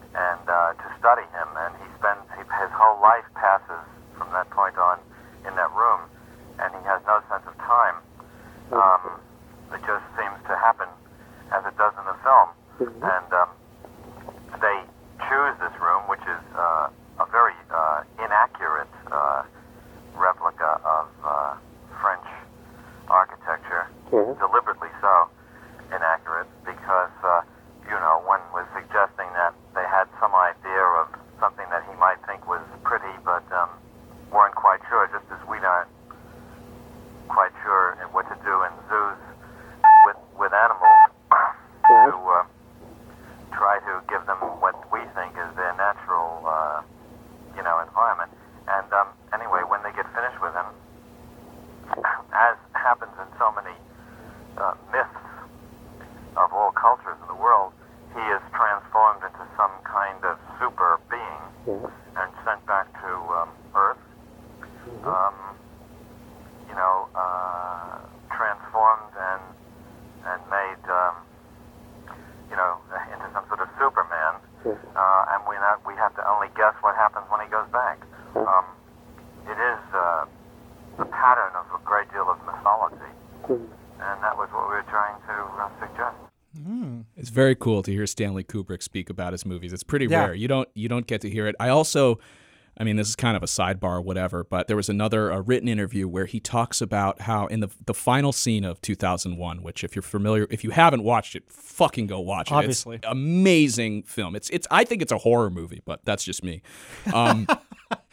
uh, 0.49 0.73
to 0.73 0.87
study 0.99 1.27
him. 1.35 1.49
And 1.55 1.75
he 1.77 1.87
spends 1.99 2.23
he, 2.35 2.43
his 2.43 2.71
whole 2.73 2.99
life 3.01 3.27
passes 3.35 3.83
from 4.17 4.31
that 4.31 4.49
point 4.49 4.77
on 4.77 4.99
in 5.45 5.55
that 5.55 5.71
room, 5.75 6.01
and 6.59 6.73
he 6.73 6.81
has 6.87 6.99
no 7.05 7.21
sense 7.29 7.45
of 7.47 7.55
time. 7.61 7.95
Um, 8.73 9.21
it 9.71 9.81
just 9.85 10.03
seems 10.19 10.39
to 10.47 10.55
happen 10.57 10.87
as 11.53 11.63
it 11.65 11.77
does 11.77 11.93
in 11.95 12.05
the 12.07 12.17
film. 12.23 12.49
And 13.03 13.29
um, 13.33 13.49
they 14.59 14.77
choose 15.29 15.55
this 15.59 15.73
room, 15.79 16.03
which 16.09 16.23
is 16.27 16.43
uh, 16.55 16.89
a 17.19 17.25
very 17.31 17.55
uh, 17.71 18.03
inaccurate 18.19 18.91
uh, 19.11 19.43
replica 20.15 20.81
of 20.83 21.07
uh, 21.23 21.55
French 22.01 22.27
architecture, 23.07 23.87
deliberately 24.37 24.89
so 25.01 25.29
inaccurate, 25.95 26.47
because 26.65 27.15
uh, 27.23 27.41
you 27.87 27.95
know 27.95 28.21
one 28.27 28.41
was 28.51 28.67
suggesting 28.75 29.31
that 29.33 29.55
they 29.73 29.85
had 29.87 30.05
some 30.19 30.35
idea 30.35 30.83
of 31.01 31.07
something 31.39 31.65
that 31.71 31.83
he 31.87 31.95
might 31.97 32.19
think 32.27 32.45
was 32.47 32.61
pretty, 32.83 33.13
but 33.23 33.45
um, 33.55 33.69
weren't 34.31 34.55
quite 34.55 34.79
sure, 34.89 35.07
just 35.07 35.25
as 35.31 35.41
we 35.47 35.57
aren't 35.57 35.89
quite 37.27 37.51
sure 37.63 37.95
what 38.11 38.27
to 38.29 38.35
do 38.43 38.63
in 38.63 38.71
zoos 38.87 39.19
with 40.05 40.19
with 40.39 40.53
animals 40.53 41.11
to 41.87 42.15
uh, 42.15 42.43
try 43.55 43.79
to 43.79 44.03
give 44.09 44.25
them 44.27 44.37
what 44.59 44.75
we 44.91 44.99
think 45.15 45.31
is 45.35 45.49
their 45.55 45.73
natural, 45.75 46.43
uh, 46.45 46.81
you 47.55 47.63
know, 47.63 47.79
environment. 47.79 48.31
And 48.67 48.91
um, 48.91 49.07
anyway, 49.33 49.63
when 49.67 49.81
they 49.83 49.91
get 49.95 50.05
finished 50.11 50.39
with 50.41 50.51
him, 50.51 50.67
as 52.35 52.57
happens 52.75 53.15
in 53.15 53.29
so 53.39 53.51
many 53.55 53.75
uh, 54.57 54.75
myths 54.91 55.23
of 56.35 56.51
all 56.51 56.71
cultures 56.75 57.15
in 57.21 57.27
the 57.27 57.39
world, 57.39 57.71
he 58.13 58.23
is 58.35 58.43
transformed 58.51 59.23
into 59.23 59.43
some 59.55 59.71
kind 59.83 60.19
of 60.25 60.37
super 60.59 60.99
being 61.09 61.79
and 62.19 62.29
sent 62.43 62.65
back 62.67 62.91
to 63.01 63.11
um, 63.35 63.49
Earth. 63.75 64.03
Um, 65.03 65.35
you 66.67 66.75
know, 66.75 67.07
uh, 67.15 67.99
transformed 68.35 69.15
and 69.15 69.43
and 70.27 70.41
made, 70.51 70.83
um, 70.91 71.15
you 72.49 72.55
know, 72.55 72.75
into 73.11 73.27
some 73.33 73.47
sort 73.47 73.61
of 73.61 73.69
Superman. 73.79 74.35
Uh, 74.67 75.31
and 75.31 75.39
we 75.47 75.55
not 75.55 75.79
we 75.87 75.93
have 75.95 76.15
to 76.15 76.23
only 76.27 76.47
guess 76.55 76.75
what 76.81 76.95
happens 76.95 77.25
when 77.29 77.39
he 77.41 77.47
goes 77.47 77.67
back. 77.71 77.99
Um, 78.35 78.65
it 79.47 79.55
is 79.55 79.79
uh, 79.95 80.25
the 80.97 81.05
pattern 81.05 81.51
of 81.55 81.67
a 81.71 81.83
great 81.85 82.11
deal 82.11 82.27
of 82.27 82.39
mythology, 82.45 83.11
and 83.47 84.17
that 84.23 84.35
was 84.35 84.49
what 84.51 84.67
we 84.67 84.75
were 84.75 84.87
trying 84.89 85.15
to 85.27 85.35
uh, 85.35 85.69
suggest. 85.79 86.17
It's 87.15 87.26
very 87.37 87.55
cool 87.55 87.83
to 87.83 87.91
hear 87.91 88.07
Stanley 88.07 88.43
Kubrick 88.43 88.81
speak 88.81 89.11
about 89.11 89.31
his 89.31 89.45
movies. 89.45 89.71
It's 89.71 89.83
pretty 89.83 90.07
Yeah. 90.07 90.25
rare. 90.25 90.33
You 90.33 90.47
don't 90.47 90.67
you 90.73 90.89
don't 90.89 91.05
get 91.05 91.21
to 91.21 91.29
hear 91.29 91.45
it. 91.47 91.55
I 91.59 91.69
also 91.69 92.19
I 92.79 92.83
mean, 92.83 92.95
this 92.95 93.07
is 93.09 93.15
kind 93.15 93.35
of 93.35 93.41
a 93.41 93.47
sidebar 93.47 93.93
or 93.97 94.01
whatever, 94.01 94.43
but 94.43 94.67
there 94.67 94.75
was 94.77 94.87
another 94.87 95.31
uh, 95.31 95.39
written 95.41 95.67
interview 95.67 96.07
where 96.07 96.25
he 96.25 96.39
talks 96.39 96.79
about 96.79 97.21
how 97.21 97.47
in 97.47 97.59
the 97.59 97.69
the 97.85 97.93
final 97.93 98.31
scene 98.31 98.63
of 98.63 98.79
2001, 98.81 99.61
which 99.63 99.83
if 99.83 99.95
you're 99.95 100.03
familiar, 100.03 100.45
if 100.51 100.63
you 100.63 100.69
haven't 100.71 101.03
watched 101.03 101.35
it, 101.35 101.43
fucking 101.49 102.05
go 102.07 102.19
watch 102.19 102.51
it. 102.51 102.53
Obviously. 102.55 102.95
it's 102.97 103.05
amazing 103.07 104.03
film. 104.03 104.35
It's 104.35 104.49
it's 104.51 104.67
I 104.71 104.83
think 104.83 105.01
it's 105.01 105.11
a 105.11 105.17
horror 105.19 105.49
movie, 105.49 105.81
but 105.85 106.01
that's 106.05 106.23
just 106.23 106.43
me. 106.43 106.61
Um, 107.13 107.47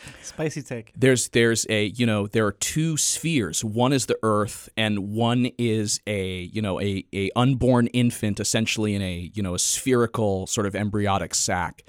Spicy 0.22 0.62
take. 0.62 0.92
there's 0.96 1.28
there's 1.28 1.66
a 1.68 1.86
you 1.86 2.06
know 2.06 2.26
there 2.26 2.46
are 2.46 2.52
two 2.52 2.96
spheres 2.96 3.64
one 3.64 3.92
is 3.92 4.06
the 4.06 4.18
earth 4.22 4.68
and 4.76 5.10
one 5.14 5.50
is 5.58 6.00
a 6.06 6.42
you 6.42 6.62
know 6.62 6.80
a, 6.80 7.04
a 7.12 7.30
unborn 7.36 7.86
infant 7.88 8.40
essentially 8.40 8.94
in 8.94 9.02
a 9.02 9.30
you 9.34 9.42
know 9.42 9.54
a 9.54 9.58
spherical 9.58 10.46
sort 10.46 10.66
of 10.66 10.74
embryonic 10.74 11.34
sac 11.34 11.82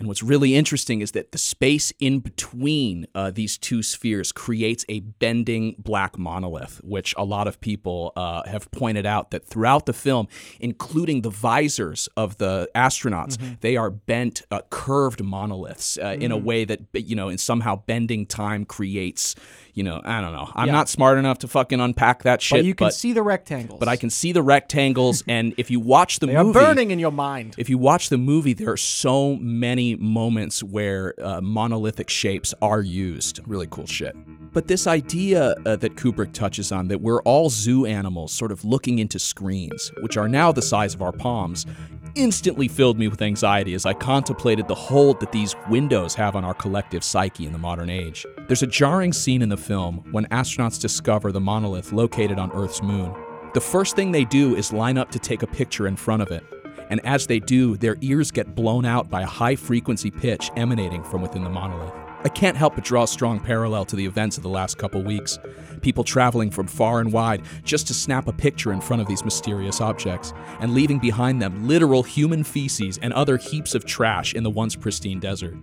and 0.00 0.08
what's 0.08 0.22
really 0.22 0.54
interesting 0.56 1.02
is 1.02 1.12
that 1.12 1.30
the 1.30 1.38
space 1.38 1.92
in 2.00 2.20
between 2.20 3.06
uh, 3.14 3.30
these 3.30 3.58
two 3.58 3.82
spheres 3.82 4.32
creates 4.32 4.84
a 4.88 5.00
bending 5.00 5.74
black 5.78 6.18
monolith, 6.18 6.80
which 6.82 7.14
a 7.18 7.24
lot 7.24 7.46
of 7.46 7.60
people 7.60 8.12
uh, 8.16 8.42
have 8.48 8.70
pointed 8.70 9.04
out 9.04 9.30
that 9.30 9.44
throughout 9.44 9.84
the 9.84 9.92
film, 9.92 10.26
including 10.58 11.20
the 11.20 11.28
visors 11.30 12.08
of 12.16 12.38
the 12.38 12.68
astronauts, 12.74 13.36
they 13.60 13.76
are 13.76 13.90
bent, 13.90 14.40
uh, 14.50 14.62
curved 14.70 15.22
monoliths 15.22 15.98
uh, 15.98 16.16
in 16.18 16.32
a 16.32 16.38
Mm. 16.38 16.44
way 16.44 16.64
that, 16.64 16.80
you 16.94 17.14
know, 17.14 17.28
and 17.28 17.38
somehow 17.38 17.76
bending 17.86 18.24
time 18.24 18.64
creates, 18.64 19.36
you 19.74 19.82
know, 19.82 20.00
I 20.04 20.20
don't 20.20 20.32
know. 20.32 20.50
I'm 20.54 20.66
Yeah. 20.66 20.72
not 20.72 20.88
smart 20.88 21.18
enough 21.18 21.38
to 21.38 21.48
fucking 21.48 21.80
unpack 21.80 22.22
that 22.24 22.42
shit. 22.42 22.58
but 22.60 22.64
you 22.64 22.74
can 22.74 22.90
see 22.92 23.12
the 23.12 23.22
rectangles. 23.22 23.78
But 23.78 23.88
I 23.88 23.96
can 23.96 24.10
see 24.10 24.32
the 24.32 24.42
rectangles, 24.42 25.22
and 25.28 25.54
if 25.56 25.70
you 25.70 25.80
watch 25.80 26.18
the 26.18 26.26
they 26.26 26.36
are 26.36 26.44
movie, 26.44 26.58
burning 26.58 26.90
in 26.90 26.98
your 26.98 27.12
mind. 27.12 27.54
if 27.58 27.68
you 27.70 27.78
watch 27.78 28.08
the 28.08 28.18
movie, 28.18 28.52
there 28.52 28.70
are 28.70 28.76
so 28.76 29.36
many 29.36 29.96
moments 29.96 30.62
where 30.62 31.14
uh, 31.22 31.40
monolithic 31.40 32.10
shapes 32.10 32.54
are 32.62 32.80
used. 32.82 33.40
Really 33.46 33.66
cool 33.70 33.86
shit. 33.86 34.16
But 34.52 34.66
this 34.66 34.88
idea 34.88 35.54
uh, 35.64 35.76
that 35.76 35.94
Kubrick 35.94 36.32
touches 36.32 36.72
on 36.72 36.88
that 36.88 37.00
we're 37.00 37.22
all 37.22 37.50
zoo 37.50 37.86
animals 37.86 38.32
sort 38.32 38.50
of 38.50 38.64
looking 38.64 38.98
into 38.98 39.18
screens, 39.20 39.92
which 40.02 40.16
are 40.16 40.28
now 40.28 40.50
the 40.50 40.62
size 40.62 40.92
of 40.92 41.02
our 41.02 41.12
palms, 41.12 41.66
instantly 42.16 42.66
filled 42.66 42.98
me 42.98 43.06
with 43.06 43.22
anxiety 43.22 43.74
as 43.74 43.86
I 43.86 43.92
contemplated 43.94 44.66
the 44.66 44.74
hold 44.74 45.20
that 45.20 45.30
these 45.30 45.54
windows 45.68 46.14
have 46.16 46.34
on 46.34 46.44
our 46.44 46.54
collective 46.54 47.04
psyche 47.04 47.46
in 47.46 47.52
the 47.52 47.58
modern 47.58 47.88
age. 47.88 48.26
There's 48.48 48.64
a 48.64 48.66
jarring 48.66 49.12
scene 49.12 49.42
in 49.42 49.48
the 49.48 49.56
film 49.56 49.69
when 50.10 50.26
astronauts 50.26 50.80
discover 50.80 51.32
the 51.32 51.40
monolith 51.40 51.92
located 51.92 52.38
on 52.38 52.50
Earth's 52.52 52.82
moon. 52.82 53.14
The 53.54 53.60
first 53.60 53.96
thing 53.96 54.12
they 54.12 54.24
do 54.24 54.56
is 54.56 54.72
line 54.72 54.98
up 54.98 55.10
to 55.12 55.18
take 55.18 55.42
a 55.42 55.46
picture 55.46 55.86
in 55.86 55.96
front 55.96 56.22
of 56.22 56.30
it. 56.30 56.44
And 56.90 57.00
as 57.06 57.26
they 57.26 57.38
do, 57.38 57.76
their 57.76 57.96
ears 58.00 58.30
get 58.30 58.54
blown 58.54 58.84
out 58.84 59.08
by 59.08 59.22
a 59.22 59.26
high 59.26 59.56
frequency 59.56 60.10
pitch 60.10 60.50
emanating 60.56 61.04
from 61.04 61.22
within 61.22 61.44
the 61.44 61.50
monolith. 61.50 61.92
I 62.22 62.28
can't 62.28 62.56
help 62.56 62.74
but 62.74 62.84
draw 62.84 63.04
a 63.04 63.08
strong 63.08 63.40
parallel 63.40 63.86
to 63.86 63.96
the 63.96 64.04
events 64.04 64.36
of 64.36 64.42
the 64.42 64.48
last 64.50 64.76
couple 64.76 65.02
weeks. 65.02 65.38
People 65.80 66.04
traveling 66.04 66.50
from 66.50 66.66
far 66.66 67.00
and 67.00 67.12
wide 67.12 67.42
just 67.64 67.86
to 67.86 67.94
snap 67.94 68.28
a 68.28 68.32
picture 68.32 68.72
in 68.72 68.80
front 68.80 69.00
of 69.00 69.08
these 69.08 69.24
mysterious 69.24 69.80
objects, 69.80 70.34
and 70.60 70.74
leaving 70.74 70.98
behind 70.98 71.40
them 71.40 71.66
literal 71.66 72.02
human 72.02 72.44
feces 72.44 72.98
and 73.00 73.12
other 73.14 73.38
heaps 73.38 73.74
of 73.74 73.86
trash 73.86 74.34
in 74.34 74.42
the 74.42 74.50
once 74.50 74.76
pristine 74.76 75.18
desert. 75.18 75.56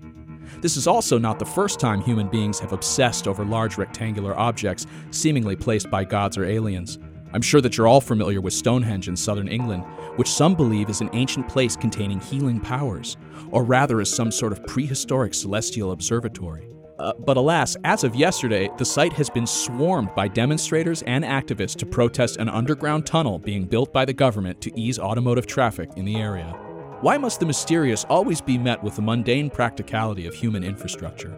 This 0.60 0.76
is 0.76 0.88
also 0.88 1.20
not 1.20 1.38
the 1.38 1.46
first 1.46 1.80
time 1.80 2.02
human 2.02 2.28
beings 2.28 2.60
have 2.60 2.74
obsessed 2.74 3.28
over 3.28 3.46
large 3.46 3.78
rectangular 3.78 4.38
objects 4.38 4.88
seemingly 5.12 5.56
placed 5.56 5.92
by 5.92 6.04
gods 6.04 6.38
or 6.38 6.46
aliens. 6.46 6.98
I'm 7.34 7.44
sure 7.44 7.62
that 7.62 7.78
you're 7.78 7.88
all 7.88 8.02
familiar 8.02 8.42
with 8.42 8.54
Stonehenge 8.54 9.08
in 9.08 9.16
southern 9.16 9.48
England, 9.50 9.84
which 10.16 10.30
some 10.30 10.56
believe 10.56 10.90
is 10.90 11.02
an 11.02 11.12
ancient 11.14 11.48
place 11.48 11.76
containing 11.76 12.20
healing 12.20 12.60
powers, 12.60 13.18
or 13.52 13.64
rather 13.64 14.02
is 14.02 14.12
some 14.12 14.32
sort 14.32 14.52
of 14.52 14.66
prehistoric 14.66 15.36
celestial 15.36 15.92
observatory. 15.92 16.68
Uh, 16.98 17.14
but 17.20 17.38
alas, 17.38 17.78
as 17.84 18.04
of 18.04 18.16
yesterday, 18.16 18.68
the 18.80 18.86
site 18.86 19.14
has 19.14 19.30
been 19.30 19.46
swarmed 19.46 20.10
by 20.16 20.28
demonstrators 20.28 21.04
and 21.04 21.24
activists 21.24 21.76
to 21.76 21.86
protest 21.86 22.38
an 22.38 22.50
underground 22.50 23.06
tunnel 23.06 23.38
being 23.38 23.66
built 23.66 23.94
by 23.94 24.06
the 24.06 24.14
government 24.14 24.60
to 24.62 24.76
ease 24.80 24.98
automotive 24.98 25.46
traffic 25.46 25.92
in 25.98 26.06
the 26.06 26.16
area. 26.16 26.56
Why 27.02 27.20
must 27.20 27.40
the 27.40 27.46
mysterious 27.46 28.06
always 28.06 28.42
be 28.42 28.58
met 28.58 28.82
with 28.82 28.96
the 28.96 29.04
mundane 29.04 29.52
practicality 29.52 30.26
of 30.26 30.34
human 30.34 30.64
infrastructure? 30.64 31.30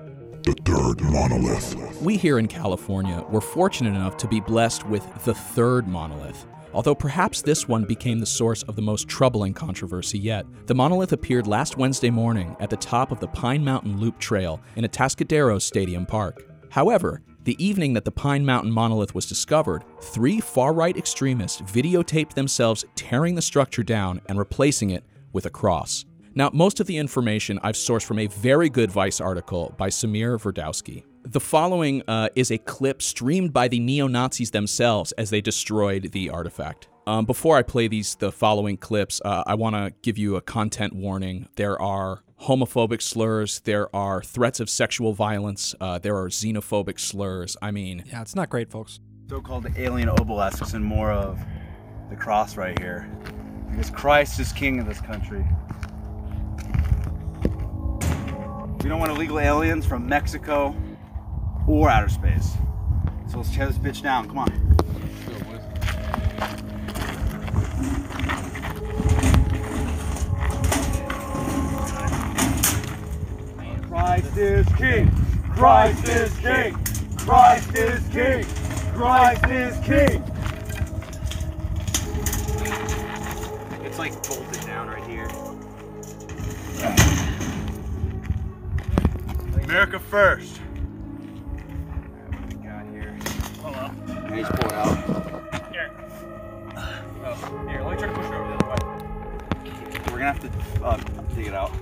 The 0.43 0.55
third 0.63 1.01
monolith. 1.01 2.01
We 2.01 2.15
here 2.15 2.39
in 2.39 2.47
California 2.47 3.25
were 3.29 3.41
fortunate 3.41 3.89
enough 3.89 4.15
to 4.17 4.27
be 4.29 4.39
blessed 4.39 4.87
with 4.87 5.05
the 5.25 5.33
third 5.33 5.85
monolith. 5.85 6.45
Although 6.73 6.95
perhaps 6.95 7.41
this 7.41 7.67
one 7.67 7.83
became 7.83 8.19
the 8.19 8.25
source 8.25 8.63
of 8.63 8.77
the 8.77 8.81
most 8.81 9.09
troubling 9.09 9.53
controversy 9.53 10.17
yet. 10.17 10.45
The 10.67 10.75
monolith 10.75 11.11
appeared 11.11 11.45
last 11.45 11.75
Wednesday 11.75 12.09
morning 12.09 12.55
at 12.61 12.69
the 12.69 12.77
top 12.77 13.11
of 13.11 13.19
the 13.19 13.27
Pine 13.27 13.65
Mountain 13.65 13.99
Loop 13.99 14.17
Trail 14.17 14.61
in 14.77 14.85
Atascadero 14.85 15.61
Stadium 15.61 16.05
Park. 16.05 16.41
However, 16.69 17.21
the 17.43 17.61
evening 17.61 17.91
that 17.95 18.05
the 18.05 18.11
Pine 18.11 18.45
Mountain 18.45 18.71
monolith 18.71 19.13
was 19.13 19.25
discovered, 19.25 19.83
three 19.99 20.39
far 20.39 20.71
right 20.71 20.95
extremists 20.95 21.59
videotaped 21.63 22.33
themselves 22.33 22.85
tearing 22.95 23.35
the 23.35 23.41
structure 23.41 23.83
down 23.83 24.21
and 24.29 24.39
replacing 24.39 24.91
it 24.91 25.03
with 25.33 25.45
a 25.45 25.49
cross. 25.49 26.05
Now, 26.35 26.49
most 26.53 26.79
of 26.79 26.87
the 26.87 26.97
information 26.97 27.59
I've 27.63 27.75
sourced 27.75 28.05
from 28.05 28.19
a 28.19 28.27
very 28.27 28.69
good 28.69 28.91
Vice 28.91 29.19
article 29.19 29.73
by 29.77 29.89
Samir 29.89 30.39
Ferdowsi. 30.39 31.03
The 31.23 31.39
following 31.39 32.01
uh, 32.07 32.29
is 32.35 32.51
a 32.51 32.57
clip 32.57 33.01
streamed 33.01 33.51
by 33.51 33.67
the 33.67 33.79
neo 33.79 34.07
Nazis 34.07 34.51
themselves 34.51 35.11
as 35.13 35.29
they 35.29 35.41
destroyed 35.41 36.11
the 36.11 36.29
artifact. 36.29 36.87
Um, 37.07 37.25
before 37.25 37.57
I 37.57 37.63
play 37.63 37.87
these, 37.87 38.15
the 38.15 38.31
following 38.31 38.77
clips, 38.77 39.19
uh, 39.25 39.43
I 39.47 39.55
want 39.55 39.75
to 39.75 39.93
give 40.03 40.17
you 40.17 40.35
a 40.35 40.41
content 40.41 40.93
warning. 40.93 41.49
There 41.55 41.81
are 41.81 42.23
homophobic 42.41 43.01
slurs, 43.01 43.59
there 43.61 43.93
are 43.95 44.21
threats 44.21 44.59
of 44.59 44.69
sexual 44.69 45.13
violence, 45.13 45.75
uh, 45.81 45.99
there 45.99 46.15
are 46.15 46.29
xenophobic 46.29 46.99
slurs. 46.99 47.57
I 47.61 47.71
mean, 47.71 48.03
yeah, 48.05 48.21
it's 48.21 48.35
not 48.35 48.49
great, 48.49 48.69
folks. 48.69 48.99
So-called 49.29 49.67
alien 49.75 50.07
obelisks 50.07 50.73
and 50.73 50.85
more 50.85 51.11
of 51.11 51.39
the 52.09 52.15
cross 52.15 52.55
right 52.55 52.79
here, 52.79 53.09
because 53.69 53.89
Christ 53.89 54.39
is 54.39 54.51
king 54.51 54.79
of 54.79 54.85
this 54.85 55.01
country. 55.01 55.45
We 58.83 58.89
don't 58.89 58.99
want 58.99 59.11
illegal 59.11 59.39
aliens 59.39 59.85
from 59.85 60.07
Mexico 60.07 60.75
or 61.67 61.89
outer 61.89 62.09
space. 62.09 62.53
So 63.29 63.37
let's 63.37 63.53
tear 63.53 63.67
this 63.67 63.77
bitch 63.77 64.01
down. 64.01 64.27
Come 64.27 64.39
on. 64.39 64.69
Christ 73.87 74.37
is 74.37 74.67
king. 74.75 75.11
Christ 75.55 76.07
is 76.07 76.37
king. 76.37 76.73
Christ 77.17 77.75
is 77.75 78.07
king. 78.09 78.45
Christ 78.93 79.45
is 79.45 79.77
king. 79.85 80.38
It's 84.01 84.15
like 84.15 84.29
bolted 84.29 84.65
down 84.65 84.87
right 84.87 85.03
here. 85.03 85.27
America 89.65 89.99
first. 89.99 90.55
What 92.29 92.49
do 92.49 92.57
we 92.57 92.63
got 92.63 92.87
here? 92.87 93.17
Hold 93.61 93.75
on. 93.75 94.29
Hey, 94.29 94.39
just 94.39 94.53
pull 94.53 94.69
it 94.69 94.73
out. 94.73 95.73
Here. 95.73 95.91
Oh, 97.25 97.65
here, 97.67 97.81
let 97.81 97.91
me 97.91 97.97
try 97.97 98.07
to 98.07 98.13
push 98.13 98.25
it 98.25 98.33
over 98.33 98.47
the 98.47 98.53
other 98.55 98.69
way. 98.69 98.77
We're 100.05 100.19
gonna 100.19 100.31
have 100.31 100.39
to 100.39 100.85
uh, 100.85 100.97
dig 101.35 101.47
it 101.47 101.53
out. 101.53 101.73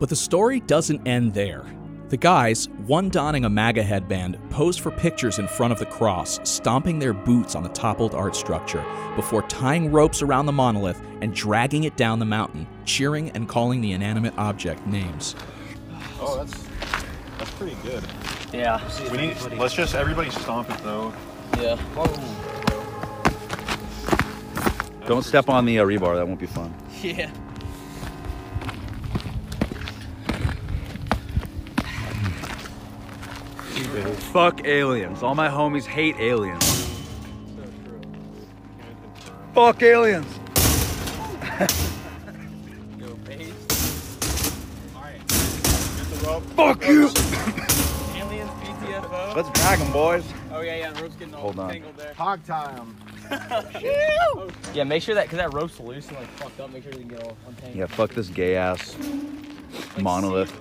But 0.00 0.08
the 0.08 0.16
story 0.16 0.58
doesn't 0.58 1.06
end 1.06 1.34
there. 1.34 1.64
The 2.08 2.16
guys, 2.16 2.68
one 2.86 3.08
donning 3.08 3.44
a 3.44 3.50
MAGA 3.50 3.82
headband, 3.82 4.38
posed 4.50 4.78
for 4.78 4.92
pictures 4.92 5.40
in 5.40 5.48
front 5.48 5.72
of 5.72 5.80
the 5.80 5.86
cross, 5.86 6.38
stomping 6.48 7.00
their 7.00 7.12
boots 7.12 7.56
on 7.56 7.64
the 7.64 7.68
toppled 7.70 8.14
art 8.14 8.36
structure, 8.36 8.84
before 9.16 9.42
tying 9.48 9.90
ropes 9.90 10.22
around 10.22 10.46
the 10.46 10.52
monolith 10.52 11.02
and 11.20 11.34
dragging 11.34 11.82
it 11.82 11.96
down 11.96 12.20
the 12.20 12.24
mountain, 12.24 12.64
cheering 12.84 13.30
and 13.30 13.48
calling 13.48 13.80
the 13.80 13.90
inanimate 13.90 14.38
object 14.38 14.86
names. 14.86 15.34
Oh, 16.20 16.36
that's 16.38 16.64
that's 17.38 17.50
pretty 17.52 17.76
good. 17.82 18.04
Yeah. 18.52 18.80
We 19.10 19.16
need. 19.18 19.36
Let's 19.58 19.74
just 19.74 19.96
everybody 19.96 20.30
stomp 20.30 20.70
it 20.70 20.78
though. 20.84 21.12
Yeah. 21.58 21.76
Whoa. 21.96 22.06
Don't 25.08 25.24
step 25.24 25.48
on 25.48 25.64
the 25.64 25.80
uh, 25.80 25.84
rebar. 25.84 26.14
That 26.14 26.28
won't 26.28 26.38
be 26.38 26.46
fun. 26.46 26.72
Yeah. 27.02 27.30
Fuck 34.16 34.66
aliens. 34.66 35.22
All 35.22 35.34
my 35.34 35.48
homies 35.48 35.84
hate 35.84 36.16
aliens. 36.18 36.64
Fuck 39.54 39.82
aliens. 39.82 40.26
Fuck 46.56 46.84
you. 46.86 47.02
Aliens, 48.16 48.50
BTFO. 48.50 49.36
Let's 49.36 49.50
drag 49.60 49.78
them, 49.78 49.92
boys. 49.92 50.24
Oh 50.50 50.60
yeah, 50.60 50.76
yeah. 50.76 50.90
The 50.90 51.02
rope's 51.02 51.16
getting 51.16 51.34
all 51.34 51.40
Hold 51.42 51.58
on. 51.60 51.70
tangled 51.70 51.96
there. 51.96 52.14
Hog 52.14 52.44
time. 52.44 52.96
yeah, 54.74 54.84
make 54.84 55.02
sure 55.02 55.14
that 55.14 55.24
because 55.24 55.38
that 55.38 55.52
rope's 55.52 55.78
loose 55.78 56.08
and 56.08 56.16
like 56.16 56.28
fucked 56.30 56.58
up. 56.58 56.72
Make 56.72 56.82
sure 56.82 56.92
they 56.92 57.00
can 57.00 57.08
get 57.08 57.22
all 57.22 57.36
untangled. 57.46 57.76
Yeah, 57.76 57.86
fuck 57.86 58.10
this 58.10 58.28
gay 58.28 58.56
ass 58.56 58.96
monolith. 60.00 60.60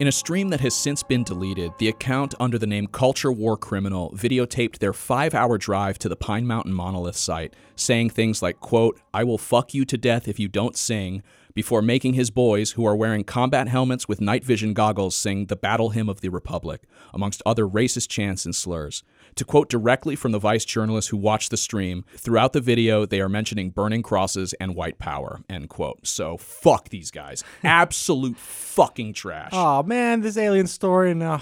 In 0.00 0.08
a 0.08 0.12
stream 0.12 0.48
that 0.48 0.60
has 0.60 0.74
since 0.74 1.04
been 1.04 1.22
deleted, 1.22 1.70
the 1.78 1.86
account 1.86 2.34
under 2.40 2.58
the 2.58 2.66
name 2.66 2.88
Culture 2.88 3.30
War 3.30 3.56
Criminal 3.56 4.10
videotaped 4.10 4.78
their 4.78 4.92
five 4.92 5.34
hour 5.34 5.56
drive 5.56 6.00
to 6.00 6.08
the 6.08 6.16
Pine 6.16 6.48
Mountain 6.48 6.72
Monolith 6.72 7.16
site, 7.16 7.54
saying 7.76 8.10
things 8.10 8.42
like, 8.42 8.58
quote, 8.58 9.00
I 9.14 9.22
will 9.22 9.38
fuck 9.38 9.72
you 9.72 9.84
to 9.84 9.96
death 9.96 10.26
if 10.26 10.40
you 10.40 10.48
don't 10.48 10.76
sing, 10.76 11.22
before 11.54 11.80
making 11.80 12.14
his 12.14 12.32
boys, 12.32 12.72
who 12.72 12.84
are 12.84 12.96
wearing 12.96 13.22
combat 13.22 13.68
helmets 13.68 14.08
with 14.08 14.20
night 14.20 14.44
vision 14.44 14.74
goggles, 14.74 15.14
sing 15.14 15.46
the 15.46 15.54
battle 15.54 15.90
hymn 15.90 16.08
of 16.08 16.22
the 16.22 16.28
Republic, 16.28 16.82
amongst 17.12 17.40
other 17.46 17.64
racist 17.64 18.08
chants 18.08 18.44
and 18.44 18.56
slurs. 18.56 19.04
To 19.36 19.44
quote 19.44 19.68
directly 19.68 20.14
from 20.16 20.32
the 20.32 20.38
Vice 20.38 20.64
journalist 20.64 21.08
who 21.08 21.16
watched 21.16 21.50
the 21.50 21.56
stream, 21.56 22.04
throughout 22.16 22.52
the 22.52 22.60
video, 22.60 23.04
they 23.04 23.20
are 23.20 23.28
mentioning 23.28 23.70
burning 23.70 24.02
crosses 24.02 24.54
and 24.54 24.74
white 24.74 24.98
power, 24.98 25.40
end 25.48 25.68
quote. 25.68 26.06
So 26.06 26.36
fuck 26.36 26.90
these 26.90 27.10
guys. 27.10 27.42
Absolute 27.64 28.36
fucking 28.36 29.14
trash. 29.14 29.50
Oh 29.52 29.82
man, 29.82 30.20
this 30.20 30.36
alien 30.36 30.66
story. 30.66 31.14
No, 31.14 31.40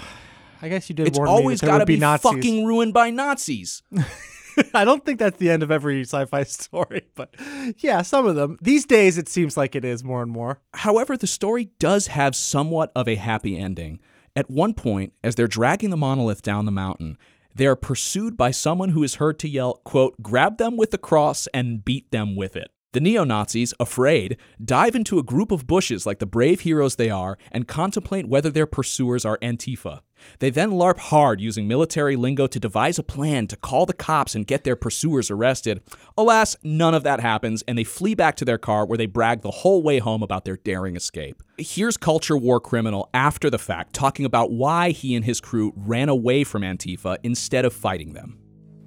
I 0.61 0.69
guess 0.69 0.89
you 0.89 0.95
did. 0.95 1.07
It's 1.07 1.17
warn 1.17 1.29
always 1.29 1.61
got 1.61 1.79
to 1.79 1.85
be, 1.85 1.97
be 1.97 2.01
fucking 2.01 2.65
ruined 2.65 2.93
by 2.93 3.09
Nazis. 3.09 3.83
I 4.73 4.85
don't 4.85 5.03
think 5.05 5.19
that's 5.19 5.37
the 5.37 5.49
end 5.49 5.63
of 5.63 5.71
every 5.71 6.01
sci-fi 6.01 6.43
story, 6.43 7.03
but 7.15 7.35
yeah, 7.77 8.01
some 8.01 8.25
of 8.25 8.35
them. 8.35 8.57
These 8.61 8.85
days, 8.85 9.17
it 9.17 9.27
seems 9.27 9.57
like 9.57 9.75
it 9.75 9.85
is 9.85 10.03
more 10.03 10.21
and 10.21 10.31
more. 10.31 10.61
However, 10.73 11.17
the 11.17 11.27
story 11.27 11.69
does 11.79 12.07
have 12.07 12.35
somewhat 12.35 12.91
of 12.95 13.07
a 13.07 13.15
happy 13.15 13.57
ending. 13.57 13.99
At 14.35 14.49
one 14.49 14.73
point, 14.73 15.13
as 15.23 15.35
they're 15.35 15.47
dragging 15.47 15.91
the 15.91 15.97
monolith 15.97 16.41
down 16.41 16.65
the 16.65 16.71
mountain, 16.71 17.17
they 17.55 17.67
are 17.67 17.75
pursued 17.75 18.35
by 18.37 18.51
someone 18.51 18.89
who 18.89 19.03
is 19.03 19.15
heard 19.15 19.39
to 19.39 19.49
yell, 19.49 19.81
quote, 19.83 20.21
grab 20.21 20.57
them 20.57 20.77
with 20.77 20.91
the 20.91 20.97
cross 20.97 21.47
and 21.53 21.83
beat 21.85 22.09
them 22.11 22.35
with 22.35 22.55
it. 22.55 22.69
The 22.93 22.99
neo 22.99 23.23
Nazis, 23.23 23.73
afraid, 23.79 24.37
dive 24.63 24.93
into 24.93 25.17
a 25.17 25.23
group 25.23 25.51
of 25.51 25.65
bushes 25.65 26.05
like 26.05 26.19
the 26.19 26.27
brave 26.27 26.61
heroes 26.61 26.95
they 26.95 27.09
are 27.09 27.39
and 27.51 27.67
contemplate 27.67 28.27
whether 28.27 28.51
their 28.51 28.67
pursuers 28.67 29.25
are 29.25 29.39
Antifa. 29.39 30.01
They 30.39 30.49
then 30.49 30.71
LARP 30.71 30.97
hard 30.97 31.39
using 31.41 31.67
military 31.67 32.15
lingo 32.15 32.47
to 32.47 32.59
devise 32.59 32.99
a 32.99 33.03
plan 33.03 33.47
to 33.47 33.55
call 33.55 33.85
the 33.85 33.93
cops 33.93 34.35
and 34.35 34.47
get 34.47 34.63
their 34.63 34.75
pursuers 34.75 35.31
arrested. 35.31 35.81
Alas, 36.17 36.55
none 36.63 36.93
of 36.93 37.03
that 37.03 37.19
happens, 37.19 37.63
and 37.67 37.77
they 37.77 37.83
flee 37.83 38.15
back 38.15 38.35
to 38.35 38.45
their 38.45 38.57
car 38.57 38.85
where 38.85 38.97
they 38.97 39.05
brag 39.05 39.41
the 39.41 39.51
whole 39.51 39.81
way 39.83 39.99
home 39.99 40.23
about 40.23 40.45
their 40.45 40.57
daring 40.57 40.95
escape. 40.95 41.41
Here's 41.57 41.97
Culture 41.97 42.37
War 42.37 42.59
Criminal 42.59 43.09
after 43.13 43.49
the 43.49 43.59
fact 43.59 43.93
talking 43.93 44.25
about 44.25 44.51
why 44.51 44.91
he 44.91 45.15
and 45.15 45.23
his 45.25 45.39
crew 45.39 45.73
ran 45.75 46.09
away 46.09 46.43
from 46.43 46.63
Antifa 46.63 47.17
instead 47.23 47.65
of 47.65 47.73
fighting 47.73 48.13
them. 48.13 48.39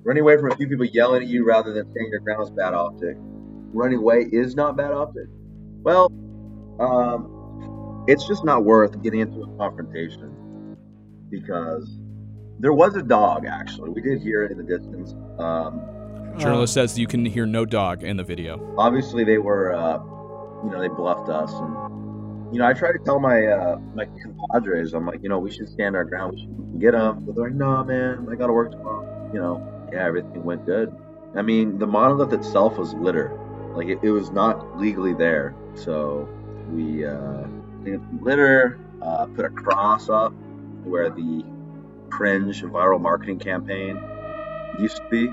Running 0.05 0.23
away 0.23 0.37
from 0.37 0.53
a 0.53 0.57
few 0.57 0.69
people 0.69 0.85
yelling 0.85 1.23
at 1.23 1.29
you 1.29 1.45
rather 1.47 1.73
than 1.73 1.83
standing 1.83 2.11
your 2.11 2.21
ground 2.21 2.45
is 2.45 2.51
bad 2.51 2.75
optic. 2.75 3.17
Running 3.19 3.99
away 3.99 4.29
is 4.31 4.55
not 4.55 4.77
bad 4.77 4.93
optic. 4.93 5.27
Well, 5.83 6.13
um, 6.79 8.05
it's 8.07 8.27
just 8.27 8.45
not 8.45 8.65
worth 8.65 9.03
getting 9.03 9.21
into 9.21 9.43
a 9.43 9.57
confrontation 9.57 10.36
because 11.31 11.99
there 12.59 12.73
was 12.73 12.97
a 12.97 13.03
dog. 13.03 13.47
Actually, 13.47 13.91
we 13.91 14.01
did 14.01 14.21
hear 14.21 14.43
it 14.45 14.51
in 14.53 14.59
the 14.59 14.65
distance. 14.65 15.15
Um, 15.39 15.81
Journalist 16.39 16.75
says 16.75 16.99
you 16.99 17.07
can 17.07 17.25
hear 17.25 17.47
no 17.47 17.65
dog 17.65 18.03
in 18.03 18.17
the 18.17 18.25
video. 18.25 18.75
obviously, 18.77 19.25
they 19.25 19.39
were, 19.39 19.73
uh, 19.75 19.99
you 20.65 20.71
know, 20.71 20.81
they 20.81 20.89
bluffed 20.89 21.31
us, 21.31 21.51
and 21.53 22.53
you 22.53 22.61
know, 22.61 22.67
I 22.67 22.75
try 22.75 22.93
to 22.93 22.99
tell 22.99 23.19
my 23.19 23.47
uh, 23.47 23.79
my 23.95 24.07
compadres, 24.23 24.93
I'm 24.93 25.07
like, 25.07 25.23
you 25.23 25.29
know, 25.29 25.39
we 25.39 25.51
should 25.51 25.69
stand 25.69 25.97
our 25.97 26.05
ground. 26.05 26.35
We 26.35 26.41
should 26.43 26.81
get 26.81 26.93
them. 26.93 27.25
But 27.25 27.37
they're 27.37 27.45
like, 27.45 27.55
no, 27.55 27.83
man, 27.85 28.27
I 28.31 28.35
got 28.35 28.49
to 28.49 28.53
work 28.53 28.71
tomorrow. 28.71 29.31
You 29.33 29.41
know, 29.41 29.89
yeah, 29.93 30.05
everything 30.05 30.45
went 30.45 30.67
good. 30.67 30.95
I 31.35 31.43
mean, 31.43 31.79
the 31.79 31.87
monolith 31.87 32.33
itself 32.33 32.79
was 32.79 32.95
litter. 32.95 33.39
Like 33.75 33.89
it, 33.89 33.99
it 34.03 34.11
was 34.11 34.31
not 34.31 34.79
legally 34.79 35.15
there, 35.15 35.55
so 35.75 36.29
we 36.71 37.05
uh, 37.05 37.45
cleaned 37.83 37.97
up 37.97 38.19
the 38.19 38.25
litter, 38.25 38.79
uh, 39.03 39.27
put 39.27 39.45
a 39.45 39.51
cross 39.51 40.09
up, 40.09 40.33
where 40.87 41.11
the 41.11 41.45
cringe 42.11 42.63
viral 42.63 43.01
marketing 43.01 43.39
campaign 43.39 44.01
used 44.79 44.97
to 44.97 45.09
be. 45.11 45.31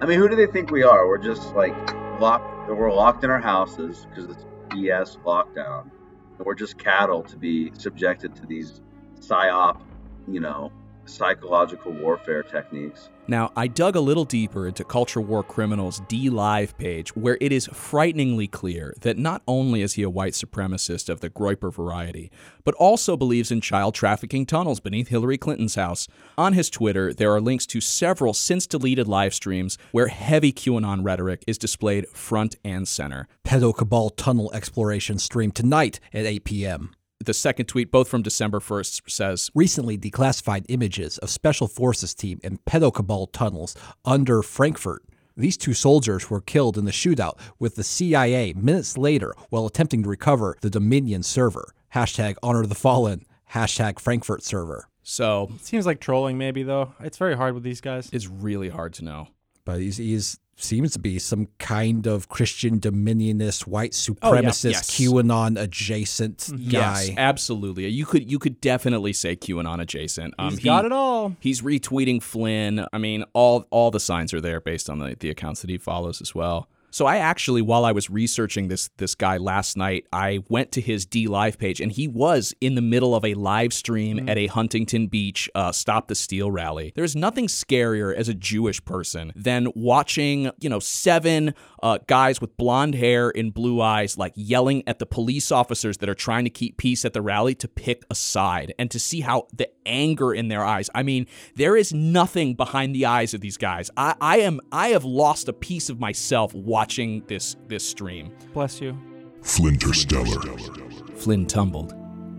I 0.00 0.06
mean, 0.06 0.18
who 0.18 0.28
do 0.28 0.36
they 0.36 0.46
think 0.46 0.70
we 0.70 0.84
are? 0.84 1.08
We're 1.08 1.18
just 1.18 1.54
like 1.54 1.74
locked. 2.20 2.68
We're 2.68 2.92
locked 2.92 3.24
in 3.24 3.30
our 3.30 3.40
houses 3.40 4.06
because 4.08 4.30
it's 4.30 4.44
BS 4.68 5.18
lockdown, 5.24 5.90
and 6.36 6.46
we're 6.46 6.54
just 6.54 6.78
cattle 6.78 7.22
to 7.24 7.36
be 7.36 7.72
subjected 7.74 8.36
to 8.36 8.46
these 8.46 8.80
psyop, 9.20 9.80
you 10.28 10.40
know, 10.40 10.70
psychological 11.06 11.92
warfare 11.92 12.42
techniques. 12.42 13.10
Now, 13.30 13.52
I 13.54 13.66
dug 13.66 13.94
a 13.94 14.00
little 14.00 14.24
deeper 14.24 14.66
into 14.66 14.84
Culture 14.84 15.20
War 15.20 15.42
Criminal's 15.44 16.00
DLive 16.00 16.78
page, 16.78 17.14
where 17.14 17.36
it 17.42 17.52
is 17.52 17.66
frighteningly 17.66 18.46
clear 18.46 18.94
that 19.02 19.18
not 19.18 19.42
only 19.46 19.82
is 19.82 19.92
he 19.92 20.02
a 20.02 20.08
white 20.08 20.32
supremacist 20.32 21.10
of 21.10 21.20
the 21.20 21.28
Groyper 21.28 21.70
variety, 21.70 22.30
but 22.64 22.74
also 22.76 23.18
believes 23.18 23.50
in 23.50 23.60
child 23.60 23.94
trafficking 23.94 24.46
tunnels 24.46 24.80
beneath 24.80 25.08
Hillary 25.08 25.36
Clinton's 25.36 25.74
house. 25.74 26.08
On 26.38 26.54
his 26.54 26.70
Twitter, 26.70 27.12
there 27.12 27.34
are 27.34 27.40
links 27.40 27.66
to 27.66 27.82
several 27.82 28.32
since 28.32 28.66
deleted 28.66 29.06
live 29.06 29.34
streams 29.34 29.76
where 29.92 30.08
heavy 30.08 30.50
QAnon 30.50 31.04
rhetoric 31.04 31.44
is 31.46 31.58
displayed 31.58 32.08
front 32.08 32.56
and 32.64 32.88
center. 32.88 33.28
Pedo 33.44 33.76
Cabal 33.76 34.08
tunnel 34.08 34.50
exploration 34.54 35.18
stream 35.18 35.50
tonight 35.50 36.00
at 36.14 36.24
8 36.24 36.44
p.m. 36.44 36.94
The 37.24 37.34
second 37.34 37.66
tweet, 37.66 37.90
both 37.90 38.08
from 38.08 38.22
December 38.22 38.60
1st, 38.60 39.10
says 39.10 39.50
Recently 39.52 39.98
declassified 39.98 40.66
images 40.68 41.18
of 41.18 41.30
Special 41.30 41.66
Forces 41.66 42.14
team 42.14 42.38
in 42.44 42.58
Pedo 42.58 42.94
Cabal 42.94 43.26
tunnels 43.26 43.76
under 44.04 44.40
Frankfurt. 44.40 45.02
These 45.36 45.56
two 45.56 45.74
soldiers 45.74 46.30
were 46.30 46.40
killed 46.40 46.78
in 46.78 46.84
the 46.84 46.92
shootout 46.92 47.38
with 47.58 47.74
the 47.74 47.82
CIA 47.82 48.52
minutes 48.54 48.96
later 48.96 49.34
while 49.50 49.66
attempting 49.66 50.04
to 50.04 50.08
recover 50.08 50.56
the 50.60 50.70
Dominion 50.70 51.24
server. 51.24 51.72
Hashtag 51.94 52.36
honor 52.40 52.64
the 52.66 52.74
fallen. 52.76 53.24
Hashtag 53.52 53.98
Frankfurt 53.98 54.44
server. 54.44 54.88
So 55.02 55.48
it 55.56 55.64
Seems 55.64 55.86
like 55.86 56.00
trolling, 56.00 56.38
maybe 56.38 56.62
though. 56.62 56.92
It's 57.00 57.18
very 57.18 57.36
hard 57.36 57.54
with 57.54 57.64
these 57.64 57.80
guys. 57.80 58.08
it's 58.12 58.28
really 58.28 58.68
hard 58.68 58.92
to 58.94 59.04
know. 59.04 59.28
But 59.64 59.80
he's, 59.80 59.96
he's 59.96 60.38
seems 60.60 60.92
to 60.92 60.98
be 60.98 61.18
some 61.18 61.48
kind 61.58 62.06
of 62.06 62.28
Christian 62.28 62.80
dominionist, 62.80 63.66
white 63.66 63.96
Oh, 64.22 64.34
yeah. 64.34 64.40
supremacist, 64.42 64.70
Yes. 64.72 64.90
QAnon 64.90 65.58
adjacent 65.60 66.50
guy. 66.70 67.02
Yes, 67.04 67.10
absolutely. 67.16 67.88
You 67.88 68.04
could 68.06 68.30
you 68.30 68.38
could 68.38 68.60
definitely 68.60 69.12
say 69.12 69.36
QAnon 69.36 69.80
adjacent. 69.80 70.34
Um, 70.38 70.50
He's 70.50 70.60
got 70.60 70.84
it 70.84 70.92
all. 70.92 71.36
He's 71.40 71.62
retweeting 71.62 72.22
Flynn. 72.22 72.84
I 72.92 72.98
mean, 72.98 73.24
all 73.32 73.66
all 73.70 73.90
the 73.90 74.00
signs 74.00 74.34
are 74.34 74.40
there 74.40 74.60
based 74.60 74.90
on 74.90 74.98
the, 74.98 75.16
the 75.18 75.30
accounts 75.30 75.60
that 75.62 75.70
he 75.70 75.78
follows 75.78 76.20
as 76.20 76.34
well. 76.34 76.68
So 76.90 77.06
I 77.06 77.18
actually, 77.18 77.62
while 77.62 77.84
I 77.84 77.92
was 77.92 78.08
researching 78.08 78.68
this 78.68 78.88
this 78.96 79.14
guy 79.14 79.36
last 79.36 79.76
night, 79.76 80.06
I 80.12 80.40
went 80.48 80.72
to 80.72 80.80
his 80.80 81.06
DLive 81.06 81.58
page, 81.58 81.80
and 81.80 81.92
he 81.92 82.08
was 82.08 82.54
in 82.60 82.74
the 82.74 82.82
middle 82.82 83.14
of 83.14 83.24
a 83.24 83.34
live 83.34 83.72
stream 83.72 84.28
at 84.28 84.38
a 84.38 84.46
Huntington 84.46 85.08
Beach 85.08 85.50
uh, 85.54 85.70
Stop 85.70 86.08
the 86.08 86.14
Steal 86.14 86.50
rally. 86.50 86.92
There's 86.96 87.14
nothing 87.14 87.46
scarier 87.46 88.14
as 88.14 88.28
a 88.28 88.34
Jewish 88.34 88.82
person 88.84 89.32
than 89.36 89.68
watching, 89.74 90.50
you 90.60 90.70
know, 90.70 90.78
seven 90.78 91.54
uh, 91.82 91.98
guys 92.06 92.40
with 92.40 92.56
blonde 92.56 92.94
hair 92.94 93.30
and 93.36 93.52
blue 93.52 93.80
eyes 93.80 94.16
like 94.16 94.32
yelling 94.34 94.82
at 94.86 94.98
the 94.98 95.06
police 95.06 95.52
officers 95.52 95.98
that 95.98 96.08
are 96.08 96.14
trying 96.14 96.44
to 96.44 96.50
keep 96.50 96.78
peace 96.78 97.04
at 97.04 97.12
the 97.12 97.22
rally 97.22 97.54
to 97.56 97.68
pick 97.68 98.04
a 98.10 98.14
side, 98.14 98.72
and 98.78 98.90
to 98.90 98.98
see 98.98 99.20
how 99.20 99.46
the 99.52 99.68
anger 99.84 100.32
in 100.32 100.48
their 100.48 100.64
eyes. 100.64 100.88
I 100.94 101.02
mean, 101.02 101.26
there 101.54 101.76
is 101.76 101.92
nothing 101.92 102.54
behind 102.54 102.94
the 102.94 103.06
eyes 103.06 103.34
of 103.34 103.40
these 103.40 103.56
guys. 103.58 103.90
I, 103.96 104.14
I 104.20 104.38
am 104.38 104.60
I 104.72 104.88
have 104.88 105.04
lost 105.04 105.48
a 105.48 105.52
piece 105.52 105.90
of 105.90 106.00
myself 106.00 106.54
watching 106.54 106.77
this 107.26 107.56
this 107.66 107.84
stream. 107.84 108.32
Bless 108.54 108.80
you. 108.80 108.96
Flinterstellar. 109.42 111.18
Flynn 111.18 111.44
tumbled, 111.46 111.94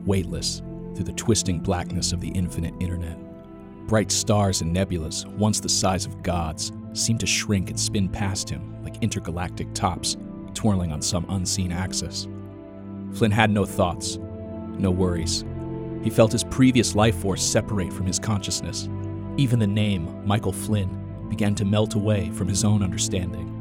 weightless, 0.06 0.62
through 0.96 1.04
the 1.06 1.14
twisting 1.14 1.60
blackness 1.60 2.14
of 2.14 2.22
the 2.22 2.30
infinite 2.30 2.74
internet. 2.80 3.18
Bright 3.88 4.12
stars 4.12 4.62
and 4.62 4.74
nebulas, 4.74 5.26
once 5.38 5.60
the 5.60 5.68
size 5.68 6.06
of 6.06 6.24
gods, 6.24 6.72
seemed 6.94 7.20
to 7.20 7.26
shrink 7.26 7.70
and 7.70 7.80
spin 7.80 8.08
past 8.08 8.50
him 8.50 8.82
like 8.84 9.04
intergalactic 9.04 9.74
tops, 9.74 10.16
twirling 10.54 10.92
on 10.92 11.02
some 11.02 11.26
unseen 11.30 11.72
axis. 11.72 12.28
Flynn 13.14 13.32
had 13.32 13.50
no 13.50 13.66
thoughts, 13.66 14.18
no 14.78 14.92
worries. 14.92 15.44
He 16.02 16.10
felt 16.10 16.32
his 16.32 16.46
previous 16.46 16.96
life 16.96 17.16
force 17.16 17.44
separate 17.44 17.92
from 17.92 18.06
his 18.06 18.20
consciousness. 18.20 18.88
Even 19.36 19.60
the 19.60 19.68
name, 19.68 20.26
Michael 20.26 20.54
Flynn, 20.54 21.28
began 21.30 21.56
to 21.56 21.66
melt 21.66 21.96
away 21.96 22.30
from 22.32 22.48
his 22.48 22.64
own 22.64 22.82
understanding. 22.82 23.59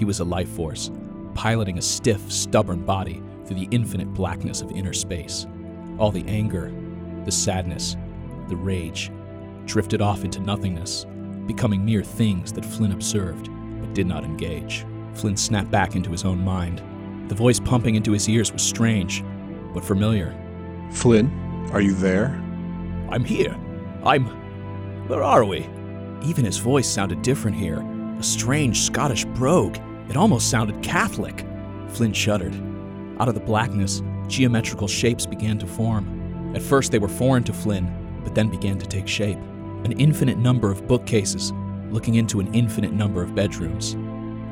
He 0.00 0.06
was 0.06 0.20
a 0.20 0.24
life 0.24 0.48
force, 0.48 0.90
piloting 1.34 1.76
a 1.76 1.82
stiff, 1.82 2.32
stubborn 2.32 2.86
body 2.86 3.22
through 3.44 3.56
the 3.56 3.68
infinite 3.70 4.14
blackness 4.14 4.62
of 4.62 4.70
inner 4.70 4.94
space. 4.94 5.46
All 5.98 6.10
the 6.10 6.24
anger, 6.26 6.72
the 7.26 7.30
sadness, 7.30 7.98
the 8.48 8.56
rage 8.56 9.10
drifted 9.66 10.00
off 10.00 10.24
into 10.24 10.40
nothingness, 10.40 11.04
becoming 11.46 11.84
mere 11.84 12.02
things 12.02 12.50
that 12.54 12.64
Flynn 12.64 12.92
observed 12.92 13.50
but 13.78 13.92
did 13.92 14.06
not 14.06 14.24
engage. 14.24 14.86
Flynn 15.12 15.36
snapped 15.36 15.70
back 15.70 15.94
into 15.94 16.10
his 16.10 16.24
own 16.24 16.42
mind. 16.42 16.80
The 17.28 17.34
voice 17.34 17.60
pumping 17.60 17.94
into 17.94 18.12
his 18.12 18.26
ears 18.26 18.54
was 18.54 18.62
strange, 18.62 19.22
but 19.74 19.84
familiar. 19.84 20.34
Flynn, 20.92 21.30
are 21.72 21.82
you 21.82 21.92
there? 21.92 22.28
I'm 23.10 23.22
here. 23.22 23.54
I'm. 24.02 24.24
Where 25.08 25.22
are 25.22 25.44
we? 25.44 25.68
Even 26.22 26.46
his 26.46 26.56
voice 26.56 26.88
sounded 26.88 27.20
different 27.20 27.58
here. 27.58 27.86
A 28.18 28.22
strange 28.22 28.80
Scottish 28.80 29.26
brogue. 29.26 29.76
It 30.10 30.16
almost 30.16 30.50
sounded 30.50 30.82
Catholic. 30.82 31.46
Flynn 31.88 32.12
shuddered. 32.12 32.54
Out 33.20 33.28
of 33.28 33.34
the 33.34 33.40
blackness, 33.40 34.02
geometrical 34.26 34.88
shapes 34.88 35.24
began 35.24 35.56
to 35.58 35.66
form. 35.66 36.52
At 36.54 36.62
first, 36.62 36.90
they 36.90 36.98
were 36.98 37.08
foreign 37.08 37.44
to 37.44 37.52
Flynn, 37.52 37.88
but 38.24 38.34
then 38.34 38.48
began 38.48 38.76
to 38.78 38.86
take 38.86 39.06
shape. 39.06 39.38
An 39.84 39.92
infinite 39.92 40.36
number 40.36 40.70
of 40.70 40.88
bookcases, 40.88 41.52
looking 41.90 42.16
into 42.16 42.40
an 42.40 42.52
infinite 42.52 42.92
number 42.92 43.22
of 43.22 43.36
bedrooms. 43.36 43.96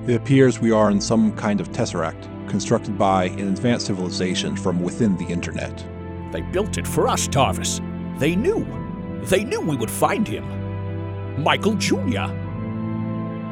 It 0.06 0.14
appears 0.14 0.60
we 0.60 0.70
are 0.70 0.92
in 0.92 1.00
some 1.00 1.32
kind 1.32 1.60
of 1.60 1.72
tesseract, 1.72 2.48
constructed 2.48 2.96
by 2.96 3.24
an 3.24 3.48
advanced 3.48 3.86
civilization 3.86 4.56
from 4.56 4.80
within 4.80 5.16
the 5.16 5.26
internet. 5.26 5.84
They 6.32 6.42
built 6.42 6.78
it 6.78 6.86
for 6.86 7.08
us, 7.08 7.26
Tarvis. 7.26 7.80
They 8.20 8.36
knew. 8.36 8.64
They 9.24 9.42
knew 9.42 9.60
we 9.60 9.76
would 9.76 9.90
find 9.90 10.26
him. 10.26 11.42
Michael 11.42 11.74
Jr. 11.74 12.32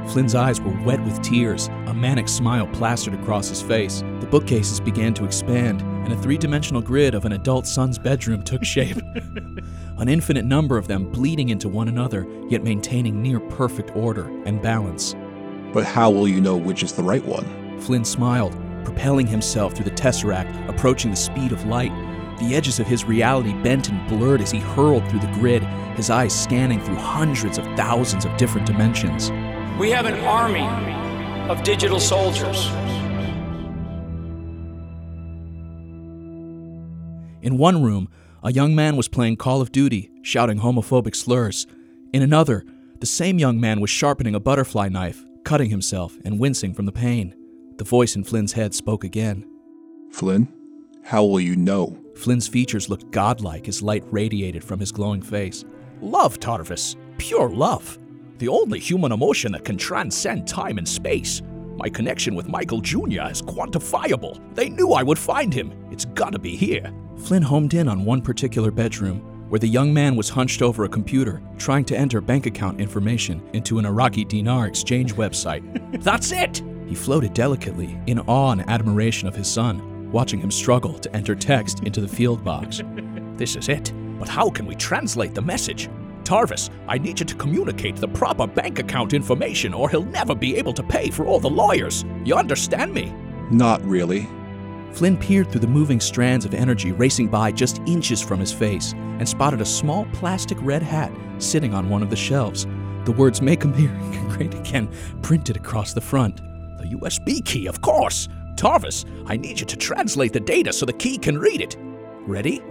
Flynn's 0.08 0.34
eyes 0.34 0.60
were 0.60 0.76
wet 0.84 1.02
with 1.02 1.20
tears. 1.22 1.68
A 1.86 1.94
manic 1.94 2.28
smile 2.28 2.66
plastered 2.68 3.14
across 3.14 3.48
his 3.48 3.60
face. 3.60 4.02
The 4.20 4.26
bookcases 4.26 4.80
began 4.80 5.14
to 5.14 5.24
expand, 5.24 5.82
and 5.82 6.12
a 6.12 6.16
three 6.16 6.38
dimensional 6.38 6.80
grid 6.80 7.14
of 7.14 7.24
an 7.24 7.32
adult 7.32 7.66
son's 7.66 7.98
bedroom 7.98 8.42
took 8.42 8.64
shape. 8.64 8.96
an 9.98 10.08
infinite 10.08 10.44
number 10.44 10.78
of 10.78 10.88
them 10.88 11.10
bleeding 11.10 11.48
into 11.48 11.68
one 11.68 11.88
another, 11.88 12.26
yet 12.48 12.62
maintaining 12.62 13.20
near 13.20 13.40
perfect 13.40 13.94
order 13.96 14.28
and 14.44 14.62
balance. 14.62 15.14
But 15.72 15.84
how 15.84 16.10
will 16.10 16.28
you 16.28 16.40
know 16.40 16.56
which 16.56 16.82
is 16.82 16.92
the 16.92 17.02
right 17.02 17.24
one? 17.24 17.78
Flynn 17.80 18.04
smiled, 18.04 18.56
propelling 18.84 19.26
himself 19.26 19.74
through 19.74 19.84
the 19.84 19.90
tesseract, 19.90 20.68
approaching 20.68 21.10
the 21.10 21.16
speed 21.16 21.52
of 21.52 21.66
light. 21.66 21.92
The 22.38 22.54
edges 22.54 22.78
of 22.78 22.86
his 22.86 23.04
reality 23.04 23.52
bent 23.62 23.88
and 23.88 24.08
blurred 24.08 24.40
as 24.40 24.50
he 24.50 24.58
hurled 24.58 25.08
through 25.08 25.20
the 25.20 25.32
grid, 25.34 25.62
his 25.96 26.10
eyes 26.10 26.38
scanning 26.38 26.80
through 26.80 26.96
hundreds 26.96 27.58
of 27.58 27.64
thousands 27.76 28.24
of 28.24 28.36
different 28.36 28.66
dimensions. 28.66 29.30
We 29.78 29.90
have 29.90 30.06
an 30.06 30.14
army 30.24 30.66
of 31.50 31.62
digital 31.62 32.00
soldiers. 32.00 32.66
In 37.42 37.58
one 37.58 37.82
room, 37.82 38.08
a 38.42 38.50
young 38.50 38.74
man 38.74 38.96
was 38.96 39.06
playing 39.06 39.36
Call 39.36 39.60
of 39.60 39.72
Duty, 39.72 40.10
shouting 40.22 40.60
homophobic 40.60 41.14
slurs. 41.14 41.66
In 42.14 42.22
another, 42.22 42.64
the 43.00 43.06
same 43.06 43.38
young 43.38 43.60
man 43.60 43.80
was 43.80 43.90
sharpening 43.90 44.34
a 44.34 44.40
butterfly 44.40 44.88
knife, 44.88 45.22
cutting 45.44 45.68
himself 45.68 46.16
and 46.24 46.40
wincing 46.40 46.72
from 46.72 46.86
the 46.86 46.90
pain. 46.92 47.34
The 47.76 47.84
voice 47.84 48.16
in 48.16 48.24
Flynn's 48.24 48.54
head 48.54 48.74
spoke 48.74 49.04
again. 49.04 49.44
Flynn, 50.10 50.48
how 51.02 51.22
will 51.22 51.40
you 51.40 51.54
know? 51.54 51.98
Flynn's 52.14 52.48
features 52.48 52.88
looked 52.88 53.10
godlike 53.10 53.68
as 53.68 53.82
light 53.82 54.04
radiated 54.10 54.64
from 54.64 54.80
his 54.80 54.90
glowing 54.90 55.20
face. 55.20 55.66
Love, 56.00 56.40
Tarvis. 56.40 56.96
Pure 57.18 57.50
love. 57.50 57.98
The 58.38 58.48
only 58.48 58.78
human 58.78 59.12
emotion 59.12 59.52
that 59.52 59.64
can 59.64 59.78
transcend 59.78 60.46
time 60.46 60.76
and 60.76 60.86
space. 60.86 61.40
My 61.76 61.88
connection 61.88 62.34
with 62.34 62.48
Michael 62.48 62.80
Jr. 62.80 63.30
is 63.30 63.40
quantifiable. 63.40 64.38
They 64.54 64.68
knew 64.68 64.92
I 64.92 65.02
would 65.02 65.18
find 65.18 65.52
him. 65.52 65.72
It's 65.90 66.04
gotta 66.04 66.38
be 66.38 66.54
here. 66.54 66.92
Flynn 67.16 67.42
homed 67.42 67.72
in 67.72 67.88
on 67.88 68.04
one 68.04 68.20
particular 68.20 68.70
bedroom 68.70 69.20
where 69.48 69.58
the 69.58 69.68
young 69.68 69.94
man 69.94 70.16
was 70.16 70.28
hunched 70.28 70.60
over 70.60 70.84
a 70.84 70.88
computer 70.88 71.40
trying 71.56 71.84
to 71.84 71.96
enter 71.96 72.20
bank 72.20 72.46
account 72.46 72.80
information 72.80 73.40
into 73.52 73.78
an 73.78 73.86
Iraqi 73.86 74.24
dinar 74.24 74.66
exchange 74.66 75.14
website. 75.14 75.62
That's 76.02 76.32
it! 76.32 76.62
He 76.86 76.94
floated 76.94 77.32
delicately, 77.32 77.98
in 78.06 78.20
awe 78.20 78.52
and 78.52 78.68
admiration 78.68 79.28
of 79.28 79.34
his 79.34 79.48
son, 79.50 80.10
watching 80.12 80.40
him 80.40 80.50
struggle 80.50 80.98
to 80.98 81.16
enter 81.16 81.34
text 81.34 81.80
into 81.84 82.00
the 82.00 82.08
field 82.08 82.44
box. 82.44 82.82
This 83.36 83.54
is 83.54 83.68
it. 83.68 83.92
But 84.18 84.30
how 84.30 84.48
can 84.48 84.64
we 84.64 84.74
translate 84.74 85.34
the 85.34 85.42
message? 85.42 85.90
Tarvis, 86.26 86.70
I 86.88 86.98
need 86.98 87.20
you 87.20 87.24
to 87.24 87.36
communicate 87.36 87.94
the 87.94 88.08
proper 88.08 88.48
bank 88.48 88.80
account 88.80 89.12
information 89.12 89.72
or 89.72 89.88
he'll 89.88 90.02
never 90.02 90.34
be 90.34 90.56
able 90.56 90.72
to 90.72 90.82
pay 90.82 91.08
for 91.08 91.24
all 91.24 91.38
the 91.38 91.48
lawyers. 91.48 92.04
You 92.24 92.34
understand 92.34 92.92
me? 92.92 93.14
Not 93.52 93.80
really. 93.84 94.28
Flynn 94.90 95.16
peered 95.16 95.48
through 95.48 95.60
the 95.60 95.68
moving 95.68 96.00
strands 96.00 96.44
of 96.44 96.52
energy 96.52 96.90
racing 96.90 97.28
by 97.28 97.52
just 97.52 97.80
inches 97.86 98.20
from 98.20 98.40
his 98.40 98.52
face 98.52 98.92
and 98.92 99.28
spotted 99.28 99.60
a 99.60 99.64
small 99.64 100.06
plastic 100.06 100.58
red 100.62 100.82
hat 100.82 101.12
sitting 101.38 101.74
on 101.74 101.88
one 101.88 102.02
of 102.02 102.10
the 102.10 102.16
shelves. 102.16 102.66
The 103.04 103.14
words 103.16 103.40
Make 103.40 103.62
America 103.62 104.26
Great 104.28 104.54
Again 104.54 104.88
printed 105.22 105.56
across 105.56 105.92
the 105.92 106.00
front. 106.00 106.38
The 106.78 106.96
USB 106.96 107.44
key, 107.44 107.68
of 107.68 107.80
course! 107.82 108.28
Tarvis, 108.56 109.04
I 109.26 109.36
need 109.36 109.60
you 109.60 109.66
to 109.66 109.76
translate 109.76 110.32
the 110.32 110.40
data 110.40 110.72
so 110.72 110.86
the 110.86 110.92
key 110.92 111.18
can 111.18 111.38
read 111.38 111.60
it. 111.60 111.76
Ready? 112.26 112.62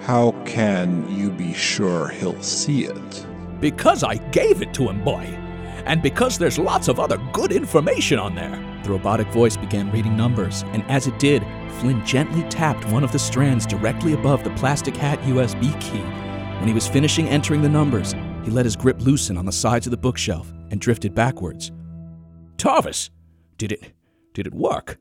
How 0.00 0.32
can 0.46 1.14
you 1.14 1.30
be 1.30 1.52
sure 1.52 2.08
he'll 2.08 2.42
see 2.42 2.84
it? 2.84 3.26
Because 3.60 4.02
I 4.02 4.16
gave 4.30 4.62
it 4.62 4.72
to 4.74 4.88
him, 4.88 5.04
boy. 5.04 5.24
And 5.84 6.02
because 6.02 6.38
there's 6.38 6.58
lots 6.58 6.88
of 6.88 6.98
other 6.98 7.18
good 7.32 7.52
information 7.52 8.18
on 8.18 8.34
there. 8.34 8.58
The 8.82 8.90
robotic 8.90 9.28
voice 9.28 9.58
began 9.58 9.92
reading 9.92 10.16
numbers, 10.16 10.62
and 10.72 10.82
as 10.84 11.06
it 11.06 11.18
did, 11.18 11.42
Flynn 11.78 12.04
gently 12.04 12.48
tapped 12.48 12.88
one 12.88 13.04
of 13.04 13.12
the 13.12 13.18
strands 13.18 13.66
directly 13.66 14.14
above 14.14 14.42
the 14.42 14.50
plastic 14.50 14.96
hat 14.96 15.20
USB 15.20 15.78
key. 15.80 16.00
When 16.58 16.68
he 16.68 16.74
was 16.74 16.88
finishing 16.88 17.28
entering 17.28 17.60
the 17.60 17.68
numbers, 17.68 18.14
he 18.42 18.50
let 18.50 18.64
his 18.64 18.76
grip 18.76 19.00
loosen 19.02 19.36
on 19.36 19.44
the 19.44 19.52
sides 19.52 19.86
of 19.86 19.90
the 19.90 19.96
bookshelf 19.98 20.50
and 20.70 20.80
drifted 20.80 21.14
backwards. 21.14 21.72
Tarvis, 22.56 23.10
did 23.58 23.72
it 23.72 23.92
did 24.32 24.46
it 24.46 24.54
work? 24.54 24.98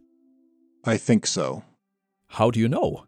I 0.83 0.97
think 0.97 1.25
so. 1.25 1.63
How 2.27 2.51
do 2.51 2.59
you 2.59 2.67
know? 2.67 3.05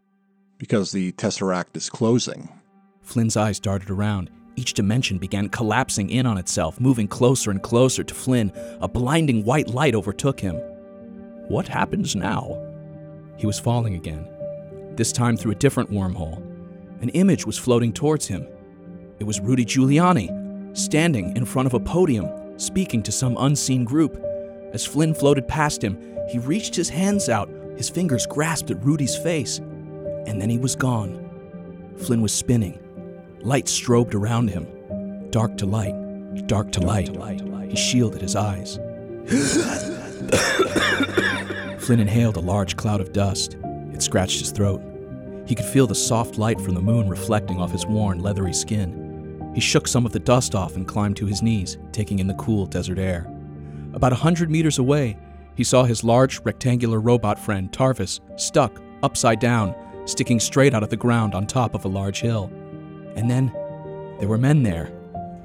Because 0.62 0.92
the 0.92 1.10
Tesseract 1.10 1.76
is 1.76 1.90
closing. 1.90 2.48
Flynn's 3.00 3.36
eyes 3.36 3.58
darted 3.58 3.90
around. 3.90 4.30
Each 4.54 4.74
dimension 4.74 5.18
began 5.18 5.48
collapsing 5.48 6.08
in 6.08 6.24
on 6.24 6.38
itself, 6.38 6.78
moving 6.78 7.08
closer 7.08 7.50
and 7.50 7.60
closer 7.60 8.04
to 8.04 8.14
Flynn. 8.14 8.52
A 8.80 8.86
blinding 8.86 9.44
white 9.44 9.66
light 9.66 9.96
overtook 9.96 10.38
him. 10.38 10.54
What 11.48 11.66
happens 11.66 12.14
now? 12.14 12.64
He 13.36 13.44
was 13.44 13.58
falling 13.58 13.96
again, 13.96 14.24
this 14.94 15.10
time 15.10 15.36
through 15.36 15.50
a 15.50 15.56
different 15.56 15.90
wormhole. 15.90 16.36
An 17.02 17.08
image 17.08 17.44
was 17.44 17.58
floating 17.58 17.92
towards 17.92 18.28
him. 18.28 18.46
It 19.18 19.24
was 19.24 19.40
Rudy 19.40 19.64
Giuliani, 19.64 20.78
standing 20.78 21.36
in 21.36 21.44
front 21.44 21.66
of 21.66 21.74
a 21.74 21.80
podium, 21.80 22.28
speaking 22.56 23.02
to 23.02 23.10
some 23.10 23.36
unseen 23.36 23.82
group. 23.82 24.16
As 24.72 24.86
Flynn 24.86 25.12
floated 25.12 25.48
past 25.48 25.82
him, 25.82 25.98
he 26.30 26.38
reached 26.38 26.76
his 26.76 26.88
hands 26.88 27.28
out, 27.28 27.50
his 27.76 27.90
fingers 27.90 28.26
grasped 28.26 28.70
at 28.70 28.84
Rudy's 28.84 29.16
face, 29.16 29.60
and 30.26 30.40
then 30.40 30.50
he 30.50 30.58
was 30.58 30.76
gone. 30.76 31.18
Flynn 31.98 32.22
was 32.22 32.32
spinning. 32.32 32.78
Light 33.40 33.66
strobed 33.66 34.14
around 34.14 34.48
him. 34.48 34.66
Dark 35.30 35.56
to 35.58 35.66
light, 35.66 35.94
dark 36.46 36.72
to 36.72 36.80
light. 36.80 37.10
He 37.70 37.76
shielded 37.76 38.20
his 38.20 38.36
eyes. 38.36 38.78
Flynn 41.78 42.00
inhaled 42.00 42.36
a 42.36 42.40
large 42.40 42.76
cloud 42.76 43.00
of 43.00 43.12
dust. 43.12 43.56
It 43.92 44.02
scratched 44.02 44.40
his 44.40 44.50
throat. 44.50 44.82
He 45.46 45.54
could 45.54 45.66
feel 45.66 45.86
the 45.86 45.94
soft 45.94 46.38
light 46.38 46.60
from 46.60 46.74
the 46.74 46.80
moon 46.80 47.08
reflecting 47.08 47.60
off 47.60 47.72
his 47.72 47.86
worn, 47.86 48.20
leathery 48.20 48.52
skin. 48.52 49.50
He 49.54 49.60
shook 49.60 49.88
some 49.88 50.06
of 50.06 50.12
the 50.12 50.20
dust 50.20 50.54
off 50.54 50.76
and 50.76 50.86
climbed 50.86 51.16
to 51.16 51.26
his 51.26 51.42
knees, 51.42 51.78
taking 51.90 52.20
in 52.20 52.26
the 52.26 52.34
cool 52.34 52.66
desert 52.66 52.98
air. 52.98 53.26
About 53.92 54.12
a 54.12 54.16
hundred 54.16 54.50
meters 54.50 54.78
away, 54.78 55.16
he 55.54 55.64
saw 55.64 55.84
his 55.84 56.04
large, 56.04 56.40
rectangular 56.40 57.00
robot 57.00 57.38
friend, 57.38 57.70
Tarvis, 57.70 58.20
stuck, 58.36 58.80
upside 59.02 59.40
down, 59.40 59.74
sticking 60.04 60.40
straight 60.40 60.74
out 60.74 60.82
of 60.82 60.90
the 60.90 60.96
ground 60.96 61.34
on 61.34 61.46
top 61.46 61.74
of 61.74 61.84
a 61.84 61.88
large 61.88 62.20
hill. 62.20 62.50
And 63.16 63.30
then 63.30 63.52
there 64.18 64.28
were 64.28 64.38
men 64.38 64.62
there, 64.62 64.90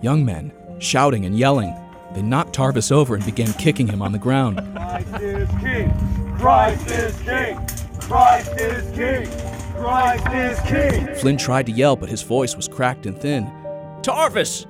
young 0.01 0.25
men, 0.25 0.51
shouting 0.79 1.25
and 1.25 1.37
yelling. 1.37 1.75
They 2.13 2.21
knocked 2.21 2.55
Tarvis 2.55 2.91
over 2.91 3.15
and 3.15 3.25
began 3.25 3.53
kicking 3.53 3.87
him 3.87 4.01
on 4.01 4.11
the 4.11 4.19
ground. 4.19 4.57
Christ 4.73 5.21
is 5.21 5.49
king. 5.59 6.37
Christ 6.37 6.91
is 6.91 7.21
king. 7.21 7.67
Christ 7.99 8.51
is 8.59 8.95
king. 8.95 9.27
Christ 9.75 10.27
is 10.33 10.59
king. 10.61 11.15
Flynn 11.15 11.37
tried 11.37 11.65
to 11.65 11.71
yell, 11.71 11.95
but 11.95 12.09
his 12.09 12.23
voice 12.23 12.55
was 12.55 12.67
cracked 12.67 13.05
and 13.05 13.17
thin. 13.17 13.45
Tarvis! 14.01 14.65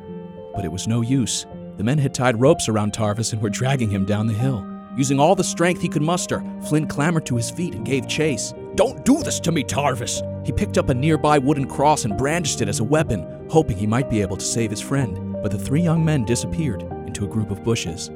But 0.56 0.66
it 0.66 0.72
was 0.72 0.88
no 0.88 1.02
use. 1.02 1.46
The 1.78 1.84
men 1.84 2.00
had 2.00 2.14
tied 2.14 2.42
ropes 2.42 2.68
around 2.68 2.94
Tarvis 2.94 3.34
and 3.34 3.42
were 3.42 3.50
dragging 3.50 3.90
him 3.90 4.06
down 4.06 4.26
the 4.26 4.34
hill. 4.34 4.66
Using 4.98 5.20
all 5.20 5.36
the 5.36 5.44
strength 5.44 5.80
he 5.80 5.88
could 5.88 6.02
muster, 6.02 6.44
Flynn 6.68 6.88
clambered 6.88 7.28
to 7.28 7.36
his 7.36 7.52
feet 7.52 7.76
and 7.76 7.86
gave 7.86 8.08
chase. 8.08 8.54
Don't 8.78 9.04
do 9.04 9.24
this 9.24 9.40
to 9.40 9.52
me, 9.52 9.64
Tarvis! 9.64 10.22
He 10.46 10.52
picked 10.52 10.78
up 10.78 10.90
a 10.90 10.94
nearby 10.94 11.40
wooden 11.40 11.68
cross 11.68 12.06
and 12.06 12.16
brandished 12.16 12.62
it 12.62 12.70
as 12.70 12.80
a 12.80 12.84
weapon, 12.84 13.48
hoping 13.50 13.76
he 13.76 13.88
might 13.88 14.08
be 14.08 14.22
able 14.22 14.38
to 14.38 14.46
save 14.46 14.70
his 14.70 14.80
friend. 14.80 15.36
But 15.42 15.52
the 15.52 15.58
three 15.58 15.82
young 15.82 16.06
men 16.06 16.26
disappeared 16.26 16.84
into 17.08 17.26
a 17.26 17.28
group 17.28 17.50
of 17.50 17.64
bushes. 17.64 18.12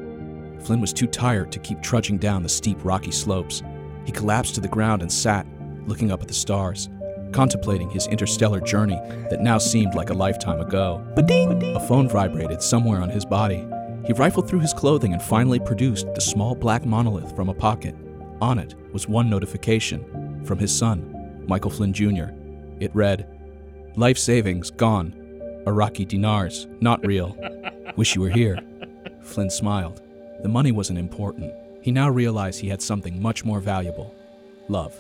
Flynn 0.60 0.80
was 0.80 0.94
too 0.94 1.08
tired 1.08 1.52
to 1.54 1.60
keep 1.60 1.82
trudging 1.82 2.20
down 2.20 2.44
the 2.44 2.48
steep, 2.48 2.78
rocky 2.86 3.10
slopes. 3.10 3.64
He 4.06 4.12
collapsed 4.12 4.54
to 4.54 4.62
the 4.62 4.68
ground 4.68 5.02
and 5.02 5.12
sat, 5.12 5.48
looking 5.88 6.12
up 6.12 6.22
at 6.22 6.28
the 6.28 6.34
stars, 6.36 6.90
contemplating 7.32 7.90
his 7.90 8.06
interstellar 8.06 8.62
journey 8.62 9.02
that 9.32 9.42
now 9.42 9.58
seemed 9.58 9.96
like 9.96 10.12
a 10.12 10.14
lifetime 10.14 10.62
ago. 10.62 11.04
A 11.18 11.88
phone 11.88 12.08
vibrated 12.08 12.62
somewhere 12.62 13.02
on 13.02 13.10
his 13.10 13.26
body. 13.26 13.68
He 14.06 14.14
rifled 14.14 14.48
through 14.48 14.60
his 14.60 14.76
clothing 14.76 15.14
and 15.14 15.24
finally 15.24 15.60
produced 15.60 16.14
the 16.14 16.22
small 16.22 16.54
black 16.54 16.86
monolith 16.86 17.36
from 17.36 17.50
a 17.50 17.54
pocket. 17.56 17.96
On 18.42 18.60
it 18.60 18.76
was 18.94 19.08
one 19.08 19.28
notification 19.28 20.21
from 20.46 20.60
his 20.60 20.76
son, 20.76 21.44
Michael 21.48 21.72
Flynn 21.72 21.94
Jr. 21.94 22.30
It 22.80 22.96
read, 22.96 23.28
Life 23.96 24.18
savings 24.18 24.72
gone. 24.72 25.14
Iraqi 25.68 26.06
dinars, 26.06 26.68
not 26.80 27.06
real. 27.06 27.38
Wish 27.98 28.16
you 28.16 28.22
were 28.22 28.30
here. 28.30 28.58
Flynn 29.22 29.50
smiled. 29.50 30.02
The 30.42 30.50
money 30.50 30.72
wasn't 30.72 31.00
important. 31.00 31.54
He 31.82 31.92
now 31.92 32.10
realized 32.10 32.60
he 32.60 32.70
had 32.70 32.82
something 32.82 33.22
much 33.22 33.44
more 33.44 33.60
valuable 33.60 34.16
love. 34.68 34.96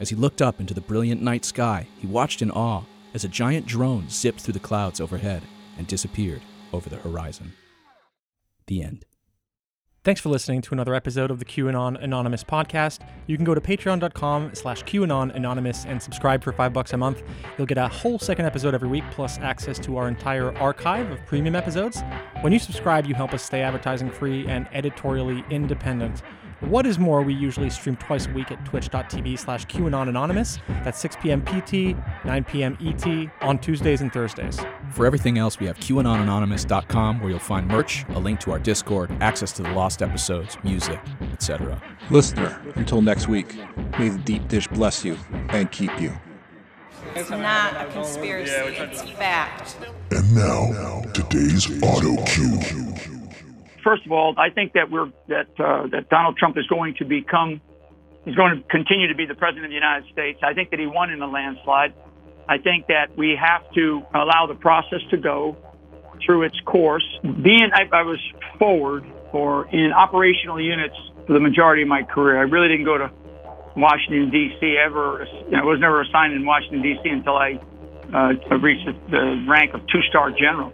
As 0.00 0.08
he 0.08 0.16
looked 0.16 0.42
up 0.42 0.60
into 0.60 0.74
the 0.74 0.80
brilliant 0.80 1.22
night 1.22 1.44
sky, 1.44 1.86
he 1.98 2.06
watched 2.06 2.42
in 2.42 2.50
awe 2.50 2.82
as 3.12 3.24
a 3.24 3.28
giant 3.28 3.66
drone 3.66 4.08
zipped 4.08 4.40
through 4.40 4.54
the 4.54 4.60
clouds 4.60 5.00
overhead 5.00 5.42
and 5.78 5.86
disappeared 5.86 6.42
over 6.72 6.88
the 6.88 6.96
horizon. 6.96 7.52
The 8.66 8.82
end. 8.82 9.04
Thanks 10.04 10.20
for 10.20 10.28
listening 10.28 10.60
to 10.60 10.74
another 10.74 10.94
episode 10.94 11.30
of 11.30 11.38
the 11.38 11.46
QAnon 11.46 11.98
Anonymous 12.04 12.44
podcast. 12.44 13.08
You 13.26 13.36
can 13.36 13.44
go 13.46 13.54
to 13.54 13.60
patreon.com 13.62 14.50
slash 14.52 14.84
QAnon 14.84 15.34
Anonymous 15.34 15.86
and 15.86 16.02
subscribe 16.02 16.44
for 16.44 16.52
five 16.52 16.74
bucks 16.74 16.92
a 16.92 16.98
month. 16.98 17.22
You'll 17.56 17.66
get 17.66 17.78
a 17.78 17.88
whole 17.88 18.18
second 18.18 18.44
episode 18.44 18.74
every 18.74 18.88
week, 18.88 19.04
plus 19.10 19.38
access 19.38 19.78
to 19.78 19.96
our 19.96 20.06
entire 20.06 20.54
archive 20.58 21.10
of 21.10 21.24
premium 21.24 21.56
episodes. 21.56 22.02
When 22.42 22.52
you 22.52 22.58
subscribe, 22.58 23.06
you 23.06 23.14
help 23.14 23.32
us 23.32 23.42
stay 23.42 23.62
advertising 23.62 24.10
free 24.10 24.46
and 24.46 24.68
editorially 24.74 25.42
independent. 25.48 26.22
What 26.68 26.86
is 26.86 26.98
more, 26.98 27.20
we 27.20 27.34
usually 27.34 27.68
stream 27.68 27.96
twice 27.96 28.26
a 28.26 28.30
week 28.30 28.50
at 28.50 28.64
twitch.tv 28.64 29.38
slash 29.38 29.66
QAnon 29.66 30.08
Anonymous. 30.08 30.58
That's 30.82 30.98
6 30.98 31.16
p.m. 31.20 31.42
PT, 31.42 31.96
9 32.24 32.44
p.m. 32.44 32.78
ET 32.80 33.30
on 33.42 33.58
Tuesdays 33.58 34.00
and 34.00 34.10
Thursdays. 34.10 34.58
For 34.92 35.04
everything 35.04 35.36
else, 35.36 35.60
we 35.60 35.66
have 35.66 35.76
QAnonAnonymous.com 35.76 37.20
where 37.20 37.30
you'll 37.30 37.38
find 37.38 37.68
merch, 37.68 38.06
a 38.10 38.18
link 38.18 38.40
to 38.40 38.50
our 38.50 38.58
Discord, 38.58 39.10
access 39.20 39.52
to 39.52 39.62
the 39.62 39.72
lost 39.72 40.00
episodes, 40.00 40.56
music, 40.64 40.98
etc. 41.32 41.80
Listener, 42.10 42.58
until 42.76 43.02
next 43.02 43.28
week, 43.28 43.54
may 43.98 44.08
the 44.08 44.18
deep 44.20 44.48
dish 44.48 44.66
bless 44.68 45.04
you 45.04 45.18
and 45.50 45.70
keep 45.70 46.00
you. 46.00 46.12
It's 47.14 47.28
not 47.28 47.76
a 47.76 47.92
conspiracy, 47.92 48.52
it's 48.52 49.02
fact. 49.02 49.76
And 50.10 50.34
now, 50.34 51.02
today's 51.12 51.82
auto 51.82 52.24
cue. 52.24 53.23
First 53.84 54.06
of 54.06 54.12
all, 54.12 54.34
I 54.38 54.48
think 54.50 54.72
that 54.72 54.90
we're 54.90 55.12
that 55.28 55.48
uh, 55.60 55.86
that 55.88 56.08
Donald 56.08 56.38
Trump 56.38 56.56
is 56.56 56.66
going 56.66 56.94
to 56.94 57.04
become 57.04 57.60
he's 58.24 58.34
going 58.34 58.56
to 58.56 58.68
continue 58.68 59.08
to 59.08 59.14
be 59.14 59.26
the 59.26 59.34
president 59.34 59.66
of 59.66 59.70
the 59.70 59.74
United 59.74 60.10
States. 60.10 60.40
I 60.42 60.54
think 60.54 60.70
that 60.70 60.80
he 60.80 60.86
won 60.86 61.10
in 61.10 61.20
a 61.20 61.26
landslide. 61.26 61.92
I 62.48 62.58
think 62.58 62.88
that 62.88 63.16
we 63.16 63.38
have 63.40 63.70
to 63.74 64.02
allow 64.14 64.46
the 64.46 64.54
process 64.54 65.00
to 65.10 65.18
go 65.18 65.56
through 66.24 66.44
its 66.44 66.58
course. 66.64 67.04
Being 67.22 67.70
I, 67.72 67.88
I 67.92 68.02
was 68.02 68.18
forward 68.58 69.04
or 69.32 69.66
in 69.66 69.92
operational 69.92 70.60
units 70.60 70.96
for 71.26 71.34
the 71.34 71.40
majority 71.40 71.82
of 71.82 71.88
my 71.88 72.02
career. 72.02 72.38
I 72.38 72.42
really 72.42 72.68
didn't 72.68 72.86
go 72.86 72.98
to 72.98 73.10
Washington 73.76 74.30
D.C. 74.30 74.78
ever. 74.78 75.26
You 75.46 75.50
know, 75.50 75.58
I 75.58 75.64
was 75.64 75.80
never 75.80 76.00
assigned 76.00 76.32
in 76.32 76.46
Washington 76.46 76.82
D.C. 76.82 77.08
until 77.08 77.36
I 77.36 77.60
uh, 78.14 78.56
reached 78.58 78.86
the 79.10 79.44
rank 79.48 79.74
of 79.74 79.80
two-star 79.88 80.30
general. 80.30 80.72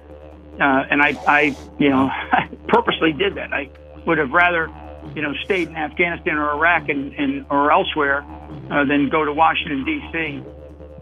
Uh, 0.58 0.84
and 0.90 1.00
I, 1.02 1.18
I, 1.26 1.56
you 1.78 1.90
know, 1.90 2.10
purposely 2.68 3.12
did 3.12 3.36
that. 3.36 3.52
I 3.52 3.70
would 4.06 4.18
have 4.18 4.30
rather, 4.30 4.70
you 5.14 5.22
know, 5.22 5.32
stayed 5.44 5.68
in 5.68 5.76
Afghanistan 5.76 6.36
or 6.36 6.50
Iraq 6.50 6.88
and, 6.88 7.12
and 7.14 7.46
or 7.50 7.72
elsewhere 7.72 8.24
uh, 8.70 8.84
than 8.84 9.08
go 9.08 9.24
to 9.24 9.32
Washington 9.32 9.84
D.C. 9.84 10.42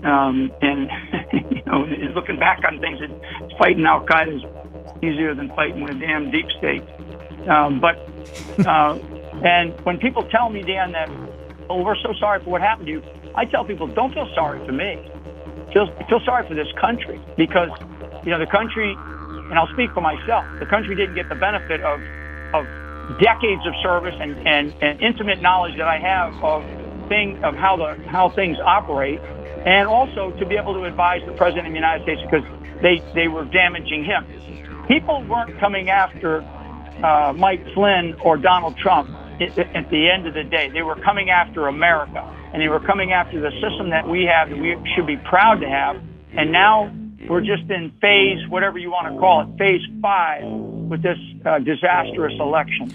Um, 0.04 0.52
and 0.62 0.88
you 1.32 1.62
know, 1.66 1.84
looking 2.14 2.38
back 2.38 2.60
on 2.64 2.80
things, 2.80 3.00
fighting 3.58 3.84
Al 3.84 4.04
Qaeda 4.04 4.36
is 4.36 4.42
easier 5.02 5.34
than 5.34 5.48
fighting 5.50 5.84
the 5.86 5.94
damn 5.94 6.30
deep 6.30 6.46
state. 6.58 6.82
Um, 7.48 7.80
but 7.80 7.96
uh, 8.66 8.94
and 9.44 9.78
when 9.84 9.98
people 9.98 10.22
tell 10.24 10.50
me, 10.50 10.62
Dan, 10.62 10.92
that 10.92 11.10
oh, 11.70 11.82
we're 11.82 11.96
so 11.96 12.12
sorry 12.18 12.40
for 12.40 12.50
what 12.50 12.60
happened 12.60 12.86
to 12.86 12.92
you, 12.92 13.02
I 13.34 13.44
tell 13.44 13.64
people, 13.64 13.86
don't 13.86 14.12
feel 14.12 14.28
sorry 14.34 14.64
for 14.64 14.72
me. 14.72 14.98
Feel 15.72 15.86
feel 16.08 16.20
sorry 16.24 16.46
for 16.48 16.54
this 16.54 16.68
country 16.80 17.20
because 17.36 17.70
you 18.24 18.30
know 18.30 18.38
the 18.38 18.46
country 18.46 18.96
and 19.50 19.58
I'll 19.58 19.72
speak 19.72 19.90
for 19.92 20.00
myself. 20.00 20.44
The 20.58 20.66
country 20.66 20.94
didn't 20.94 21.14
get 21.14 21.28
the 21.28 21.34
benefit 21.34 21.80
of 21.80 22.00
of 22.54 22.66
decades 23.20 23.66
of 23.66 23.74
service 23.82 24.14
and, 24.20 24.36
and, 24.46 24.74
and 24.82 25.00
intimate 25.00 25.40
knowledge 25.40 25.76
that 25.76 25.88
I 25.88 25.98
have 25.98 26.34
of 26.44 26.62
thing 27.08 27.42
of 27.42 27.54
how 27.54 27.76
the 27.76 27.96
how 28.08 28.30
things 28.30 28.58
operate, 28.62 29.20
and 29.64 29.88
also 29.88 30.30
to 30.38 30.46
be 30.46 30.56
able 30.56 30.74
to 30.74 30.84
advise 30.84 31.22
the 31.26 31.32
president 31.32 31.66
of 31.66 31.72
the 31.72 31.78
United 31.78 32.02
States 32.04 32.20
because 32.22 32.44
they 32.82 33.02
they 33.14 33.28
were 33.28 33.44
damaging 33.46 34.04
him. 34.04 34.26
People 34.86 35.24
weren't 35.24 35.58
coming 35.58 35.90
after 35.90 36.42
uh, 37.02 37.32
Mike 37.36 37.64
Flynn 37.74 38.14
or 38.22 38.36
Donald 38.36 38.76
Trump 38.76 39.08
at, 39.40 39.90
the 39.90 40.10
end 40.10 40.26
of 40.26 40.34
the 40.34 40.44
day. 40.44 40.70
They 40.70 40.82
were 40.82 40.96
coming 40.96 41.30
after 41.30 41.68
America, 41.68 42.22
and 42.52 42.60
they 42.60 42.68
were 42.68 42.80
coming 42.80 43.12
after 43.12 43.40
the 43.40 43.50
system 43.60 43.90
that 43.90 44.08
we 44.08 44.24
have 44.24 44.50
that 44.50 44.58
we 44.58 44.76
should 44.94 45.06
be 45.06 45.16
proud 45.16 45.60
to 45.60 45.68
have. 45.68 46.02
And 46.32 46.52
now 46.52 46.92
we're 47.28 47.40
just 47.40 47.68
in 47.70 47.92
phase, 48.00 48.46
whatever 48.48 48.78
you 48.78 48.90
want 48.90 49.12
to 49.12 49.18
call 49.18 49.42
it, 49.42 49.58
phase 49.58 49.82
five 50.00 50.44
with 50.44 51.02
this 51.02 51.18
uh, 51.44 51.58
disastrous 51.58 52.34
election. 52.38 52.92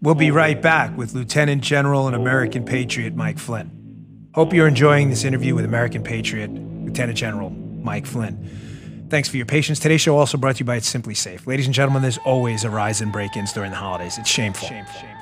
We'll 0.00 0.14
be 0.14 0.30
right 0.30 0.60
back 0.60 0.96
with 0.96 1.14
Lieutenant 1.14 1.62
General 1.62 2.06
and 2.06 2.14
American 2.14 2.64
Patriot 2.64 3.16
Mike 3.16 3.38
Flynn. 3.38 4.28
Hope 4.34 4.52
you're 4.52 4.68
enjoying 4.68 5.10
this 5.10 5.24
interview 5.24 5.54
with 5.54 5.64
American 5.64 6.02
Patriot 6.02 6.50
Lieutenant 6.50 7.16
General 7.16 7.50
Mike 7.50 8.06
Flynn. 8.06 9.06
Thanks 9.08 9.28
for 9.28 9.36
your 9.36 9.46
patience. 9.46 9.78
Today's 9.78 10.00
show 10.00 10.18
also 10.18 10.36
brought 10.36 10.56
to 10.56 10.60
you 10.60 10.64
by 10.66 10.76
It's 10.76 10.92
SimpliSafe. 10.92 11.46
Ladies 11.46 11.66
and 11.66 11.74
gentlemen, 11.74 12.02
there's 12.02 12.18
always 12.18 12.64
a 12.64 12.70
rise 12.70 13.00
in 13.00 13.10
break 13.10 13.36
ins 13.36 13.52
during 13.52 13.70
the 13.70 13.76
holidays. 13.76 14.18
It's 14.18 14.28
shameful. 14.28 14.68
shameful. 14.68 15.13